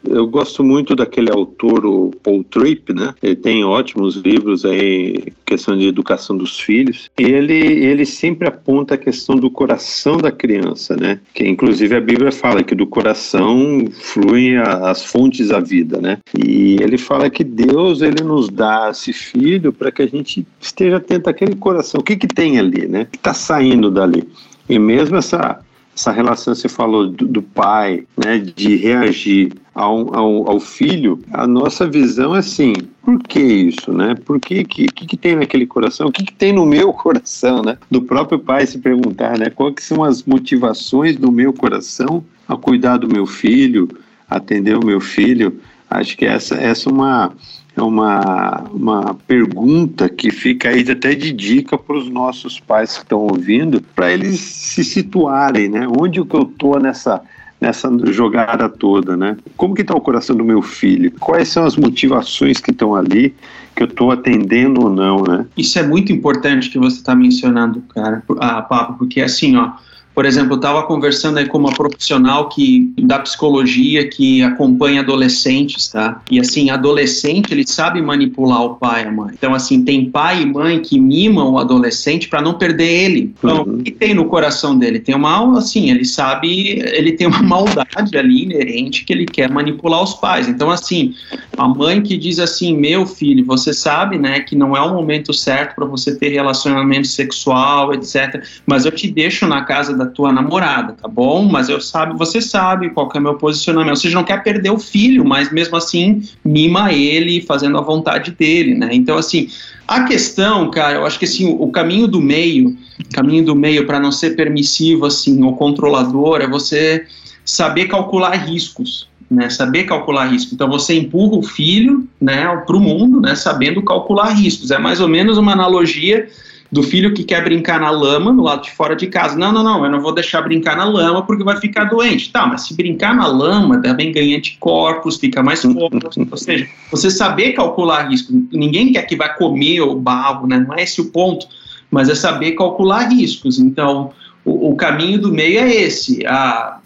eu 0.06 0.26
gosto 0.26 0.62
muito 0.62 0.94
daquele 0.94 1.30
autor, 1.30 1.86
o 1.86 2.10
Paul 2.22 2.44
Tripp, 2.44 2.92
né? 2.92 3.14
Ele 3.22 3.34
tem 3.34 3.64
ótimos 3.64 4.16
livros 4.16 4.66
aí, 4.66 5.32
questão 5.46 5.74
de 5.74 5.88
educação 5.88 6.36
dos 6.36 6.60
filhos. 6.60 7.08
E 7.18 7.22
ele, 7.22 7.54
ele 7.54 8.04
sempre 8.04 8.46
aponta 8.46 8.96
a 8.96 8.98
questão 8.98 9.36
do 9.36 9.50
coração 9.50 10.18
da 10.18 10.30
criança, 10.30 10.94
né? 10.94 11.20
Que 11.32 11.48
inclusive 11.48 11.96
a 11.96 12.02
Bíblia 12.02 12.30
fala 12.30 12.62
que 12.62 12.74
do 12.74 12.86
coração 12.86 13.86
fluem 13.92 14.58
as 14.58 15.02
fontes 15.02 15.48
da 15.48 15.58
vida, 15.58 15.98
né? 16.02 16.18
E 16.38 16.76
ele 16.82 16.98
fala 16.98 17.30
que 17.30 17.42
Deus 17.42 18.02
ele 18.02 18.22
nos 18.22 18.50
dá 18.50 18.90
esse 18.90 19.10
filho 19.14 19.72
para 19.72 19.90
que 19.90 20.02
a 20.02 20.06
gente 20.06 20.46
esteja 20.60 20.98
atento 20.98 21.30
àquele 21.30 21.56
coração. 21.56 22.02
O 22.02 22.04
que 22.04 22.14
que 22.14 22.28
tem 22.28 22.58
ali, 22.58 22.86
né? 22.86 23.04
O 23.04 23.06
que 23.06 23.16
está 23.16 23.32
saindo 23.32 23.90
dali? 23.90 24.28
E 24.68 24.78
mesmo 24.78 25.16
essa 25.16 25.64
essa 25.94 26.10
relação 26.10 26.54
você 26.54 26.68
falou 26.68 27.08
do, 27.08 27.26
do 27.26 27.42
pai, 27.42 28.04
né, 28.16 28.38
de 28.38 28.76
reagir 28.76 29.52
ao, 29.74 30.14
ao, 30.14 30.50
ao, 30.50 30.60
filho, 30.60 31.20
a 31.32 31.46
nossa 31.46 31.88
visão 31.88 32.34
é 32.34 32.38
assim, 32.38 32.72
por 33.02 33.18
que 33.20 33.40
isso, 33.40 33.92
né? 33.92 34.14
Por 34.14 34.40
que 34.40 34.64
que, 34.64 34.86
que, 34.86 35.06
que 35.06 35.16
tem 35.16 35.36
naquele 35.36 35.66
coração? 35.66 36.06
O 36.06 36.12
que, 36.12 36.24
que 36.24 36.32
tem 36.32 36.52
no 36.52 36.64
meu 36.64 36.92
coração, 36.92 37.62
né? 37.62 37.76
Do 37.90 38.02
próprio 38.02 38.38
pai 38.38 38.66
se 38.66 38.78
perguntar, 38.78 39.36
né? 39.38 39.50
Quais 39.50 39.84
são 39.84 40.04
as 40.04 40.22
motivações 40.22 41.16
do 41.16 41.30
meu 41.30 41.52
coração 41.52 42.24
a 42.46 42.56
cuidar 42.56 42.98
do 42.98 43.08
meu 43.08 43.26
filho, 43.26 43.88
atender 44.30 44.76
o 44.76 44.86
meu 44.86 45.00
filho? 45.00 45.60
Acho 45.90 46.16
que 46.16 46.24
essa, 46.24 46.54
essa 46.54 46.88
é 46.88 46.92
uma 46.92 47.32
é 47.76 47.82
uma, 47.82 48.64
uma 48.72 49.14
pergunta 49.26 50.08
que 50.08 50.30
fica 50.30 50.68
aí 50.68 50.88
até 50.88 51.14
de 51.14 51.32
dica 51.32 51.76
para 51.76 51.96
os 51.96 52.08
nossos 52.08 52.60
pais 52.60 52.96
que 52.96 53.02
estão 53.02 53.20
ouvindo, 53.20 53.82
para 53.94 54.12
eles 54.12 54.38
se 54.40 54.84
situarem, 54.84 55.68
né? 55.68 55.86
Onde 55.98 56.24
que 56.24 56.34
eu 56.34 56.42
estou 56.42 56.78
nessa 56.78 57.20
nessa 57.60 57.90
jogada 58.12 58.68
toda, 58.68 59.16
né? 59.16 59.36
Como 59.56 59.74
que 59.74 59.80
está 59.80 59.94
o 59.94 60.00
coração 60.00 60.36
do 60.36 60.44
meu 60.44 60.60
filho? 60.60 61.10
Quais 61.18 61.48
são 61.48 61.64
as 61.64 61.76
motivações 61.76 62.60
que 62.60 62.70
estão 62.70 62.94
ali 62.94 63.34
que 63.74 63.82
eu 63.82 63.86
estou 63.86 64.10
atendendo 64.10 64.82
ou 64.82 64.90
não, 64.90 65.22
né? 65.22 65.46
Isso 65.56 65.78
é 65.78 65.82
muito 65.82 66.12
importante 66.12 66.70
que 66.70 66.78
você 66.78 66.96
está 66.96 67.14
mencionando, 67.14 67.82
cara, 67.94 68.22
a 68.38 68.58
ah, 68.58 68.62
Papo, 68.62 68.98
porque 68.98 69.20
assim, 69.20 69.56
ó, 69.56 69.72
por 70.14 70.24
exemplo, 70.24 70.52
eu 70.52 70.56
estava 70.56 70.82
conversando 70.84 71.38
aí 71.38 71.46
com 71.46 71.58
uma 71.58 71.72
profissional 71.72 72.48
que 72.48 72.92
da 73.00 73.18
psicologia 73.18 74.08
que 74.08 74.42
acompanha 74.42 75.00
adolescentes, 75.00 75.88
tá? 75.88 76.22
E 76.30 76.38
assim, 76.38 76.70
adolescente 76.70 77.52
ele 77.52 77.66
sabe 77.66 78.00
manipular 78.00 78.62
o 78.62 78.76
pai 78.76 79.02
e 79.02 79.08
a 79.08 79.12
mãe. 79.12 79.34
Então 79.36 79.52
assim, 79.52 79.84
tem 79.84 80.08
pai 80.08 80.42
e 80.42 80.46
mãe 80.46 80.80
que 80.80 81.00
mimam 81.00 81.52
o 81.52 81.58
adolescente 81.58 82.28
para 82.28 82.40
não 82.40 82.54
perder 82.54 83.04
ele. 83.04 83.34
Então, 83.38 83.64
uhum. 83.64 83.74
o 83.74 83.82
que 83.82 83.90
tem 83.90 84.14
no 84.14 84.26
coração 84.26 84.78
dele? 84.78 85.00
Tem 85.00 85.14
uma 85.14 85.34
assim, 85.58 85.90
ele 85.90 86.04
sabe, 86.04 86.78
ele 86.78 87.12
tem 87.12 87.26
uma 87.26 87.42
maldade 87.44 88.16
ali 88.16 88.44
inerente 88.44 89.04
que 89.04 89.12
ele 89.12 89.26
quer 89.26 89.50
manipular 89.50 90.02
os 90.02 90.14
pais. 90.14 90.46
Então 90.46 90.70
assim, 90.70 91.12
a 91.56 91.68
mãe 91.68 92.02
que 92.02 92.16
diz 92.16 92.38
assim: 92.38 92.76
"Meu 92.76 93.06
filho, 93.06 93.44
você 93.44 93.72
sabe, 93.72 94.18
né, 94.18 94.40
que 94.40 94.56
não 94.56 94.76
é 94.76 94.80
o 94.80 94.92
momento 94.92 95.32
certo 95.32 95.74
para 95.74 95.84
você 95.84 96.14
ter 96.14 96.28
relacionamento 96.30 97.08
sexual, 97.08 97.94
etc, 97.94 98.44
mas 98.66 98.84
eu 98.84 98.92
te 98.92 99.10
deixo 99.10 99.46
na 99.46 99.64
casa 99.64 99.96
da 99.96 100.06
tua 100.06 100.32
namorada, 100.32 100.94
tá 101.00 101.08
bom? 101.08 101.44
Mas 101.44 101.68
eu 101.68 101.80
sabe, 101.80 102.16
você 102.18 102.40
sabe 102.40 102.90
qual 102.90 103.10
é 103.14 103.18
o 103.18 103.22
meu 103.22 103.34
posicionamento. 103.34 103.98
Seja, 103.98 104.14
não 104.14 104.24
quer 104.24 104.42
perder 104.42 104.70
o 104.70 104.78
filho, 104.78 105.24
mas 105.24 105.52
mesmo 105.52 105.76
assim 105.76 106.22
mima 106.44 106.92
ele 106.92 107.40
fazendo 107.42 107.78
a 107.78 107.80
vontade 107.82 108.30
dele, 108.32 108.74
né? 108.74 108.90
Então, 108.92 109.16
assim, 109.16 109.48
a 109.86 110.04
questão, 110.04 110.70
cara, 110.70 110.96
eu 110.96 111.06
acho 111.06 111.18
que 111.18 111.24
assim, 111.24 111.46
o 111.46 111.68
caminho 111.68 112.06
do 112.06 112.20
meio, 112.20 112.76
caminho 113.12 113.44
do 113.44 113.54
meio 113.54 113.86
para 113.86 114.00
não 114.00 114.10
ser 114.10 114.36
permissivo 114.36 115.06
assim 115.06 115.42
ou 115.42 115.56
controlador 115.56 116.40
é 116.40 116.48
você 116.48 117.06
saber 117.44 117.86
calcular 117.86 118.34
riscos. 118.34 119.08
Né, 119.30 119.48
saber 119.48 119.84
calcular 119.84 120.26
risco. 120.26 120.54
Então 120.54 120.68
você 120.68 120.94
empurra 120.94 121.38
o 121.38 121.42
filho, 121.42 122.06
né, 122.20 122.46
para 122.66 122.76
o 122.76 122.80
mundo, 122.80 123.20
né, 123.20 123.34
sabendo 123.34 123.82
calcular 123.82 124.30
riscos. 124.30 124.70
É 124.70 124.78
mais 124.78 125.00
ou 125.00 125.08
menos 125.08 125.38
uma 125.38 125.52
analogia 125.52 126.28
do 126.74 126.82
filho 126.82 127.14
que 127.14 127.22
quer 127.22 127.42
brincar 127.44 127.80
na 127.80 127.88
lama 127.88 128.32
no 128.32 128.42
lado 128.42 128.64
de 128.64 128.72
fora 128.72 128.96
de 128.96 129.06
casa. 129.06 129.36
Não, 129.38 129.52
não, 129.52 129.62
não, 129.62 129.84
eu 129.84 129.90
não 129.90 130.00
vou 130.00 130.12
deixar 130.12 130.42
brincar 130.42 130.76
na 130.76 130.84
lama 130.84 131.22
porque 131.24 131.44
vai 131.44 131.56
ficar 131.58 131.84
doente. 131.84 132.32
Tá, 132.32 132.46
mas 132.46 132.66
se 132.66 132.74
brincar 132.74 133.14
na 133.14 133.26
lama, 133.28 133.80
também 133.80 134.10
ganha 134.10 134.36
anticorpos, 134.36 135.16
fica 135.16 135.42
mais 135.42 135.62
forte. 135.62 136.20
Ou 136.30 136.36
seja, 136.36 136.68
você 136.90 137.10
saber 137.10 137.52
calcular 137.52 138.10
risco. 138.10 138.32
Ninguém 138.52 138.92
quer 138.92 139.02
que 139.02 139.14
vá 139.14 139.28
comer 139.28 139.82
o 139.82 139.94
barro, 139.94 140.48
né? 140.48 140.58
Não 140.58 140.74
é 140.74 140.82
esse 140.82 141.00
o 141.00 141.06
ponto, 141.06 141.46
mas 141.90 142.08
é 142.08 142.14
saber 142.14 142.52
calcular 142.52 143.08
riscos. 143.08 143.60
Então, 143.60 144.10
o, 144.44 144.70
o 144.70 144.76
caminho 144.76 145.20
do 145.20 145.32
meio 145.32 145.60
é 145.60 145.72
esse. 145.72 146.26
Ah, 146.26 146.80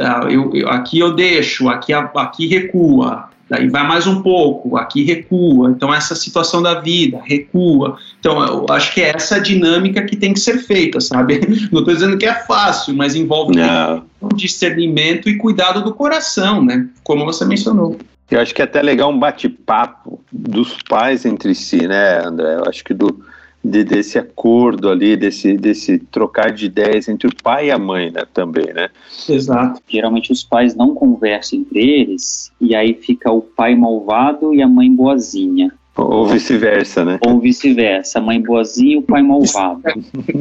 ah 0.00 0.26
eu, 0.30 0.50
eu, 0.54 0.68
aqui 0.68 0.98
eu 0.98 1.14
deixo, 1.14 1.68
aqui, 1.68 1.92
aqui 1.92 2.46
recua, 2.46 3.28
daí 3.48 3.68
vai 3.68 3.86
mais 3.86 4.06
um 4.06 4.22
pouco, 4.22 4.76
aqui 4.76 5.02
recua. 5.02 5.70
Então, 5.70 5.92
essa 5.92 6.14
situação 6.14 6.62
da 6.62 6.80
vida 6.80 7.20
recua. 7.24 7.98
Então, 8.20 8.42
eu 8.44 8.66
acho 8.70 8.94
que 8.94 9.00
é 9.02 9.12
essa 9.14 9.40
dinâmica 9.40 10.02
que 10.02 10.16
tem 10.16 10.32
que 10.32 10.40
ser 10.40 10.58
feita, 10.58 11.00
sabe? 11.00 11.40
Não 11.72 11.80
estou 11.80 11.94
dizendo 11.94 12.16
que 12.16 12.26
é 12.26 12.34
fácil, 12.34 12.94
mas 12.94 13.16
envolve 13.16 13.54
um 14.22 14.28
discernimento 14.28 15.28
e 15.28 15.36
cuidado 15.36 15.82
do 15.82 15.92
coração, 15.92 16.64
né? 16.64 16.88
Como 17.02 17.24
você 17.24 17.44
mencionou. 17.44 17.98
Eu 18.30 18.40
acho 18.40 18.54
que 18.54 18.62
é 18.62 18.64
até 18.64 18.80
legal 18.80 19.10
um 19.10 19.18
bate-papo 19.18 20.20
dos 20.30 20.76
pais 20.88 21.26
entre 21.26 21.52
si, 21.52 21.88
né, 21.88 22.24
André? 22.24 22.54
Eu 22.54 22.64
acho 22.68 22.84
que 22.84 22.94
do, 22.94 23.20
de, 23.62 23.84
desse 23.84 24.18
acordo 24.18 24.88
ali, 24.88 25.16
desse, 25.16 25.56
desse 25.56 25.98
trocar 25.98 26.52
de 26.52 26.66
ideias 26.66 27.08
entre 27.08 27.28
o 27.28 27.42
pai 27.42 27.66
e 27.66 27.70
a 27.70 27.78
mãe, 27.78 28.10
né, 28.10 28.24
também, 28.32 28.72
né? 28.72 28.88
Exato. 29.28 29.80
Geralmente 29.86 30.32
os 30.32 30.42
pais 30.42 30.74
não 30.74 30.94
conversam 30.94 31.60
entre 31.60 31.80
eles 31.80 32.50
e 32.60 32.74
aí 32.74 32.94
fica 32.94 33.30
o 33.30 33.42
pai 33.42 33.74
malvado 33.74 34.54
e 34.54 34.62
a 34.62 34.68
mãe 34.68 34.92
boazinha. 34.92 35.72
Ou 35.96 36.26
vice-versa, 36.26 37.04
né? 37.04 37.18
Ou 37.26 37.38
vice-versa, 37.40 38.18
a 38.18 38.22
mãe 38.22 38.40
boazinha 38.40 38.94
e 38.94 38.96
o 38.96 39.02
pai 39.02 39.22
malvado. 39.22 39.82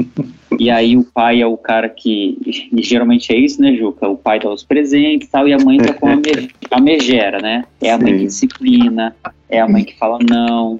e 0.57 0.69
aí 0.69 0.95
o 0.95 1.03
pai 1.03 1.41
é 1.41 1.47
o 1.47 1.57
cara 1.57 1.89
que, 1.89 2.37
e 2.71 2.81
geralmente 2.81 3.33
é 3.33 3.37
isso, 3.37 3.61
né, 3.61 3.75
Juca? 3.75 4.07
O 4.07 4.17
pai 4.17 4.39
dá 4.39 4.49
os 4.49 4.63
presentes 4.63 5.27
e 5.27 5.31
tal, 5.31 5.47
e 5.47 5.53
a 5.53 5.57
mãe 5.57 5.77
tá 5.77 5.93
com 5.93 6.07
a, 6.07 6.15
me, 6.15 6.49
a 6.71 6.79
megera, 6.79 7.39
né? 7.41 7.65
É 7.81 7.91
a 7.91 7.97
mãe 7.97 8.17
que 8.17 8.25
disciplina, 8.25 9.15
é 9.49 9.59
a 9.59 9.67
mãe 9.67 9.83
que 9.83 9.97
fala 9.97 10.19
não. 10.27 10.79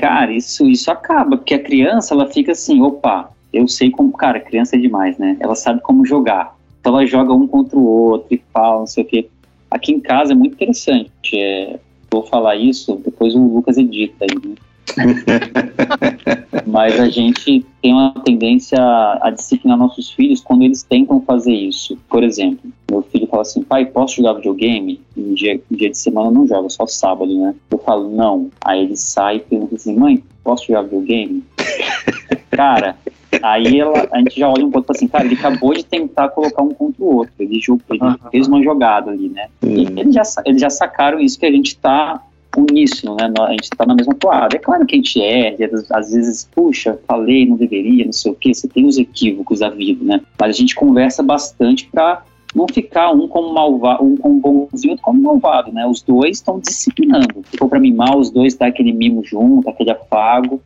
Cara, 0.00 0.32
isso, 0.32 0.68
isso 0.68 0.90
acaba, 0.90 1.36
porque 1.36 1.54
a 1.54 1.62
criança, 1.62 2.14
ela 2.14 2.26
fica 2.26 2.52
assim, 2.52 2.80
opa, 2.82 3.30
eu 3.52 3.66
sei 3.66 3.90
como, 3.90 4.12
cara, 4.12 4.38
criança 4.38 4.76
é 4.76 4.78
demais, 4.78 5.18
né? 5.18 5.36
Ela 5.40 5.54
sabe 5.54 5.80
como 5.80 6.06
jogar. 6.06 6.56
Então 6.80 6.92
ela 6.94 7.06
joga 7.06 7.32
um 7.32 7.46
contra 7.46 7.78
o 7.78 7.84
outro 7.84 8.34
e 8.34 8.42
fala, 8.52 8.80
não 8.80 8.86
sei 8.86 9.04
o 9.04 9.06
quê. 9.06 9.28
Aqui 9.70 9.92
em 9.92 10.00
casa 10.00 10.32
é 10.32 10.36
muito 10.36 10.54
interessante. 10.54 11.10
É, 11.34 11.78
vou 12.10 12.24
falar 12.24 12.56
isso, 12.56 13.00
depois 13.04 13.34
o 13.34 13.38
Lucas 13.38 13.78
edita 13.78 14.24
aí, 14.24 14.48
né? 14.48 14.54
Mas 16.66 16.98
a 16.98 17.08
gente 17.08 17.64
tem 17.82 17.92
uma 17.92 18.12
tendência 18.24 18.78
a 19.20 19.30
disciplinar 19.30 19.78
nossos 19.78 20.10
filhos 20.10 20.40
quando 20.40 20.62
eles 20.62 20.82
tentam 20.82 21.20
fazer 21.22 21.52
isso. 21.52 21.96
Por 22.08 22.22
exemplo, 22.22 22.70
meu 22.90 23.02
filho 23.02 23.26
fala 23.26 23.42
assim: 23.42 23.62
pai, 23.62 23.86
posso 23.86 24.16
jogar 24.16 24.34
videogame? 24.34 25.00
Em 25.16 25.34
dia, 25.34 25.60
dia 25.70 25.90
de 25.90 25.98
semana 25.98 26.30
não 26.30 26.46
joga, 26.46 26.68
só 26.68 26.86
sábado, 26.86 27.32
né? 27.36 27.54
Eu 27.70 27.78
falo: 27.78 28.10
não. 28.10 28.50
Aí 28.60 28.82
ele 28.84 28.96
sai 28.96 29.36
e 29.36 29.40
pergunta 29.40 29.76
assim: 29.76 29.96
mãe, 29.96 30.22
posso 30.42 30.66
jogar 30.66 30.82
videogame? 30.82 31.44
Cara, 32.60 32.96
Aí 33.42 33.78
ela, 33.78 34.08
a 34.12 34.18
gente 34.18 34.38
já 34.38 34.48
olha 34.48 34.66
um 34.66 34.70
pouco 34.70 34.92
assim, 34.92 35.06
cara, 35.08 35.24
ele 35.24 35.34
acabou 35.34 35.72
de 35.72 35.84
tentar 35.84 36.28
colocar 36.30 36.62
um 36.62 36.74
contra 36.74 37.02
o 37.02 37.16
outro. 37.16 37.32
Ele, 37.38 37.58
ele 37.58 38.00
fez 38.30 38.48
uma 38.48 38.62
jogada 38.62 39.10
ali, 39.10 39.28
né? 39.28 39.46
E 39.62 39.86
eles 39.98 40.14
já, 40.14 40.22
eles 40.44 40.60
já 40.60 40.68
sacaram 40.68 41.18
isso 41.20 41.38
que 41.38 41.46
a 41.46 41.50
gente 41.50 41.78
tá 41.78 42.22
uníssono, 42.54 43.16
né? 43.16 43.32
A 43.38 43.52
gente 43.52 43.70
tá 43.70 43.86
na 43.86 43.94
mesma 43.94 44.14
toada. 44.14 44.56
É 44.56 44.58
claro 44.58 44.84
que 44.84 44.94
a 44.94 44.98
gente 44.98 45.22
é, 45.22 45.56
às 45.90 46.12
vezes, 46.12 46.48
puxa, 46.52 46.98
falei, 47.06 47.46
não 47.46 47.56
deveria, 47.56 48.04
não 48.04 48.12
sei 48.12 48.32
o 48.32 48.34
quê, 48.34 48.52
você 48.52 48.68
tem 48.68 48.84
os 48.84 48.98
equívocos 48.98 49.60
da 49.60 49.70
vida, 49.70 50.04
né? 50.04 50.20
Mas 50.38 50.56
a 50.56 50.58
gente 50.58 50.74
conversa 50.74 51.22
bastante 51.22 51.88
para 51.90 52.24
não 52.54 52.66
ficar 52.66 53.12
um 53.12 53.28
como 53.28 53.54
malvado, 53.54 54.04
um 54.04 54.16
como 54.16 54.40
bonzinho, 54.40 54.92
outro 54.92 55.04
como 55.04 55.22
malvado, 55.22 55.72
né? 55.72 55.86
Os 55.86 56.02
dois 56.02 56.38
estão 56.38 56.58
disciplinando. 56.58 57.42
For 57.56 57.68
para 57.68 57.78
mimar, 57.78 58.16
os 58.16 58.28
dois 58.28 58.56
dá 58.56 58.66
aquele 58.66 58.92
mimo 58.92 59.24
junto, 59.24 59.70
aquele 59.70 59.92
afago 59.92 60.60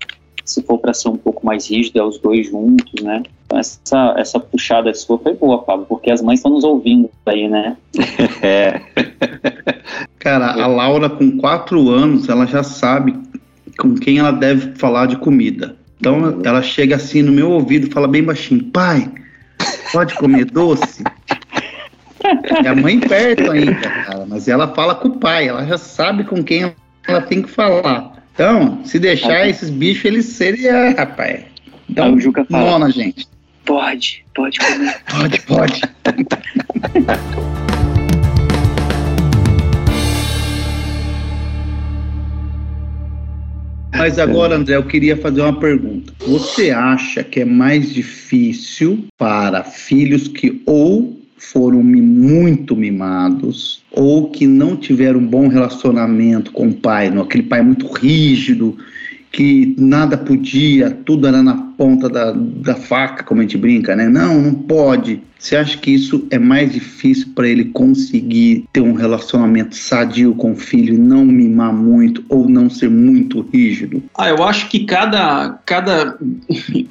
se 0.44 0.62
for 0.62 0.78
para 0.78 0.92
ser 0.92 1.08
um 1.08 1.16
pouco 1.16 1.44
mais 1.44 1.70
rígido, 1.70 1.98
é 1.98 2.02
os 2.02 2.18
dois 2.18 2.48
juntos, 2.48 3.02
né? 3.02 3.22
Então 3.46 3.58
essa, 3.58 4.14
essa 4.16 4.38
puxada 4.38 4.92
sua 4.94 5.18
foi 5.18 5.34
boa, 5.34 5.62
Pablo, 5.62 5.86
porque 5.88 6.10
as 6.10 6.20
mães 6.20 6.40
estão 6.40 6.52
nos 6.52 6.64
ouvindo 6.64 7.10
aí, 7.26 7.48
né? 7.48 7.76
É. 8.42 8.80
Cara, 10.18 10.62
a 10.62 10.66
Laura 10.66 11.08
com 11.08 11.38
quatro 11.38 11.88
anos, 11.88 12.28
ela 12.28 12.46
já 12.46 12.62
sabe 12.62 13.14
com 13.78 13.94
quem 13.94 14.18
ela 14.18 14.30
deve 14.30 14.74
falar 14.76 15.06
de 15.06 15.16
comida. 15.16 15.76
Então 15.98 16.40
ela 16.44 16.62
chega 16.62 16.96
assim 16.96 17.22
no 17.22 17.32
meu 17.32 17.50
ouvido 17.50 17.86
e 17.86 17.90
fala 17.90 18.06
bem 18.06 18.22
baixinho, 18.22 18.64
pai, 18.64 19.10
pode 19.92 20.14
comer 20.16 20.44
doce? 20.44 21.02
É 22.64 22.68
a 22.68 22.74
mãe 22.74 22.98
perto 23.00 23.50
ainda, 23.50 23.74
cara, 23.74 24.26
mas 24.26 24.48
ela 24.48 24.68
fala 24.68 24.94
com 24.94 25.08
o 25.08 25.18
pai, 25.18 25.48
ela 25.48 25.64
já 25.66 25.78
sabe 25.78 26.24
com 26.24 26.42
quem 26.42 26.74
ela 27.06 27.22
tem 27.22 27.42
que 27.42 27.50
falar. 27.50 28.13
Então, 28.34 28.84
se 28.84 28.98
deixar 28.98 29.48
esses 29.48 29.70
bichos, 29.70 30.04
eles 30.06 30.26
seriam, 30.26 30.92
rapaz. 30.96 31.44
Então, 31.88 32.14
o 32.14 32.20
Juca 32.20 32.44
fala, 32.44 32.72
nona, 32.72 32.90
gente. 32.90 33.28
Pode, 33.64 34.24
pode 34.34 34.58
comer. 34.58 34.96
Pode, 35.08 35.40
pode. 35.42 35.80
Mas 43.96 44.18
agora, 44.18 44.56
André, 44.56 44.74
eu 44.74 44.82
queria 44.82 45.16
fazer 45.16 45.40
uma 45.40 45.58
pergunta. 45.58 46.12
Você 46.26 46.70
acha 46.72 47.22
que 47.22 47.40
é 47.40 47.44
mais 47.44 47.94
difícil 47.94 49.06
para 49.16 49.62
filhos 49.62 50.26
que 50.26 50.60
ou 50.66 51.23
foram 51.36 51.82
muito 51.82 52.76
mimados 52.76 53.82
ou 53.90 54.30
que 54.30 54.46
não 54.46 54.76
tiveram 54.76 55.20
um 55.20 55.26
bom 55.26 55.48
relacionamento 55.48 56.52
com 56.52 56.68
o 56.68 56.74
pai, 56.74 57.08
aquele 57.08 57.44
pai 57.44 57.62
muito 57.62 57.86
rígido, 57.86 58.76
que 59.34 59.74
nada 59.76 60.16
podia, 60.16 60.92
tudo 60.92 61.26
era 61.26 61.42
na 61.42 61.54
ponta 61.76 62.08
da, 62.08 62.30
da 62.30 62.76
faca, 62.76 63.24
como 63.24 63.40
a 63.40 63.42
gente 63.42 63.58
brinca, 63.58 63.96
né? 63.96 64.08
Não, 64.08 64.40
não 64.40 64.54
pode. 64.54 65.20
Você 65.36 65.56
acha 65.56 65.76
que 65.76 65.90
isso 65.90 66.24
é 66.30 66.38
mais 66.38 66.72
difícil 66.72 67.32
para 67.34 67.48
ele 67.48 67.64
conseguir 67.64 68.64
ter 68.72 68.80
um 68.80 68.94
relacionamento 68.94 69.74
sadio 69.74 70.36
com 70.36 70.52
o 70.52 70.56
filho 70.56 70.96
não 70.96 71.24
mimar 71.24 71.74
muito 71.74 72.24
ou 72.28 72.48
não 72.48 72.70
ser 72.70 72.88
muito 72.88 73.40
rígido? 73.52 74.00
Ah, 74.16 74.28
eu 74.28 74.40
acho 74.44 74.68
que 74.68 74.84
cada, 74.84 75.58
cada 75.66 76.16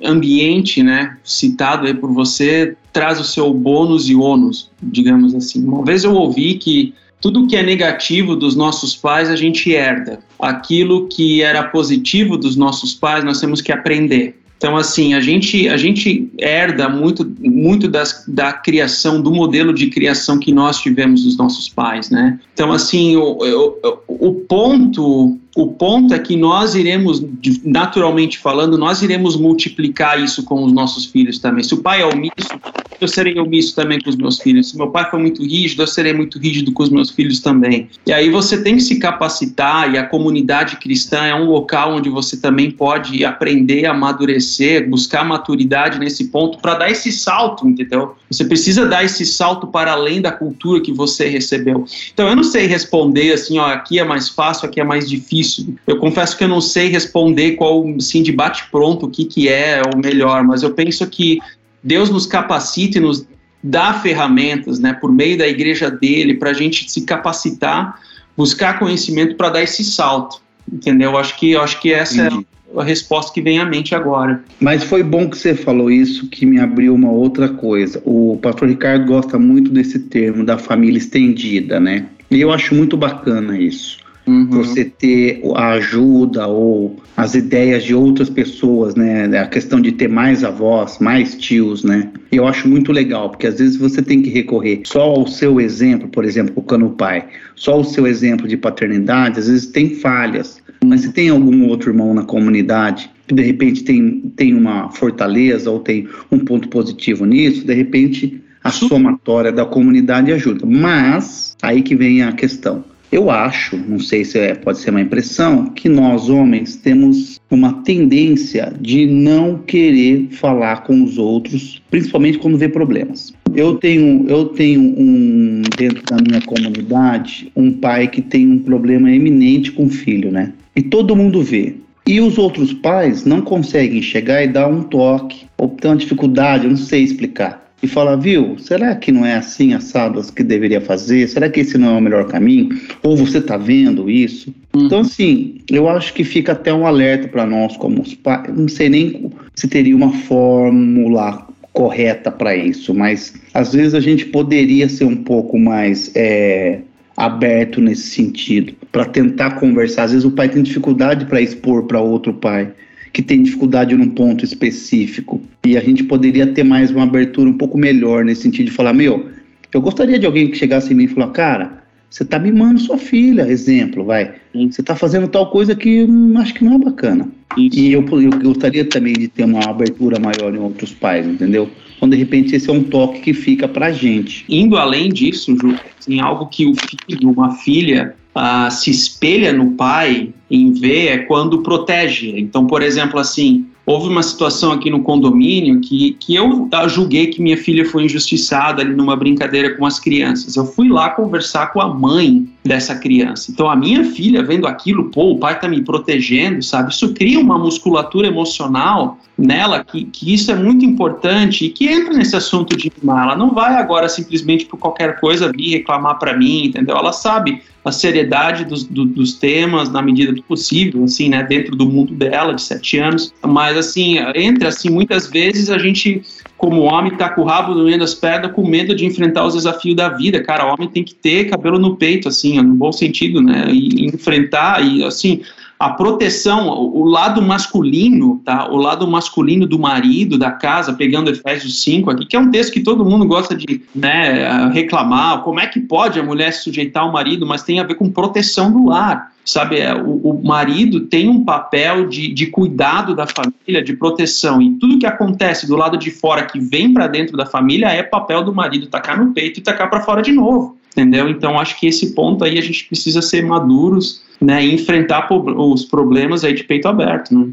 ambiente, 0.03 0.83
né, 0.83 1.15
citado 1.23 1.87
aí 1.87 1.93
por 1.93 2.13
você, 2.13 2.75
traz 2.91 3.21
o 3.21 3.23
seu 3.23 3.53
bônus 3.53 4.09
e 4.09 4.15
ônus, 4.15 4.69
digamos 4.81 5.33
assim. 5.33 5.65
Uma 5.65 5.85
vez 5.85 6.03
eu 6.03 6.13
ouvi 6.13 6.55
que 6.55 6.93
tudo 7.23 7.47
que 7.47 7.55
é 7.55 7.63
negativo 7.63 8.35
dos 8.35 8.53
nossos 8.53 8.97
pais 8.97 9.29
a 9.29 9.35
gente 9.37 9.71
herda. 9.71 10.19
Aquilo 10.37 11.07
que 11.07 11.41
era 11.41 11.63
positivo 11.63 12.37
dos 12.37 12.57
nossos 12.57 12.93
pais 12.93 13.23
nós 13.23 13.39
temos 13.39 13.61
que 13.61 13.71
aprender. 13.71 14.37
Então, 14.57 14.75
assim, 14.75 15.13
a 15.13 15.21
gente, 15.21 15.69
a 15.69 15.77
gente 15.77 16.29
herda 16.37 16.89
muito, 16.89 17.25
muito 17.39 17.87
das, 17.87 18.25
da 18.27 18.51
criação, 18.51 19.21
do 19.21 19.31
modelo 19.31 19.73
de 19.73 19.87
criação 19.87 20.37
que 20.37 20.51
nós 20.51 20.81
tivemos 20.81 21.23
dos 21.23 21.37
nossos 21.37 21.69
pais, 21.69 22.09
né? 22.09 22.37
Então, 22.53 22.73
assim, 22.73 23.15
o, 23.15 23.37
o, 23.37 23.99
o 24.07 24.33
ponto 24.41 25.39
o 25.55 25.67
ponto 25.67 26.13
é 26.13 26.19
que 26.19 26.35
nós 26.35 26.73
iremos, 26.73 27.23
naturalmente 27.63 28.39
falando, 28.39 28.75
nós 28.75 29.03
iremos 29.03 29.35
multiplicar 29.35 30.19
isso 30.21 30.43
com 30.43 30.63
os 30.63 30.71
nossos 30.71 31.05
filhos 31.05 31.37
também. 31.37 31.63
Se 31.63 31.75
o 31.75 31.77
pai 31.77 32.01
é 32.01 32.05
omisso, 32.05 32.59
eu 32.99 33.07
serei 33.07 33.37
omisso 33.37 33.75
também 33.75 33.99
com 34.01 34.09
os 34.09 34.15
meus 34.15 34.39
filhos. 34.39 34.69
Se 34.69 34.77
meu 34.77 34.89
pai 34.89 35.09
for 35.11 35.19
muito 35.19 35.43
rígido, 35.43 35.83
eu 35.83 35.87
serei 35.87 36.13
muito 36.13 36.39
rígido 36.39 36.71
com 36.71 36.81
os 36.81 36.89
meus 36.89 37.11
filhos 37.11 37.39
também. 37.39 37.87
E 38.05 38.11
aí 38.11 38.31
você 38.31 38.63
tem 38.63 38.77
que 38.77 38.81
se 38.81 38.97
capacitar, 38.97 39.93
e 39.93 39.97
a 39.97 40.05
comunidade 40.05 40.77
cristã 40.77 41.23
é 41.23 41.35
um 41.35 41.45
local 41.45 41.95
onde 41.95 42.09
você 42.09 42.37
também 42.37 42.71
pode 42.71 43.23
aprender, 43.23 43.85
amadurecer, 43.85 44.89
buscar 44.89 45.23
maturidade 45.23 45.99
nesse 45.99 46.29
ponto 46.29 46.57
para 46.59 46.75
dar 46.75 46.89
esse 46.89 47.11
salto, 47.11 47.67
entendeu? 47.67 48.15
Você 48.31 48.45
precisa 48.45 48.87
dar 48.87 49.03
esse 49.03 49.23
salto 49.23 49.67
para 49.67 49.91
além 49.91 50.19
da 50.19 50.31
cultura 50.31 50.81
que 50.81 50.91
você 50.91 51.27
recebeu. 51.27 51.85
Então 52.11 52.27
eu 52.27 52.35
não 52.35 52.43
sei 52.43 52.65
responder 52.65 53.33
assim, 53.33 53.59
ó, 53.59 53.67
aqui 53.67 53.99
é 53.99 54.03
mais 54.03 54.29
fácil, 54.29 54.67
aqui 54.67 54.79
é 54.79 54.83
mais 54.83 55.07
difícil 55.07 55.42
difícil. 55.43 55.75
Eu 55.85 55.97
confesso 55.97 56.37
que 56.37 56.43
eu 56.43 56.47
não 56.47 56.61
sei 56.61 56.87
responder 56.87 57.51
qual, 57.53 57.85
assim, 57.97 58.23
de 58.23 58.31
bate-pronto 58.31 59.05
o 59.05 59.09
que, 59.09 59.25
que 59.25 59.49
é 59.49 59.81
o 59.93 59.97
melhor, 59.97 60.43
mas 60.43 60.63
eu 60.63 60.71
penso 60.71 61.05
que 61.07 61.39
Deus 61.83 62.09
nos 62.09 62.25
capacita 62.25 62.97
e 62.97 63.01
nos 63.01 63.25
dá 63.61 63.93
ferramentas, 63.93 64.79
né, 64.79 64.93
por 64.93 65.11
meio 65.11 65.37
da 65.37 65.47
igreja 65.47 65.89
dele, 65.89 66.33
para 66.33 66.49
a 66.49 66.53
gente 66.53 66.91
se 66.91 67.01
capacitar, 67.01 67.99
buscar 68.35 68.79
conhecimento 68.79 69.35
para 69.35 69.49
dar 69.49 69.63
esse 69.63 69.83
salto, 69.83 70.41
entendeu? 70.71 71.11
Eu 71.11 71.17
acho 71.17 71.37
que, 71.37 71.51
eu 71.51 71.61
acho 71.61 71.79
que 71.79 71.93
essa 71.93 72.25
Entendi. 72.25 72.45
é 72.75 72.79
a 72.79 72.83
resposta 72.83 73.31
que 73.31 73.41
vem 73.41 73.59
à 73.59 73.65
mente 73.65 73.93
agora. 73.93 74.43
Mas 74.59 74.83
foi 74.83 75.03
bom 75.03 75.29
que 75.29 75.37
você 75.37 75.53
falou 75.53 75.91
isso, 75.91 76.27
que 76.27 76.45
me 76.45 76.59
abriu 76.59 76.93
uma 76.93 77.11
outra 77.11 77.47
coisa. 77.47 78.01
O 78.03 78.37
pastor 78.41 78.67
Ricardo 78.67 79.05
gosta 79.05 79.37
muito 79.37 79.69
desse 79.71 79.99
termo 79.99 80.43
da 80.43 80.57
família 80.57 80.97
estendida, 80.97 81.79
né? 81.79 82.07
E 82.31 82.41
eu 82.41 82.51
acho 82.51 82.73
muito 82.73 82.97
bacana 82.97 83.57
isso. 83.57 84.02
Uhum. 84.25 84.47
Você 84.49 84.85
ter 84.85 85.41
a 85.55 85.71
ajuda 85.73 86.47
ou 86.47 86.97
as 87.15 87.35
ideias 87.35 87.83
de 87.83 87.93
outras 87.93 88.29
pessoas, 88.29 88.95
né? 88.95 89.25
A 89.37 89.47
questão 89.47 89.81
de 89.81 89.91
ter 89.91 90.07
mais 90.07 90.43
avós, 90.43 90.97
mais 90.99 91.35
tios, 91.35 91.83
né? 91.83 92.09
Eu 92.31 92.47
acho 92.47 92.67
muito 92.67 92.91
legal, 92.91 93.29
porque 93.29 93.47
às 93.47 93.59
vezes 93.59 93.75
você 93.75 94.01
tem 94.01 94.21
que 94.21 94.29
recorrer 94.29 94.81
só 94.85 95.01
ao 95.01 95.27
seu 95.27 95.59
exemplo, 95.59 96.07
por 96.07 96.23
exemplo, 96.23 96.53
colocando 96.53 96.85
o 96.85 96.91
pai, 96.91 97.25
só 97.55 97.79
o 97.79 97.83
seu 97.83 98.07
exemplo 98.07 98.47
de 98.47 98.57
paternidade, 98.57 99.39
às 99.39 99.47
vezes 99.47 99.67
tem 99.67 99.95
falhas. 99.95 100.61
Mas 100.83 101.01
se 101.01 101.13
tem 101.13 101.29
algum 101.29 101.67
outro 101.67 101.91
irmão 101.91 102.13
na 102.13 102.23
comunidade 102.23 103.09
que 103.27 103.35
de 103.35 103.43
repente 103.43 103.83
tem, 103.83 104.31
tem 104.35 104.53
uma 104.53 104.89
fortaleza 104.89 105.69
ou 105.69 105.79
tem 105.79 106.07
um 106.31 106.39
ponto 106.39 106.67
positivo 106.67 107.25
nisso, 107.25 107.65
de 107.65 107.73
repente 107.73 108.41
a 108.63 108.71
somatória 108.71 109.51
da 109.51 109.65
comunidade 109.65 110.31
ajuda. 110.31 110.65
Mas 110.65 111.55
aí 111.61 111.81
que 111.81 111.95
vem 111.95 112.23
a 112.23 112.31
questão 112.31 112.83
eu 113.13 113.29
acho, 113.29 113.77
não 113.77 113.99
sei 113.99 114.25
se 114.25 114.39
é, 114.39 114.55
pode 114.55 114.79
ser 114.79 114.89
uma 114.89 115.01
impressão, 115.01 115.67
que 115.67 115.87
nós 115.87 116.29
homens 116.29 116.75
temos 116.75 117.39
uma 117.49 117.73
tendência 117.83 118.73
de 118.81 119.05
não 119.05 119.59
querer 119.59 120.29
falar 120.31 120.83
com 120.83 121.03
os 121.03 121.19
outros, 121.19 121.79
principalmente 121.91 122.39
quando 122.39 122.57
vê 122.57 122.67
problemas. 122.67 123.31
Eu 123.55 123.75
tenho, 123.75 124.25
eu 124.27 124.45
tenho 124.45 124.81
um 124.81 125.61
dentro 125.77 126.01
da 126.03 126.17
minha 126.27 126.41
comunidade 126.41 127.51
um 127.55 127.71
pai 127.71 128.07
que 128.07 128.21
tem 128.21 128.47
um 128.47 128.57
problema 128.57 129.11
eminente 129.11 129.71
com 129.71 129.85
o 129.85 129.89
filho, 129.89 130.31
né? 130.31 130.51
E 130.75 130.81
todo 130.81 131.15
mundo 131.15 131.43
vê. 131.43 131.75
E 132.07 132.19
os 132.19 132.39
outros 132.39 132.73
pais 132.73 133.25
não 133.25 133.41
conseguem 133.41 134.01
chegar 134.01 134.43
e 134.43 134.47
dar 134.47 134.67
um 134.67 134.81
toque, 134.81 135.45
ou 135.57 135.69
tem 135.69 135.91
uma 135.91 135.97
dificuldade, 135.97 136.63
eu 136.63 136.71
não 136.71 136.77
sei 136.77 137.03
explicar. 137.03 137.62
E 137.83 137.87
falar, 137.87 138.15
viu, 138.15 138.57
será 138.57 138.95
que 138.95 139.11
não 139.11 139.25
é 139.25 139.35
assim 139.35 139.73
assado 139.73 140.23
que 140.31 140.41
deveria 140.41 140.79
fazer? 140.79 141.27
Será 141.27 141.49
que 141.49 141.59
esse 141.59 141.77
não 141.77 141.95
é 141.95 141.97
o 141.97 142.01
melhor 142.01 142.25
caminho? 142.29 142.69
Ou 143.03 143.17
você 143.17 143.39
está 143.39 143.57
vendo 143.57 144.09
isso? 144.09 144.55
Uhum. 144.73 144.85
Então, 144.85 144.99
assim, 145.01 145.55
eu 145.69 145.89
acho 145.89 146.13
que 146.13 146.23
fica 146.23 146.53
até 146.53 146.73
um 146.73 146.87
alerta 146.87 147.27
para 147.27 147.45
nós 147.45 147.75
como 147.75 148.01
os 148.01 148.15
pais. 148.15 148.49
Não 148.55 148.69
sei 148.69 148.87
nem 148.87 149.29
se 149.53 149.67
teria 149.67 149.93
uma 149.93 150.13
fórmula 150.13 151.45
correta 151.73 152.31
para 152.31 152.55
isso, 152.55 152.93
mas 152.93 153.33
às 153.53 153.73
vezes 153.73 153.93
a 153.93 153.99
gente 153.99 154.27
poderia 154.27 154.87
ser 154.87 155.03
um 155.03 155.17
pouco 155.17 155.59
mais 155.59 156.09
é, 156.15 156.79
aberto 157.17 157.81
nesse 157.81 158.11
sentido, 158.11 158.73
para 158.93 159.03
tentar 159.03 159.59
conversar. 159.59 160.03
Às 160.03 160.11
vezes 160.11 160.25
o 160.25 160.31
pai 160.31 160.47
tem 160.47 160.63
dificuldade 160.63 161.25
para 161.25 161.41
expor 161.41 161.83
para 161.83 161.99
outro 161.99 162.33
pai 162.33 162.71
que 163.13 163.21
tem 163.21 163.43
dificuldade 163.43 163.95
num 163.95 164.09
ponto 164.09 164.43
específico. 164.43 165.39
E 165.63 165.77
a 165.77 165.81
gente 165.81 166.03
poderia 166.03 166.47
ter 166.47 166.63
mais 166.63 166.89
uma 166.89 167.03
abertura 167.03 167.47
um 167.47 167.57
pouco 167.57 167.77
melhor 167.77 168.25
nesse 168.25 168.41
sentido 168.41 168.65
de 168.65 168.71
falar, 168.71 168.91
meu, 168.91 169.29
eu 169.71 169.79
gostaria 169.79 170.17
de 170.17 170.25
alguém 170.25 170.49
que 170.49 170.57
chegasse 170.57 170.91
em 170.91 170.95
mim 170.95 171.03
e 171.03 171.07
falar, 171.07 171.27
cara, 171.27 171.83
você 172.09 172.25
tá 172.25 172.37
mimando 172.37 172.79
sua 172.79 172.97
filha, 172.97 173.47
exemplo, 173.47 174.03
vai. 174.03 174.33
Você 174.53 174.83
tá 174.83 174.95
fazendo 174.95 175.27
tal 175.27 175.49
coisa 175.49 175.75
que 175.75 176.03
hum, 176.03 176.37
acho 176.37 176.53
que 176.55 176.63
não 176.63 176.75
é 176.75 176.77
bacana. 176.77 177.27
E 177.55 177.91
eu, 177.91 178.03
eu 178.19 178.29
gostaria 178.39 178.83
também 178.83 179.13
de 179.13 179.27
ter 179.27 179.45
uma 179.45 179.63
abertura 179.63 180.19
maior 180.19 180.53
em 180.53 180.59
outros 180.59 180.91
pais, 180.91 181.25
entendeu? 181.27 181.69
Então, 181.95 182.09
de 182.09 182.17
repente, 182.17 182.55
esse 182.55 182.69
é 182.69 182.73
um 182.73 182.83
toque 182.83 183.21
que 183.21 183.33
fica 183.33 183.67
pra 183.67 183.91
gente. 183.91 184.43
Indo 184.49 184.75
além 184.75 185.09
disso, 185.09 185.55
Ju, 185.55 185.75
em 186.07 186.19
algo 186.19 186.47
que 186.47 186.65
o 186.65 186.73
filho, 186.75 187.29
uma 187.29 187.55
filha, 187.55 188.15
uh, 188.35 188.71
se 188.71 188.89
espelha 188.89 189.53
no 189.53 189.71
pai 189.71 190.29
em 190.49 190.71
ver 190.71 191.07
é 191.07 191.17
quando 191.19 191.61
protege. 191.61 192.33
Então, 192.37 192.67
por 192.67 192.81
exemplo, 192.81 193.19
assim, 193.19 193.65
houve 193.85 194.07
uma 194.07 194.23
situação 194.23 194.71
aqui 194.71 194.89
no 194.89 195.01
condomínio 195.01 195.81
que, 195.81 196.13
que 196.19 196.35
eu 196.35 196.69
julguei 196.87 197.27
que 197.27 197.41
minha 197.41 197.57
filha 197.57 197.85
foi 197.85 198.05
injustiçada 198.05 198.81
ali 198.81 198.95
numa 198.95 199.15
brincadeira 199.15 199.75
com 199.75 199.85
as 199.85 199.99
crianças. 199.99 200.55
Eu 200.55 200.65
fui 200.65 200.89
lá 200.89 201.09
conversar 201.09 201.73
com 201.73 201.81
a 201.81 201.93
mãe 201.93 202.47
dessa 202.63 202.95
criança. 202.95 203.51
Então, 203.51 203.69
a 203.69 203.75
minha 203.75 204.05
filha 204.05 204.41
vendo 204.41 204.65
aquilo, 204.67 205.09
pô, 205.09 205.31
o 205.31 205.39
pai 205.39 205.59
tá 205.59 205.67
me 205.67 205.81
protegendo, 205.81 206.61
sabe? 206.63 206.91
Isso 206.91 207.13
cria 207.13 207.39
uma 207.39 207.59
musculatura 207.59 208.27
emocional 208.27 209.17
nela 209.37 209.83
que, 209.83 210.05
que 210.05 210.33
isso 210.33 210.51
é 210.51 210.55
muito 210.55 210.85
importante 210.85 211.65
e 211.65 211.69
que 211.69 211.87
entra 211.87 212.13
nesse 212.13 212.35
assunto 212.35 212.77
de 212.77 212.91
mimar. 213.01 213.25
Ela 213.25 213.35
não 213.35 213.53
vai 213.53 213.75
agora 213.75 214.07
simplesmente 214.07 214.65
por 214.65 214.77
qualquer 214.77 215.19
coisa 215.19 215.51
vir 215.51 215.71
reclamar 215.71 216.19
para 216.19 216.37
mim, 216.37 216.65
entendeu? 216.65 216.95
Ela 216.95 217.11
sabe 217.11 217.61
a 217.83 217.91
seriedade 217.91 218.63
dos, 218.63 218.85
do, 218.85 219.05
dos 219.05 219.33
temas 219.33 219.89
na 219.89 220.01
medida 220.01 220.31
do 220.31 220.41
possível, 220.43 221.03
assim, 221.03 221.29
né, 221.29 221.43
dentro 221.43 221.75
do 221.75 221.85
mundo 221.85 222.13
dela, 222.13 222.53
de 222.53 222.61
sete 222.61 222.97
anos. 222.97 223.33
Mas, 223.45 223.72
assim, 223.77 224.17
entre, 224.35 224.67
assim, 224.67 224.89
muitas 224.89 225.27
vezes 225.27 225.69
a 225.69 225.77
gente, 225.77 226.21
como 226.57 226.81
homem, 226.81 227.15
tá 227.15 227.29
com 227.29 227.41
o 227.41 227.45
rabo 227.45 227.75
meio 227.75 227.99
das 227.99 228.13
pernas, 228.13 228.51
com 228.51 228.67
medo 228.67 228.95
de 228.95 229.05
enfrentar 229.05 229.45
os 229.45 229.53
desafios 229.53 229.95
da 229.95 230.09
vida. 230.09 230.43
Cara, 230.43 230.71
homem 230.71 230.89
tem 230.89 231.03
que 231.03 231.15
ter 231.15 231.49
cabelo 231.49 231.79
no 231.79 231.95
peito, 231.95 232.27
assim, 232.27 232.61
no 232.61 232.75
bom 232.75 232.91
sentido, 232.91 233.41
né, 233.41 233.67
e 233.69 234.05
enfrentar, 234.05 234.83
e, 234.83 235.03
assim, 235.03 235.41
a 235.83 235.89
proteção, 235.89 236.69
o 236.69 237.03
lado 237.03 237.41
masculino, 237.41 238.41
tá? 238.45 238.69
O 238.71 238.77
lado 238.77 239.05
masculino 239.05 239.67
do 239.67 239.77
marido, 239.77 240.37
da 240.37 240.49
casa, 240.49 240.93
pegando 240.93 241.29
Efésios 241.29 241.83
5 241.83 242.09
aqui, 242.09 242.25
que 242.25 242.35
é 242.37 242.39
um 242.39 242.49
texto 242.49 242.71
que 242.71 242.79
todo 242.79 243.03
mundo 243.03 243.25
gosta 243.25 243.53
de 243.53 243.81
né, 243.93 244.69
reclamar. 244.71 245.41
Como 245.41 245.59
é 245.59 245.67
que 245.67 245.81
pode 245.81 246.17
a 246.17 246.23
mulher 246.23 246.53
se 246.53 246.63
sujeitar 246.63 247.03
ao 247.03 247.11
marido? 247.11 247.45
Mas 247.45 247.63
tem 247.63 247.81
a 247.81 247.83
ver 247.83 247.95
com 247.95 248.09
proteção 248.09 248.71
do 248.71 248.87
lar. 248.87 249.33
Sabe, 249.43 249.77
é, 249.77 249.93
o, 249.93 250.29
o 250.29 250.41
marido 250.41 251.01
tem 251.01 251.27
um 251.27 251.43
papel 251.43 252.07
de, 252.07 252.33
de 252.33 252.45
cuidado 252.45 253.13
da 253.13 253.27
família, 253.27 253.83
de 253.83 253.91
proteção, 253.91 254.61
e 254.61 254.71
tudo 254.75 254.97
que 254.97 255.05
acontece 255.05 255.67
do 255.67 255.75
lado 255.75 255.97
de 255.97 256.09
fora 256.11 256.45
que 256.45 256.61
vem 256.61 256.93
para 256.93 257.07
dentro 257.07 257.35
da 257.35 257.45
família 257.45 257.87
é 257.87 258.01
papel 258.01 258.41
do 258.41 258.55
marido 258.55 258.87
tacar 258.87 259.21
no 259.21 259.33
peito 259.33 259.59
e 259.59 259.63
tacar 259.63 259.89
para 259.89 259.99
fora 259.99 260.21
de 260.21 260.31
novo 260.31 260.77
entendeu? 260.93 261.27
Então 261.27 261.59
acho 261.59 261.79
que 261.79 261.87
esse 261.87 262.13
ponto 262.13 262.43
aí 262.45 262.57
a 262.57 262.61
gente 262.61 262.85
precisa 262.85 263.21
ser 263.21 263.43
maduros, 263.43 264.21
né, 264.39 264.63
e 264.65 264.73
enfrentar 264.73 265.27
os 265.31 265.85
problemas 265.85 266.43
aí 266.43 266.53
de 266.53 266.63
peito 266.63 266.87
aberto, 266.87 267.33
né? 267.33 267.49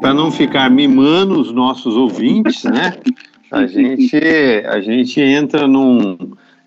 Para 0.00 0.12
não 0.12 0.30
ficar 0.30 0.70
mimando 0.70 1.40
os 1.40 1.50
nossos 1.50 1.96
ouvintes, 1.96 2.62
né? 2.64 2.94
A 3.50 3.66
gente 3.66 4.16
a 4.66 4.80
gente 4.80 5.20
entra 5.20 5.66
num 5.66 6.18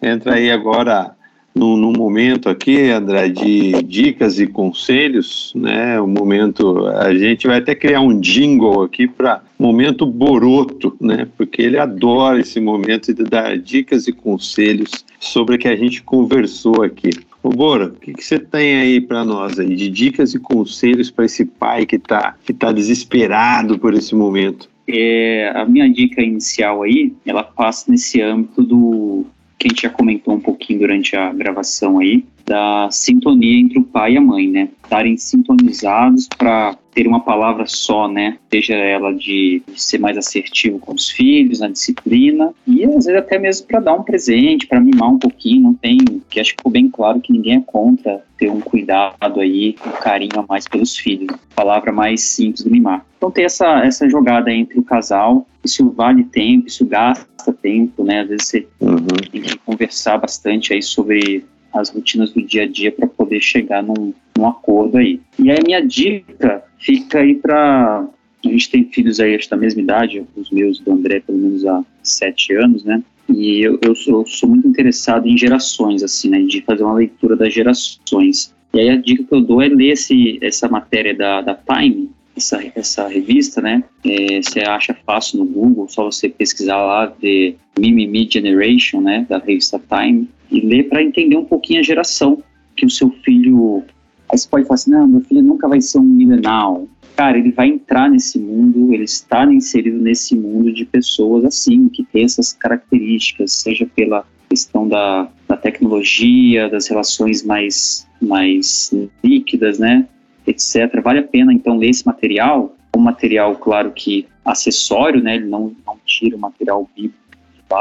entra 0.01 0.36
aí 0.36 0.49
agora 0.49 1.16
no, 1.58 1.76
no, 1.76 1.91
momento 1.91 2.49
aqui, 2.49 2.89
André, 2.89 3.30
de 3.30 3.82
dicas 3.84 4.39
e 4.39 4.45
conselhos, 4.47 5.51
né? 5.55 5.99
O 5.99 6.08
momento, 6.08 6.86
a 6.88 7.14
gente 7.14 7.47
vai 7.47 7.58
até 7.58 7.74
criar 7.74 8.01
um 8.01 8.20
jingle 8.20 8.84
aqui 8.84 9.08
para 9.08 9.41
momento 9.58 10.05
Boroto, 10.05 10.95
né? 11.01 11.28
Porque 11.36 11.62
ele 11.62 11.78
adora 11.78 12.39
esse 12.39 12.60
momento 12.60 13.14
de 13.14 13.24
dar 13.24 13.58
dicas 13.58 14.08
e 14.08 14.14
conselhos 14.14 15.03
sobre 15.20 15.55
o 15.55 15.58
que 15.58 15.68
a 15.68 15.76
gente 15.76 16.03
conversou 16.03 16.84
aqui. 16.84 17.10
Ô 17.41 17.49
Bora, 17.49 17.86
o 17.86 17.91
que, 17.91 18.14
que 18.14 18.24
você 18.24 18.38
tem 18.38 18.78
aí 18.78 19.01
para 19.01 19.24
nós 19.24 19.60
aí 19.60 19.76
de 19.76 19.89
dicas 19.89 20.34
e 20.34 20.39
conselhos 20.39 21.10
para 21.10 21.26
esse 21.26 21.45
pai 21.45 21.86
que 21.86 21.95
está 21.95 22.36
que 22.45 22.53
tá 22.53 22.72
desesperado 22.72 23.80
por 23.80 23.93
esse 23.93 24.14
momento? 24.14 24.70
É, 24.88 25.51
a 25.55 25.66
minha 25.66 25.89
dica 25.89 26.22
inicial 26.22 26.84
aí, 26.84 27.14
ela 27.26 27.43
passa 27.43 27.91
nesse 27.91 28.22
âmbito 28.22 28.64
do 28.64 29.26
a 29.68 29.70
gente 29.70 29.84
já 29.84 29.89
comentou 29.89 30.34
um 30.34 30.39
pouquinho 30.39 30.80
durante 30.80 31.15
a 31.15 31.32
gravação 31.34 31.99
aí, 31.99 32.24
da 32.48 32.88
sintonia 32.89 33.60
entre 33.60 33.78
o 33.78 33.84
pai 33.84 34.14
e 34.14 34.18
a 34.18 34.22
mãe, 34.22 34.48
né? 34.48 34.70
Estarem 34.82 35.18
sintonizados 35.18 36.30
para 36.38 36.78
ter 36.93 37.06
uma 37.06 37.20
palavra 37.20 37.66
só, 37.68 38.08
né? 38.08 38.38
Seja 38.50 38.74
ela 38.74 39.14
de, 39.14 39.62
de, 39.68 39.82
ser 39.82 40.00
mais 40.00 40.18
assertivo 40.18 40.80
com 40.80 40.95
os 40.95 41.10
filhos, 41.10 41.60
na 41.60 41.68
disciplina, 41.68 42.54
e 42.66 42.84
às 42.86 43.06
vezes 43.06 43.16
até 43.16 43.38
mesmo 43.38 43.68
para 43.68 43.82
dar 43.82 43.93
um 43.93 44.02
presente, 44.02 44.66
para 44.66 44.80
mimar 44.80 45.12
um 45.12 45.20
pouquinho, 45.20 45.64
não 45.64 45.74
tem, 45.74 45.98
que 46.30 46.39
acho 46.39 46.52
que 46.52 46.58
ficou 46.58 46.72
bem 46.72 46.89
claro 46.89 47.20
que 47.20 47.34
ninguém 47.34 47.58
é 47.58 47.64
contra 47.66 48.24
ter 48.38 48.50
um 48.50 48.62
cuidado 48.62 49.39
aí, 49.39 49.76
um 49.86 49.91
carinho 50.02 50.39
a 50.39 50.45
mais 50.48 50.68
pelos 50.68 50.95
filhos. 50.98 51.28
Palavra 51.54 51.91
mais 51.91 52.22
simples 52.22 52.64
do 52.64 52.72
mimar. 52.72 53.06
Então 53.18 53.30
ter 53.30 53.43
essa, 53.43 53.84
essa 53.84 54.10
jogada 54.10 54.52
entre 54.52 54.80
o 54.80 54.84
casal, 54.84 55.45
isso 55.64 55.89
vale 55.91 56.24
tempo, 56.24 56.68
isso 56.68 56.86
gasta 56.86 57.52
tempo, 57.62 58.04
né? 58.04 58.22
Às 58.22 58.30
vezes 58.30 58.48
você 58.48 58.68
uhum. 58.80 58.98
tem 59.32 59.41
que 59.41 59.58
conversar 59.60 60.18
bastante 60.18 60.74
aí 60.74 60.82
sobre 60.82 61.43
as 61.80 61.89
rotinas 61.89 62.32
do 62.32 62.41
dia 62.41 62.63
a 62.63 62.67
dia 62.67 62.91
para 62.91 63.07
poder 63.07 63.41
chegar 63.41 63.84
num, 63.84 64.13
num, 64.38 64.47
acordo 64.47 64.97
aí. 64.97 65.19
E 65.39 65.49
aí 65.51 65.59
minha 65.65 65.86
dica 65.86 66.63
fica 66.78 67.19
aí 67.19 67.36
para 67.36 68.07
a 68.45 68.49
gente 68.49 68.69
tem 68.69 68.84
filhos 68.86 69.19
aí 69.19 69.38
da 69.49 69.57
mesma 69.57 69.82
idade, 69.82 70.23
os 70.36 70.49
meus 70.51 70.80
do 70.80 70.91
André 70.91 71.19
pelo 71.19 71.38
menos 71.38 71.65
há 71.65 71.84
sete 72.03 72.53
anos, 72.53 72.84
né? 72.84 73.03
E 73.30 73.61
eu, 73.61 73.78
eu, 73.82 73.93
sou, 73.93 74.21
eu 74.21 74.25
sou 74.25 74.49
muito 74.49 74.67
interessado 74.67 75.28
em 75.28 75.38
gerações, 75.38 76.01
assim, 76.01 76.30
né? 76.30 76.39
De 76.41 76.61
fazer 76.61 76.84
uma 76.84 76.93
leitura 76.93 77.36
das 77.36 77.53
gerações. 77.53 78.53
E 78.73 78.80
aí 78.80 78.89
a 78.89 78.95
dica 78.95 79.23
que 79.23 79.34
eu 79.34 79.41
dou 79.41 79.61
é 79.61 79.67
ler 79.67 79.93
esse, 79.93 80.39
essa 80.41 80.67
matéria 80.69 81.13
da, 81.13 81.41
da 81.41 81.55
Time, 81.55 82.09
essa, 82.36 82.63
essa 82.75 83.07
revista, 83.07 83.61
né? 83.61 83.84
É, 84.05 84.41
você 84.41 84.61
acha 84.61 84.95
fácil 85.05 85.39
no 85.39 85.45
Google, 85.45 85.89
só 85.89 86.05
você 86.05 86.30
pesquisar 86.30 86.78
lá 86.78 87.07
de 87.07 87.55
Mimimi 87.78 88.28
Generation, 88.32 89.01
né? 89.01 89.25
Da 89.28 89.39
revista 89.39 89.80
Time, 89.80 90.30
e 90.52 90.62
ler 90.62 90.89
para 90.89 91.04
entender 91.04 91.38
um 91.38 91.45
pouquinho 91.45 91.80
a 91.80 91.84
geração 91.84 92.41
que 92.76 92.86
o 92.86 92.89
seu 92.89 93.10
filho. 93.24 93.84
Aí 94.30 94.38
você 94.38 94.48
pode 94.48 94.66
falar 94.66 94.76
assim: 94.76 94.91
não, 94.91 95.08
meu 95.08 95.22
filho 95.22 95.41
nunca 95.41 95.68
vai 95.68 95.82
ser 95.82 96.00
um 96.00 96.04
millennial. 96.04 96.88
Cara, 97.16 97.38
ele 97.38 97.52
vai 97.52 97.68
entrar 97.68 98.10
nesse 98.10 98.38
mundo, 98.38 98.93
ele 98.93 99.06
está 99.06 99.43
inserido 99.45 99.98
nesse 99.98 100.36
mundo 100.36 100.72
de 100.72 100.86
pessoas 100.86 101.45
assim, 101.45 101.89
que 101.89 102.04
tem 102.04 102.24
essas 102.24 102.54
características, 102.54 103.54
seja 103.54 103.88
pela 103.95 104.24
questão 104.48 104.88
da, 104.88 105.28
da 105.48 105.58
tecnologia, 105.58 106.70
das 106.70 106.88
relações 106.88 107.43
mais, 107.43 108.08
mais 108.22 108.93
líquidas, 109.24 109.80
né? 109.80 110.08
etc. 110.48 111.02
Vale 111.04 111.20
a 111.20 111.24
pena, 111.24 111.54
então, 111.54 111.78
ler 111.78 111.89
esse 111.89 112.06
material, 112.06 112.76
um 112.95 113.02
material, 113.02 113.56
claro 113.56 113.91
que 113.91 114.26
acessório, 114.43 115.22
né? 115.22 115.36
Ele 115.36 115.45
não, 115.45 115.76
não 115.86 115.98
tira 116.06 116.36
o 116.36 116.39
material 116.39 116.89
bíblico 116.95 117.18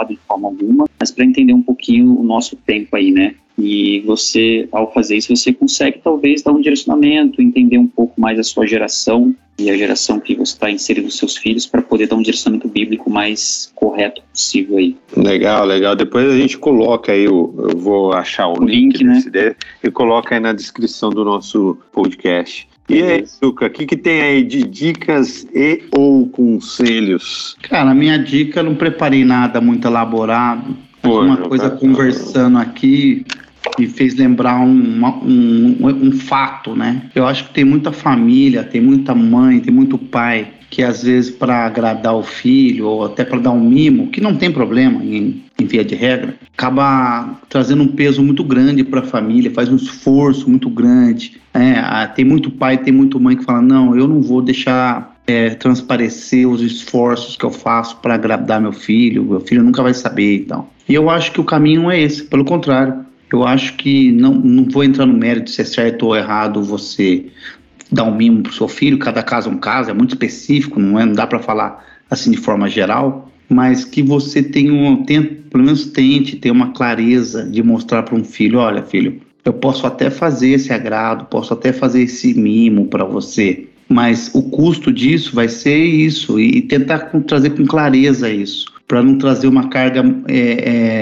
de 0.08 0.16
forma 0.16 0.48
alguma, 0.48 0.85
mas 0.98 1.10
para 1.10 1.24
entender 1.24 1.52
um 1.52 1.62
pouquinho 1.62 2.18
o 2.18 2.22
nosso 2.22 2.56
tempo 2.56 2.96
aí, 2.96 3.10
né? 3.10 3.34
E 3.58 4.00
você, 4.00 4.68
ao 4.70 4.92
fazer 4.92 5.16
isso, 5.16 5.34
você 5.34 5.52
consegue 5.52 5.98
talvez 6.04 6.42
dar 6.42 6.52
um 6.52 6.60
direcionamento, 6.60 7.40
entender 7.40 7.78
um 7.78 7.86
pouco 7.86 8.20
mais 8.20 8.38
a 8.38 8.42
sua 8.42 8.66
geração 8.66 9.34
e 9.58 9.70
a 9.70 9.76
geração 9.76 10.20
que 10.20 10.34
você 10.34 10.52
está 10.52 10.70
inserindo 10.70 11.08
os 11.08 11.16
seus 11.16 11.38
filhos 11.38 11.64
para 11.64 11.80
poder 11.80 12.06
dar 12.06 12.16
um 12.16 12.22
direcionamento 12.22 12.68
bíblico 12.68 13.10
mais 13.10 13.72
correto 13.74 14.22
possível 14.30 14.76
aí. 14.76 14.94
Legal, 15.16 15.64
legal. 15.64 15.96
Depois 15.96 16.28
a 16.28 16.36
gente 16.36 16.58
coloca 16.58 17.12
aí, 17.12 17.26
o, 17.26 17.54
eu 17.70 17.78
vou 17.78 18.12
achar 18.12 18.48
o, 18.48 18.60
o 18.60 18.64
link, 18.64 19.02
link 19.02 19.30
né? 19.30 19.54
E 19.82 19.90
coloca 19.90 20.34
aí 20.34 20.40
na 20.40 20.52
descrição 20.52 21.08
do 21.08 21.24
nosso 21.24 21.78
podcast. 21.92 22.68
E 22.88 23.02
aí, 23.02 23.24
Luca, 23.42 23.66
o 23.66 23.70
que, 23.70 23.84
que 23.84 23.96
tem 23.96 24.20
aí 24.20 24.44
de 24.44 24.62
dicas 24.62 25.44
e 25.52 25.82
ou 25.96 26.28
conselhos? 26.28 27.56
Cara, 27.62 27.90
a 27.90 27.94
minha 27.94 28.16
dica, 28.16 28.62
não 28.62 28.76
preparei 28.76 29.24
nada 29.24 29.60
muito 29.60 29.88
elaborado. 29.88 30.76
Uma 31.06 31.36
coisa 31.36 31.70
conversando 31.70 32.58
aqui, 32.58 33.24
me 33.78 33.86
fez 33.86 34.14
lembrar 34.14 34.60
um, 34.60 35.04
um, 35.22 35.76
um 35.80 36.12
fato, 36.12 36.74
né? 36.74 37.02
Eu 37.14 37.26
acho 37.26 37.44
que 37.44 37.54
tem 37.54 37.64
muita 37.64 37.92
família, 37.92 38.62
tem 38.64 38.80
muita 38.80 39.14
mãe, 39.14 39.60
tem 39.60 39.72
muito 39.72 39.98
pai 39.98 40.48
que 40.68 40.82
às 40.82 41.02
vezes 41.02 41.30
para 41.30 41.64
agradar 41.64 42.14
o 42.14 42.22
filho 42.22 42.86
ou 42.86 43.04
até 43.04 43.24
para 43.24 43.38
dar 43.38 43.52
um 43.52 43.60
mimo, 43.60 44.08
que 44.08 44.20
não 44.20 44.36
tem 44.36 44.50
problema 44.50 45.02
em, 45.04 45.42
em 45.58 45.64
via 45.64 45.84
de 45.84 45.94
regra, 45.94 46.34
acaba 46.56 47.38
trazendo 47.48 47.82
um 47.82 47.88
peso 47.88 48.22
muito 48.22 48.42
grande 48.42 48.82
para 48.82 49.00
a 49.00 49.04
família, 49.04 49.50
faz 49.50 49.68
um 49.68 49.76
esforço 49.76 50.50
muito 50.50 50.68
grande. 50.68 51.40
É, 51.54 52.06
tem 52.08 52.24
muito 52.24 52.50
pai, 52.50 52.78
tem 52.78 52.92
muito 52.92 53.18
mãe 53.20 53.36
que 53.36 53.44
fala: 53.44 53.62
não, 53.62 53.96
eu 53.96 54.08
não 54.08 54.20
vou 54.20 54.42
deixar 54.42 55.16
é, 55.26 55.50
transparecer 55.50 56.48
os 56.48 56.60
esforços 56.60 57.36
que 57.36 57.44
eu 57.44 57.50
faço 57.50 57.96
para 57.98 58.14
agradar 58.14 58.60
meu 58.60 58.72
filho, 58.72 59.24
meu 59.24 59.40
filho 59.40 59.62
nunca 59.62 59.82
vai 59.82 59.94
saber 59.94 60.36
então. 60.42 60.66
E 60.88 60.94
eu 60.94 61.10
acho 61.10 61.32
que 61.32 61.40
o 61.40 61.44
caminho 61.44 61.90
é 61.90 62.00
esse, 62.00 62.24
pelo 62.24 62.44
contrário. 62.44 63.04
Eu 63.32 63.44
acho 63.44 63.74
que 63.74 64.12
não, 64.12 64.34
não 64.34 64.64
vou 64.64 64.84
entrar 64.84 65.04
no 65.04 65.14
mérito 65.14 65.50
se 65.50 65.60
é 65.60 65.64
certo 65.64 66.06
ou 66.06 66.16
errado 66.16 66.62
você 66.62 67.26
dar 67.90 68.04
um 68.04 68.14
mimo 68.14 68.42
para 68.42 68.50
o 68.50 68.54
seu 68.54 68.68
filho, 68.68 68.98
cada 68.98 69.22
caso 69.22 69.48
é 69.48 69.52
um 69.52 69.58
caso, 69.58 69.90
é 69.90 69.94
muito 69.94 70.12
específico, 70.12 70.80
não, 70.80 70.98
é, 70.98 71.04
não 71.04 71.12
dá 71.12 71.26
para 71.26 71.38
falar 71.38 71.84
assim 72.10 72.30
de 72.30 72.36
forma 72.36 72.68
geral, 72.68 73.30
mas 73.48 73.84
que 73.84 74.02
você 74.02 74.42
tenha, 74.42 74.72
um, 74.72 75.04
pelo 75.04 75.64
menos 75.64 75.86
tente 75.86 76.36
ter 76.36 76.50
uma 76.50 76.72
clareza 76.72 77.44
de 77.44 77.62
mostrar 77.62 78.02
para 78.02 78.16
um 78.16 78.24
filho, 78.24 78.58
olha 78.58 78.82
filho, 78.82 79.20
eu 79.44 79.52
posso 79.52 79.86
até 79.86 80.10
fazer 80.10 80.50
esse 80.50 80.72
agrado, 80.72 81.26
posso 81.26 81.52
até 81.52 81.72
fazer 81.72 82.02
esse 82.02 82.34
mimo 82.34 82.86
para 82.86 83.04
você, 83.04 83.68
mas 83.88 84.30
o 84.34 84.42
custo 84.42 84.92
disso 84.92 85.34
vai 85.34 85.48
ser 85.48 85.78
isso 85.78 86.40
e, 86.40 86.60
tentar 86.62 86.98
com, 87.10 87.20
trazer 87.20 87.50
com 87.50 87.64
clareza 87.64 88.28
isso, 88.28 88.66
para 88.86 89.02
não 89.02 89.18
trazer 89.18 89.48
uma 89.48 89.68
carga 89.68 90.02
é, 90.28 90.38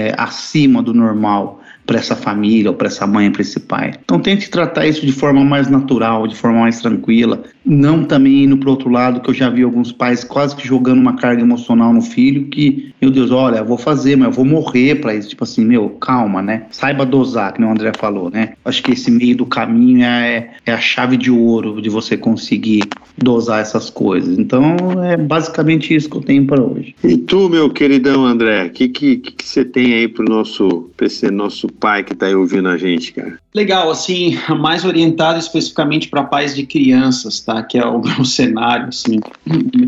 é, 0.09 0.15
acima 0.17 0.81
do 0.81 0.93
normal 0.93 1.61
para 1.85 1.99
essa 1.99 2.15
família, 2.15 2.71
ou 2.71 2.75
para 2.75 2.87
essa 2.87 3.05
mãe, 3.05 3.31
para 3.31 3.41
esse 3.41 3.59
pai. 3.59 3.93
Então 4.03 4.19
tente 4.19 4.49
tratar 4.49 4.87
isso 4.87 5.05
de 5.05 5.11
forma 5.11 5.43
mais 5.45 5.69
natural, 5.69 6.27
de 6.27 6.35
forma 6.35 6.61
mais 6.61 6.81
tranquila, 6.81 7.43
não 7.65 8.03
também 8.03 8.43
indo 8.43 8.57
para 8.57 8.69
outro 8.69 8.89
lado, 8.89 9.19
que 9.19 9.29
eu 9.29 9.33
já 9.33 9.49
vi 9.49 9.63
alguns 9.63 9.91
pais 9.91 10.23
quase 10.23 10.55
que 10.55 10.67
jogando 10.67 10.99
uma 10.99 11.15
carga 11.15 11.41
emocional 11.41 11.91
no 11.91 12.01
filho, 12.01 12.45
que, 12.45 12.93
meu 13.01 13.09
Deus, 13.09 13.31
olha, 13.31 13.57
eu 13.57 13.65
vou 13.65 13.77
fazer, 13.77 14.15
mas 14.15 14.27
eu 14.27 14.33
vou 14.33 14.45
morrer 14.45 14.95
para 14.95 15.15
isso. 15.15 15.29
Tipo 15.29 15.43
assim, 15.43 15.65
meu, 15.65 15.89
calma, 15.89 16.41
né? 16.41 16.67
Saiba 16.69 17.05
dosar, 17.05 17.53
que 17.53 17.63
o 17.63 17.69
André 17.69 17.91
falou, 17.97 18.29
né? 18.29 18.53
Acho 18.63 18.83
que 18.83 18.91
esse 18.91 19.09
meio 19.09 19.35
do 19.35 19.45
caminho 19.45 20.03
é, 20.03 20.51
é 20.65 20.71
a 20.71 20.79
chave 20.79 21.17
de 21.17 21.31
ouro 21.31 21.81
de 21.81 21.89
você 21.89 22.15
conseguir 22.15 22.83
dosar 23.17 23.61
essas 23.61 23.89
coisas. 23.89 24.37
Então 24.37 24.75
é 25.03 25.17
basicamente 25.17 25.95
isso 25.95 26.09
que 26.09 26.17
eu 26.17 26.21
tenho 26.21 26.45
para 26.45 26.61
hoje. 26.61 26.95
E 27.03 27.17
tu, 27.17 27.49
meu 27.49 27.69
queridão 27.69 28.25
André, 28.25 28.65
o 28.65 28.69
que, 28.69 28.87
que, 28.89 29.17
que 29.17 29.45
você 29.45 29.63
tem 29.63 29.93
aí 29.93 30.07
pro 30.07 30.25
nosso 30.25 30.89
PC, 30.97 31.31
nosso 31.31 31.67
pai 31.67 32.03
que 32.03 32.13
está 32.13 32.27
aí 32.27 32.35
ouvindo 32.35 32.69
a 32.69 32.77
gente, 32.77 33.13
cara? 33.13 33.39
Legal, 33.53 33.89
assim, 33.89 34.37
mais 34.59 34.83
orientado 34.83 35.39
especificamente 35.39 36.09
para 36.09 36.23
pais 36.23 36.55
de 36.55 36.65
crianças, 36.65 37.39
tá? 37.39 37.54
É 37.73 37.85
o 37.85 38.01
meu 38.01 38.25
cenário, 38.25 38.89
assim, 38.89 39.19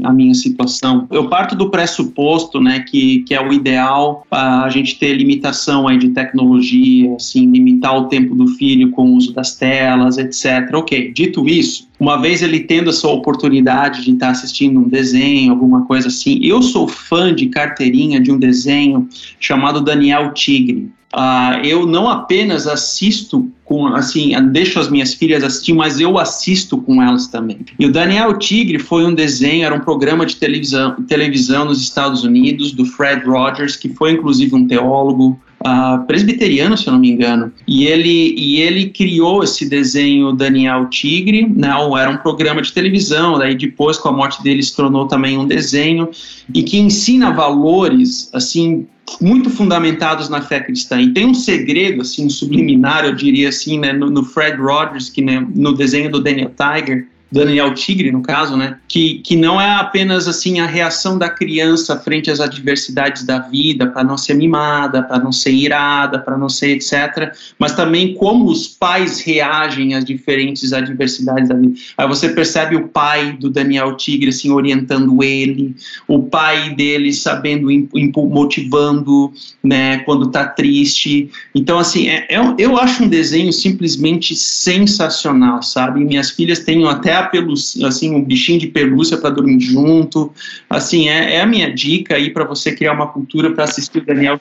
a 0.03 0.13
minha 0.13 0.33
situação. 0.33 1.07
Eu 1.11 1.29
parto 1.29 1.55
do 1.55 1.69
pressuposto, 1.69 2.59
né, 2.59 2.79
que, 2.79 3.19
que 3.19 3.33
é 3.33 3.41
o 3.41 3.51
ideal 3.51 4.25
a 4.31 4.69
gente 4.69 4.99
ter 4.99 5.13
limitação 5.13 5.87
aí 5.87 5.97
de 5.97 6.09
tecnologia, 6.09 7.15
assim, 7.15 7.49
limitar 7.49 7.97
o 7.97 8.05
tempo 8.05 8.35
do 8.35 8.47
filho 8.47 8.91
com 8.91 9.11
o 9.11 9.15
uso 9.15 9.33
das 9.33 9.55
telas, 9.55 10.17
etc. 10.17 10.73
Ok, 10.73 11.11
dito 11.13 11.47
isso, 11.47 11.87
uma 11.99 12.21
vez 12.21 12.43
ele 12.43 12.59
tendo 12.59 12.89
essa 12.89 13.07
oportunidade 13.07 14.03
de 14.03 14.11
estar 14.11 14.29
assistindo 14.29 14.79
um 14.79 14.87
desenho, 14.87 15.51
alguma 15.51 15.85
coisa 15.85 16.09
assim, 16.09 16.39
eu 16.43 16.61
sou 16.61 16.87
fã 16.87 17.33
de 17.33 17.47
carteirinha 17.47 18.19
de 18.19 18.31
um 18.31 18.37
desenho 18.37 19.07
chamado 19.39 19.81
Daniel 19.81 20.33
Tigre. 20.33 20.91
Uh, 21.13 21.63
eu 21.63 21.85
não 21.85 22.09
apenas 22.09 22.67
assisto 22.67 23.49
com 23.63 23.87
assim, 23.87 24.33
deixo 24.51 24.79
as 24.79 24.89
minhas 24.89 25.13
filhas 25.13 25.43
assistir, 25.43 25.73
mas 25.73 25.99
eu 25.99 26.17
assisto 26.17 26.77
com 26.77 27.01
elas 27.01 27.27
também. 27.27 27.59
E 27.79 27.85
o 27.85 27.91
Daniel 27.91 28.37
Tigre 28.37 28.79
foi 28.79 29.05
um 29.05 29.13
desenho, 29.13 29.65
era 29.65 29.75
um 29.75 29.79
programa 29.79 30.25
de 30.25 30.35
televisão, 30.35 30.95
televisão 31.03 31.65
nos 31.65 31.81
Estados 31.81 32.23
Unidos 32.23 32.71
do 32.71 32.85
Fred 32.85 33.25
Rogers, 33.25 33.75
que 33.75 33.89
foi 33.89 34.13
inclusive 34.13 34.53
um 34.55 34.67
teólogo, 34.67 35.39
uh, 35.61 36.05
presbiteriano, 36.05 36.77
se 36.77 36.87
eu 36.87 36.93
não 36.93 36.99
me 36.99 37.11
engano, 37.11 37.51
e 37.67 37.85
ele, 37.85 38.35
e 38.37 38.61
ele 38.61 38.89
criou 38.89 39.43
esse 39.43 39.67
desenho 39.67 40.33
Daniel 40.33 40.89
Tigre, 40.89 41.47
né, 41.47 41.69
era 41.99 42.09
um 42.09 42.17
programa 42.17 42.61
de 42.61 42.71
televisão, 42.73 43.37
daí 43.37 43.55
depois 43.55 43.97
com 43.97 44.09
a 44.09 44.11
morte 44.11 44.41
dele 44.43 44.61
se 44.63 44.75
tornou 44.75 45.07
também 45.07 45.37
um 45.37 45.47
desenho, 45.47 46.09
e 46.53 46.63
que 46.63 46.77
ensina 46.77 47.31
valores, 47.31 48.29
assim, 48.33 48.85
muito 49.21 49.49
fundamentados 49.49 50.27
na 50.27 50.41
fé 50.41 50.59
cristã. 50.59 51.01
E 51.01 51.13
tem 51.13 51.25
um 51.25 51.33
segredo, 51.33 52.01
assim, 52.01 52.27
subliminar, 52.29 53.05
eu 53.05 53.15
diria 53.15 53.49
assim, 53.49 53.79
né, 53.79 53.93
no, 53.93 54.09
no 54.09 54.23
Fred 54.23 54.57
Rogers, 54.57 55.09
que 55.09 55.21
né, 55.21 55.45
no 55.55 55.73
desenho 55.73 56.11
do 56.11 56.21
Daniel 56.21 56.51
Tiger, 56.51 57.07
Daniel 57.31 57.73
Tigre, 57.73 58.11
no 58.11 58.21
caso, 58.21 58.55
né? 58.55 58.77
Que, 58.87 59.15
que 59.19 59.35
não 59.35 59.59
é 59.59 59.75
apenas 59.75 60.27
assim 60.27 60.59
a 60.59 60.65
reação 60.65 61.17
da 61.17 61.29
criança 61.29 61.97
frente 61.97 62.31
às 62.31 62.39
adversidades 62.39 63.23
da 63.25 63.39
vida, 63.39 63.87
para 63.87 64.03
não 64.03 64.17
ser 64.17 64.33
mimada, 64.33 65.03
para 65.03 65.19
não 65.19 65.31
ser 65.31 65.51
irada, 65.51 66.19
para 66.19 66.37
não 66.37 66.47
ser 66.47 66.77
etc., 66.77 67.33
mas 67.59 67.73
também 67.73 68.13
como 68.13 68.45
os 68.45 68.67
pais 68.67 69.19
reagem 69.19 69.93
às 69.93 70.05
diferentes 70.05 70.71
adversidades 70.71 71.49
da 71.49 71.55
vida. 71.55 71.73
Aí 71.97 72.07
você 72.07 72.29
percebe 72.29 72.75
o 72.75 72.87
pai 72.87 73.33
do 73.33 73.49
Daniel 73.49 73.97
Tigre 73.97 74.29
assim 74.29 74.51
orientando 74.51 75.21
ele, 75.21 75.75
o 76.07 76.23
pai 76.23 76.73
dele 76.75 77.11
sabendo 77.11 77.67
motivando, 78.15 79.33
né, 79.61 79.99
quando 79.99 80.31
tá 80.31 80.45
triste. 80.45 81.29
Então 81.53 81.77
assim, 81.77 82.07
é, 82.07 82.25
é, 82.29 82.55
eu 82.57 82.77
acho 82.77 83.03
um 83.03 83.09
desenho 83.09 83.51
simplesmente 83.51 84.35
sensacional, 84.35 85.61
sabe? 85.61 86.03
Minhas 86.05 86.29
filhas 86.31 86.59
têm 86.59 86.87
até 86.87 87.16
a 87.19 87.23
pelúcia, 87.23 87.87
assim, 87.87 88.13
um 88.13 88.23
bichinho 88.23 88.59
de 88.59 88.67
pelúcia 88.67 89.17
para 89.17 89.29
dormir 89.29 89.59
junto. 89.59 90.31
Assim, 90.69 91.09
é, 91.09 91.35
é, 91.35 91.41
a 91.41 91.45
minha 91.45 91.73
dica 91.73 92.15
aí 92.15 92.29
para 92.29 92.43
você 92.43 92.75
criar 92.75 92.93
uma 92.93 93.07
cultura 93.07 93.51
para 93.51 93.63
assistir 93.63 93.99
o 93.99 94.05
Daniel 94.05 94.39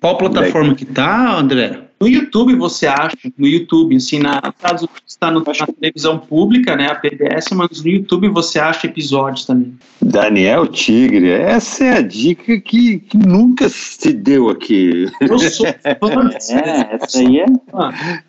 Qual 0.00 0.16
plataforma 0.16 0.74
que 0.74 0.84
tá, 0.84 1.36
André? 1.38 1.88
No 2.00 2.06
YouTube 2.06 2.54
você 2.54 2.86
acha, 2.86 3.16
no 3.36 3.46
YouTube, 3.46 3.96
assim, 3.96 4.20
na, 4.20 4.40
caso 4.52 4.88
está 5.04 5.32
no, 5.32 5.40
na 5.40 5.66
televisão 5.66 6.16
pública, 6.16 6.76
né, 6.76 6.86
a 6.86 6.94
PBS, 6.94 7.48
mas 7.52 7.82
no 7.82 7.90
YouTube 7.90 8.28
você 8.28 8.60
acha 8.60 8.86
episódios 8.86 9.44
também. 9.44 9.76
Daniel 10.00 10.68
Tigre, 10.68 11.28
essa 11.28 11.84
é 11.84 11.96
a 11.96 12.00
dica 12.00 12.60
que, 12.60 13.00
que 13.00 13.18
nunca 13.18 13.68
se 13.68 14.12
deu 14.12 14.48
aqui. 14.48 15.10
Eu 15.20 15.38
sou 15.40 15.66
fã 15.98 16.26
desse 16.28 16.54
É, 16.54 16.88
essa 16.92 17.18
aí 17.18 17.40
é. 17.40 17.46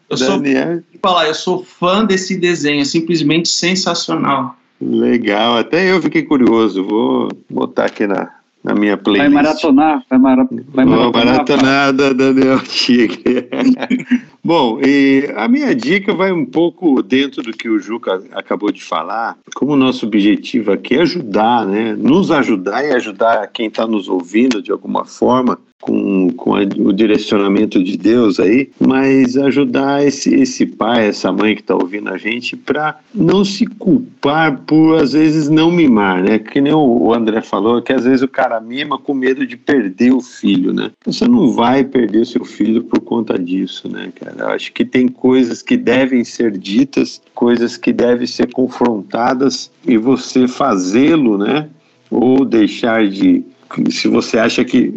Eu 0.09 0.17
Daniel. 0.17 0.73
sou, 0.73 0.83
falar, 0.99 1.27
eu 1.27 1.35
sou 1.35 1.63
fã 1.63 2.03
desse 2.03 2.35
desenho, 2.35 2.81
é 2.81 2.85
simplesmente 2.85 3.47
sensacional. 3.49 4.57
Legal, 4.81 5.57
até 5.57 5.91
eu 5.91 6.01
fiquei 6.01 6.23
curioso, 6.23 6.83
vou 6.83 7.29
botar 7.47 7.85
aqui 7.85 8.07
na, 8.07 8.38
na 8.63 8.73
minha 8.75 8.97
playlist. 8.97 9.33
Vai 9.33 9.43
maratonar, 9.43 10.03
vai, 10.09 10.19
mara, 10.19 10.47
vai 10.73 10.85
maratonar. 10.85 11.11
Vou 11.11 11.25
maratonar 11.25 11.93
da 11.93 12.13
Daniel 12.13 12.59
Tigre. 12.67 13.49
Bom, 14.43 14.79
e 14.81 15.31
a 15.35 15.47
minha 15.47 15.75
dica 15.75 16.13
vai 16.13 16.31
um 16.31 16.45
pouco 16.45 17.01
dentro 17.01 17.43
do 17.43 17.51
que 17.51 17.69
o 17.69 17.79
Juca 17.79 18.21
acabou 18.31 18.71
de 18.71 18.83
falar. 18.83 19.37
Como 19.55 19.73
o 19.73 19.77
nosso 19.77 20.05
objetivo 20.05 20.71
aqui 20.71 20.95
é 20.95 21.01
ajudar, 21.01 21.65
né? 21.65 21.93
Nos 21.93 22.31
ajudar 22.31 22.83
e 22.83 22.91
ajudar 22.91 23.47
quem 23.47 23.67
está 23.67 23.85
nos 23.85 24.07
ouvindo 24.07 24.61
de 24.61 24.71
alguma 24.71 25.05
forma 25.05 25.57
com, 25.81 26.29
com 26.31 26.55
a, 26.55 26.61
o 26.61 26.91
direcionamento 26.91 27.83
de 27.83 27.97
Deus 27.97 28.39
aí, 28.39 28.69
mas 28.79 29.37
ajudar 29.37 30.05
esse, 30.05 30.33
esse 30.35 30.65
pai, 30.65 31.07
essa 31.07 31.31
mãe 31.31 31.55
que 31.55 31.61
está 31.61 31.75
ouvindo 31.75 32.09
a 32.09 32.17
gente, 32.17 32.55
para 32.55 32.99
não 33.13 33.45
se 33.45 33.65
culpar 33.65 34.59
por 34.61 35.01
às 35.01 35.13
vezes 35.13 35.49
não 35.49 35.71
mimar, 35.71 36.21
né? 36.21 36.39
Que 36.39 36.59
nem 36.59 36.73
o 36.73 37.13
André 37.13 37.41
falou, 37.41 37.81
que 37.81 37.93
às 37.93 38.03
vezes 38.03 38.21
o 38.21 38.27
cara 38.27 38.59
mima 38.59 38.97
com 38.97 39.13
medo 39.13 39.45
de 39.45 39.55
perder 39.55 40.11
o 40.11 40.21
filho, 40.21 40.73
né? 40.73 40.91
Você 41.05 41.27
não 41.27 41.51
vai 41.51 41.83
perder 41.83 42.25
seu 42.25 42.43
filho 42.43 42.83
por 42.83 42.99
conta 42.99 43.37
disso, 43.39 43.89
né, 43.89 44.11
cara? 44.19 44.35
Eu 44.39 44.47
acho 44.49 44.73
que 44.73 44.83
tem 44.83 45.07
coisas 45.07 45.61
que 45.61 45.77
devem 45.77 46.23
ser 46.23 46.57
ditas, 46.57 47.21
coisas 47.33 47.77
que 47.77 47.93
devem 47.93 48.27
ser 48.27 48.51
confrontadas 48.51 49.71
e 49.85 49.97
você 49.97 50.47
fazê-lo, 50.47 51.37
né? 51.37 51.69
Ou 52.11 52.43
deixar 52.43 53.07
de 53.07 53.43
se 53.89 54.07
você 54.07 54.37
acha 54.37 54.63
que 54.63 54.93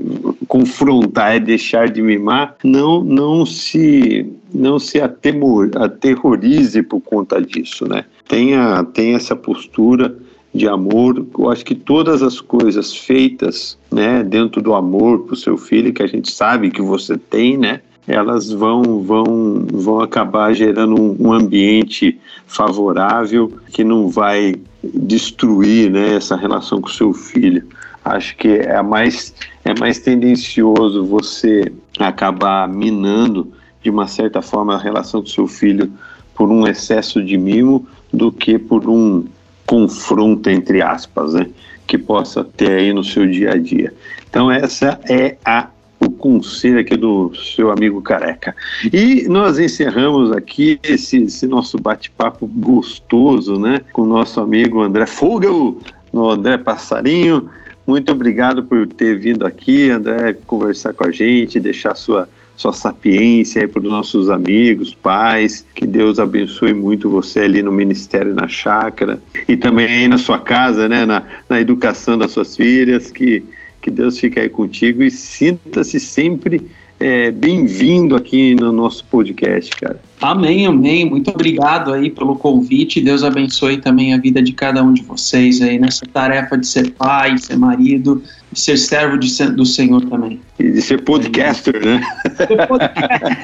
confrontar 0.49 1.37
é 1.37 1.41
deixar 1.41 1.89
de 1.89 2.03
mimar, 2.03 2.57
não 2.65 3.03
não 3.03 3.45
se 3.45 4.27
não 4.53 4.79
se 4.79 5.01
atemor, 5.01 5.71
aterrorize 5.77 6.83
por 6.83 7.01
conta 7.01 7.41
disso, 7.41 7.87
né? 7.89 8.05
Tenha 8.29 8.83
tenha 8.85 9.17
essa 9.17 9.37
postura 9.37 10.15
de 10.55 10.69
amor. 10.69 11.27
Eu 11.39 11.51
acho 11.51 11.65
que 11.65 11.75
todas 11.75 12.23
as 12.23 12.41
coisas 12.41 12.95
feitas, 12.95 13.79
né, 13.91 14.23
dentro 14.23 14.61
do 14.61 14.75
amor 14.75 15.21
para 15.21 15.35
o 15.35 15.37
seu 15.37 15.57
filho, 15.57 15.93
que 15.93 16.03
a 16.03 16.07
gente 16.07 16.31
sabe 16.31 16.71
que 16.71 16.83
você 16.83 17.17
tem, 17.17 17.57
né, 17.57 17.81
elas 18.07 18.51
vão 18.51 19.03
vão 19.03 19.67
vão 19.73 20.01
acabar 20.01 20.53
gerando 20.55 21.01
um, 21.01 21.29
um 21.29 21.33
ambiente 21.33 22.19
favorável 22.47 23.53
que 23.71 23.85
não 23.85 24.09
vai 24.09 24.55
destruir, 24.83 25.91
né, 25.91 26.17
essa 26.17 26.37
relação 26.37 26.81
com 26.81 26.89
o 26.89 26.93
seu 26.93 27.13
filho 27.13 27.65
acho 28.05 28.37
que 28.37 28.49
é 28.49 28.81
mais, 28.83 29.35
é 29.65 29.79
mais 29.79 29.99
tendencioso 29.99 31.05
você 31.05 31.73
acabar 31.99 32.69
minando 32.69 33.53
de 33.83 33.91
uma 33.91 34.07
certa 34.07 34.41
forma, 34.41 34.75
a 34.75 34.79
relação 34.79 35.21
com 35.21 35.27
seu 35.27 35.47
filho 35.47 35.93
por 36.35 36.51
um 36.51 36.67
excesso 36.67 37.23
de 37.23 37.37
mimo 37.37 37.87
do 38.13 38.31
que 38.31 38.59
por 38.59 38.89
um 38.89 39.25
confronto, 39.67 40.49
entre 40.49 40.81
aspas, 40.81 41.35
né? 41.35 41.49
Que 41.87 41.99
possa 41.99 42.45
ter 42.45 42.71
aí 42.71 42.93
no 42.93 43.03
seu 43.03 43.27
dia 43.27 43.53
a 43.53 43.59
dia. 43.59 43.93
Então, 44.29 44.51
essa 44.51 45.01
é 45.09 45.37
a 45.45 45.69
o 46.05 46.11
conselho 46.11 46.81
aqui 46.81 46.97
do 46.97 47.33
seu 47.37 47.71
amigo 47.71 48.03
careca. 48.03 48.57
E 48.93 49.25
nós 49.29 49.61
encerramos 49.61 50.33
aqui 50.33 50.81
esse, 50.83 51.23
esse 51.23 51.47
nosso 51.47 51.79
bate-papo 51.79 52.45
gostoso, 52.45 53.57
né? 53.57 53.81
Com 53.93 54.03
o 54.03 54.07
nosso 54.07 54.41
amigo 54.41 54.81
André 54.81 55.07
Fogel, 55.07 55.79
no 56.13 56.29
André 56.29 56.59
Passarinho. 56.59 57.49
Muito 57.87 58.13
obrigado 58.13 58.63
por 58.63 58.87
ter 58.87 59.19
vindo 59.19 59.45
aqui, 59.45 59.91
André, 59.91 60.35
conversar 60.47 60.93
com 60.93 61.05
a 61.05 61.11
gente, 61.11 61.59
deixar 61.59 61.95
sua 61.95 62.29
sua 62.57 62.73
sapiência 62.73 63.63
aí 63.63 63.67
para 63.67 63.83
os 63.83 63.89
nossos 63.89 64.31
amigos, 64.31 64.95
pais. 64.95 65.67
Que 65.75 65.87
Deus 65.87 66.19
abençoe 66.19 66.73
muito 66.73 67.11
você 67.11 67.41
ali 67.41 67.63
no 67.63 67.73
ministério, 67.73 68.35
na 68.35 68.47
chácara 68.47 69.21
e 69.49 69.57
também 69.57 69.87
aí 69.87 70.09
na 70.09 70.19
sua 70.19 70.39
casa, 70.39 70.89
né, 70.89 71.05
na, 71.05 71.23
na 71.49 71.61
educação 71.61 72.17
das 72.17 72.31
suas 72.31 72.55
filhas. 72.57 73.11
Que, 73.11 73.43
que 73.81 73.91
Deus 73.91 74.19
fique 74.19 74.39
aí 74.39 74.49
contigo 74.49 75.03
e 75.03 75.11
sinta-se 75.11 75.99
sempre 75.99 76.71
é, 77.03 77.33
bem-vindo 77.33 78.15
aqui 78.15 78.55
no 78.55 78.71
nosso 78.71 79.05
podcast, 79.07 79.75
cara. 79.75 80.01
Amém, 80.21 80.67
amém. 80.67 81.05
Muito 81.05 81.33
obrigado 81.33 81.93
aí 81.93 82.09
pelo 82.09 82.37
convite. 82.37 83.01
Deus 83.01 83.25
abençoe 83.25 83.79
também 83.79 84.15
a 84.15 84.19
vida 84.19 84.41
de 84.41 84.53
cada 84.53 84.85
um 84.85 84.93
de 84.93 85.03
vocês 85.03 85.61
aí 85.61 85.81
nessa 85.81 86.07
tarefa 86.07 86.57
de 86.57 86.65
ser 86.65 86.93
pai, 86.93 87.37
ser 87.39 87.59
marido, 87.59 88.23
de 88.53 88.61
ser 88.61 88.77
servo 88.77 89.19
de, 89.19 89.29
do 89.51 89.67
Senhor 89.67 90.01
também. 90.03 90.41
E 90.61 90.71
de 90.71 90.81
ser 90.81 91.03
podcaster, 91.03 91.85
né? 91.85 92.01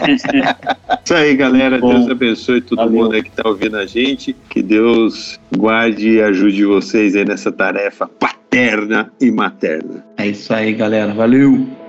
Isso 1.04 1.14
aí, 1.14 1.34
galera. 1.34 1.78
Bom, 1.78 1.94
Deus 1.94 2.10
abençoe 2.10 2.60
todo 2.60 2.78
valeu. 2.78 2.92
mundo 2.92 3.14
aí 3.16 3.24
que 3.24 3.30
está 3.30 3.48
ouvindo 3.48 3.76
a 3.76 3.86
gente. 3.86 4.36
Que 4.48 4.62
Deus 4.62 5.36
guarde 5.56 6.10
e 6.10 6.22
ajude 6.22 6.64
vocês 6.64 7.16
aí 7.16 7.24
nessa 7.24 7.50
tarefa 7.50 8.06
paterna 8.06 9.10
e 9.20 9.32
materna. 9.32 10.04
É 10.16 10.28
isso 10.28 10.54
aí, 10.54 10.72
galera. 10.74 11.12
Valeu! 11.12 11.87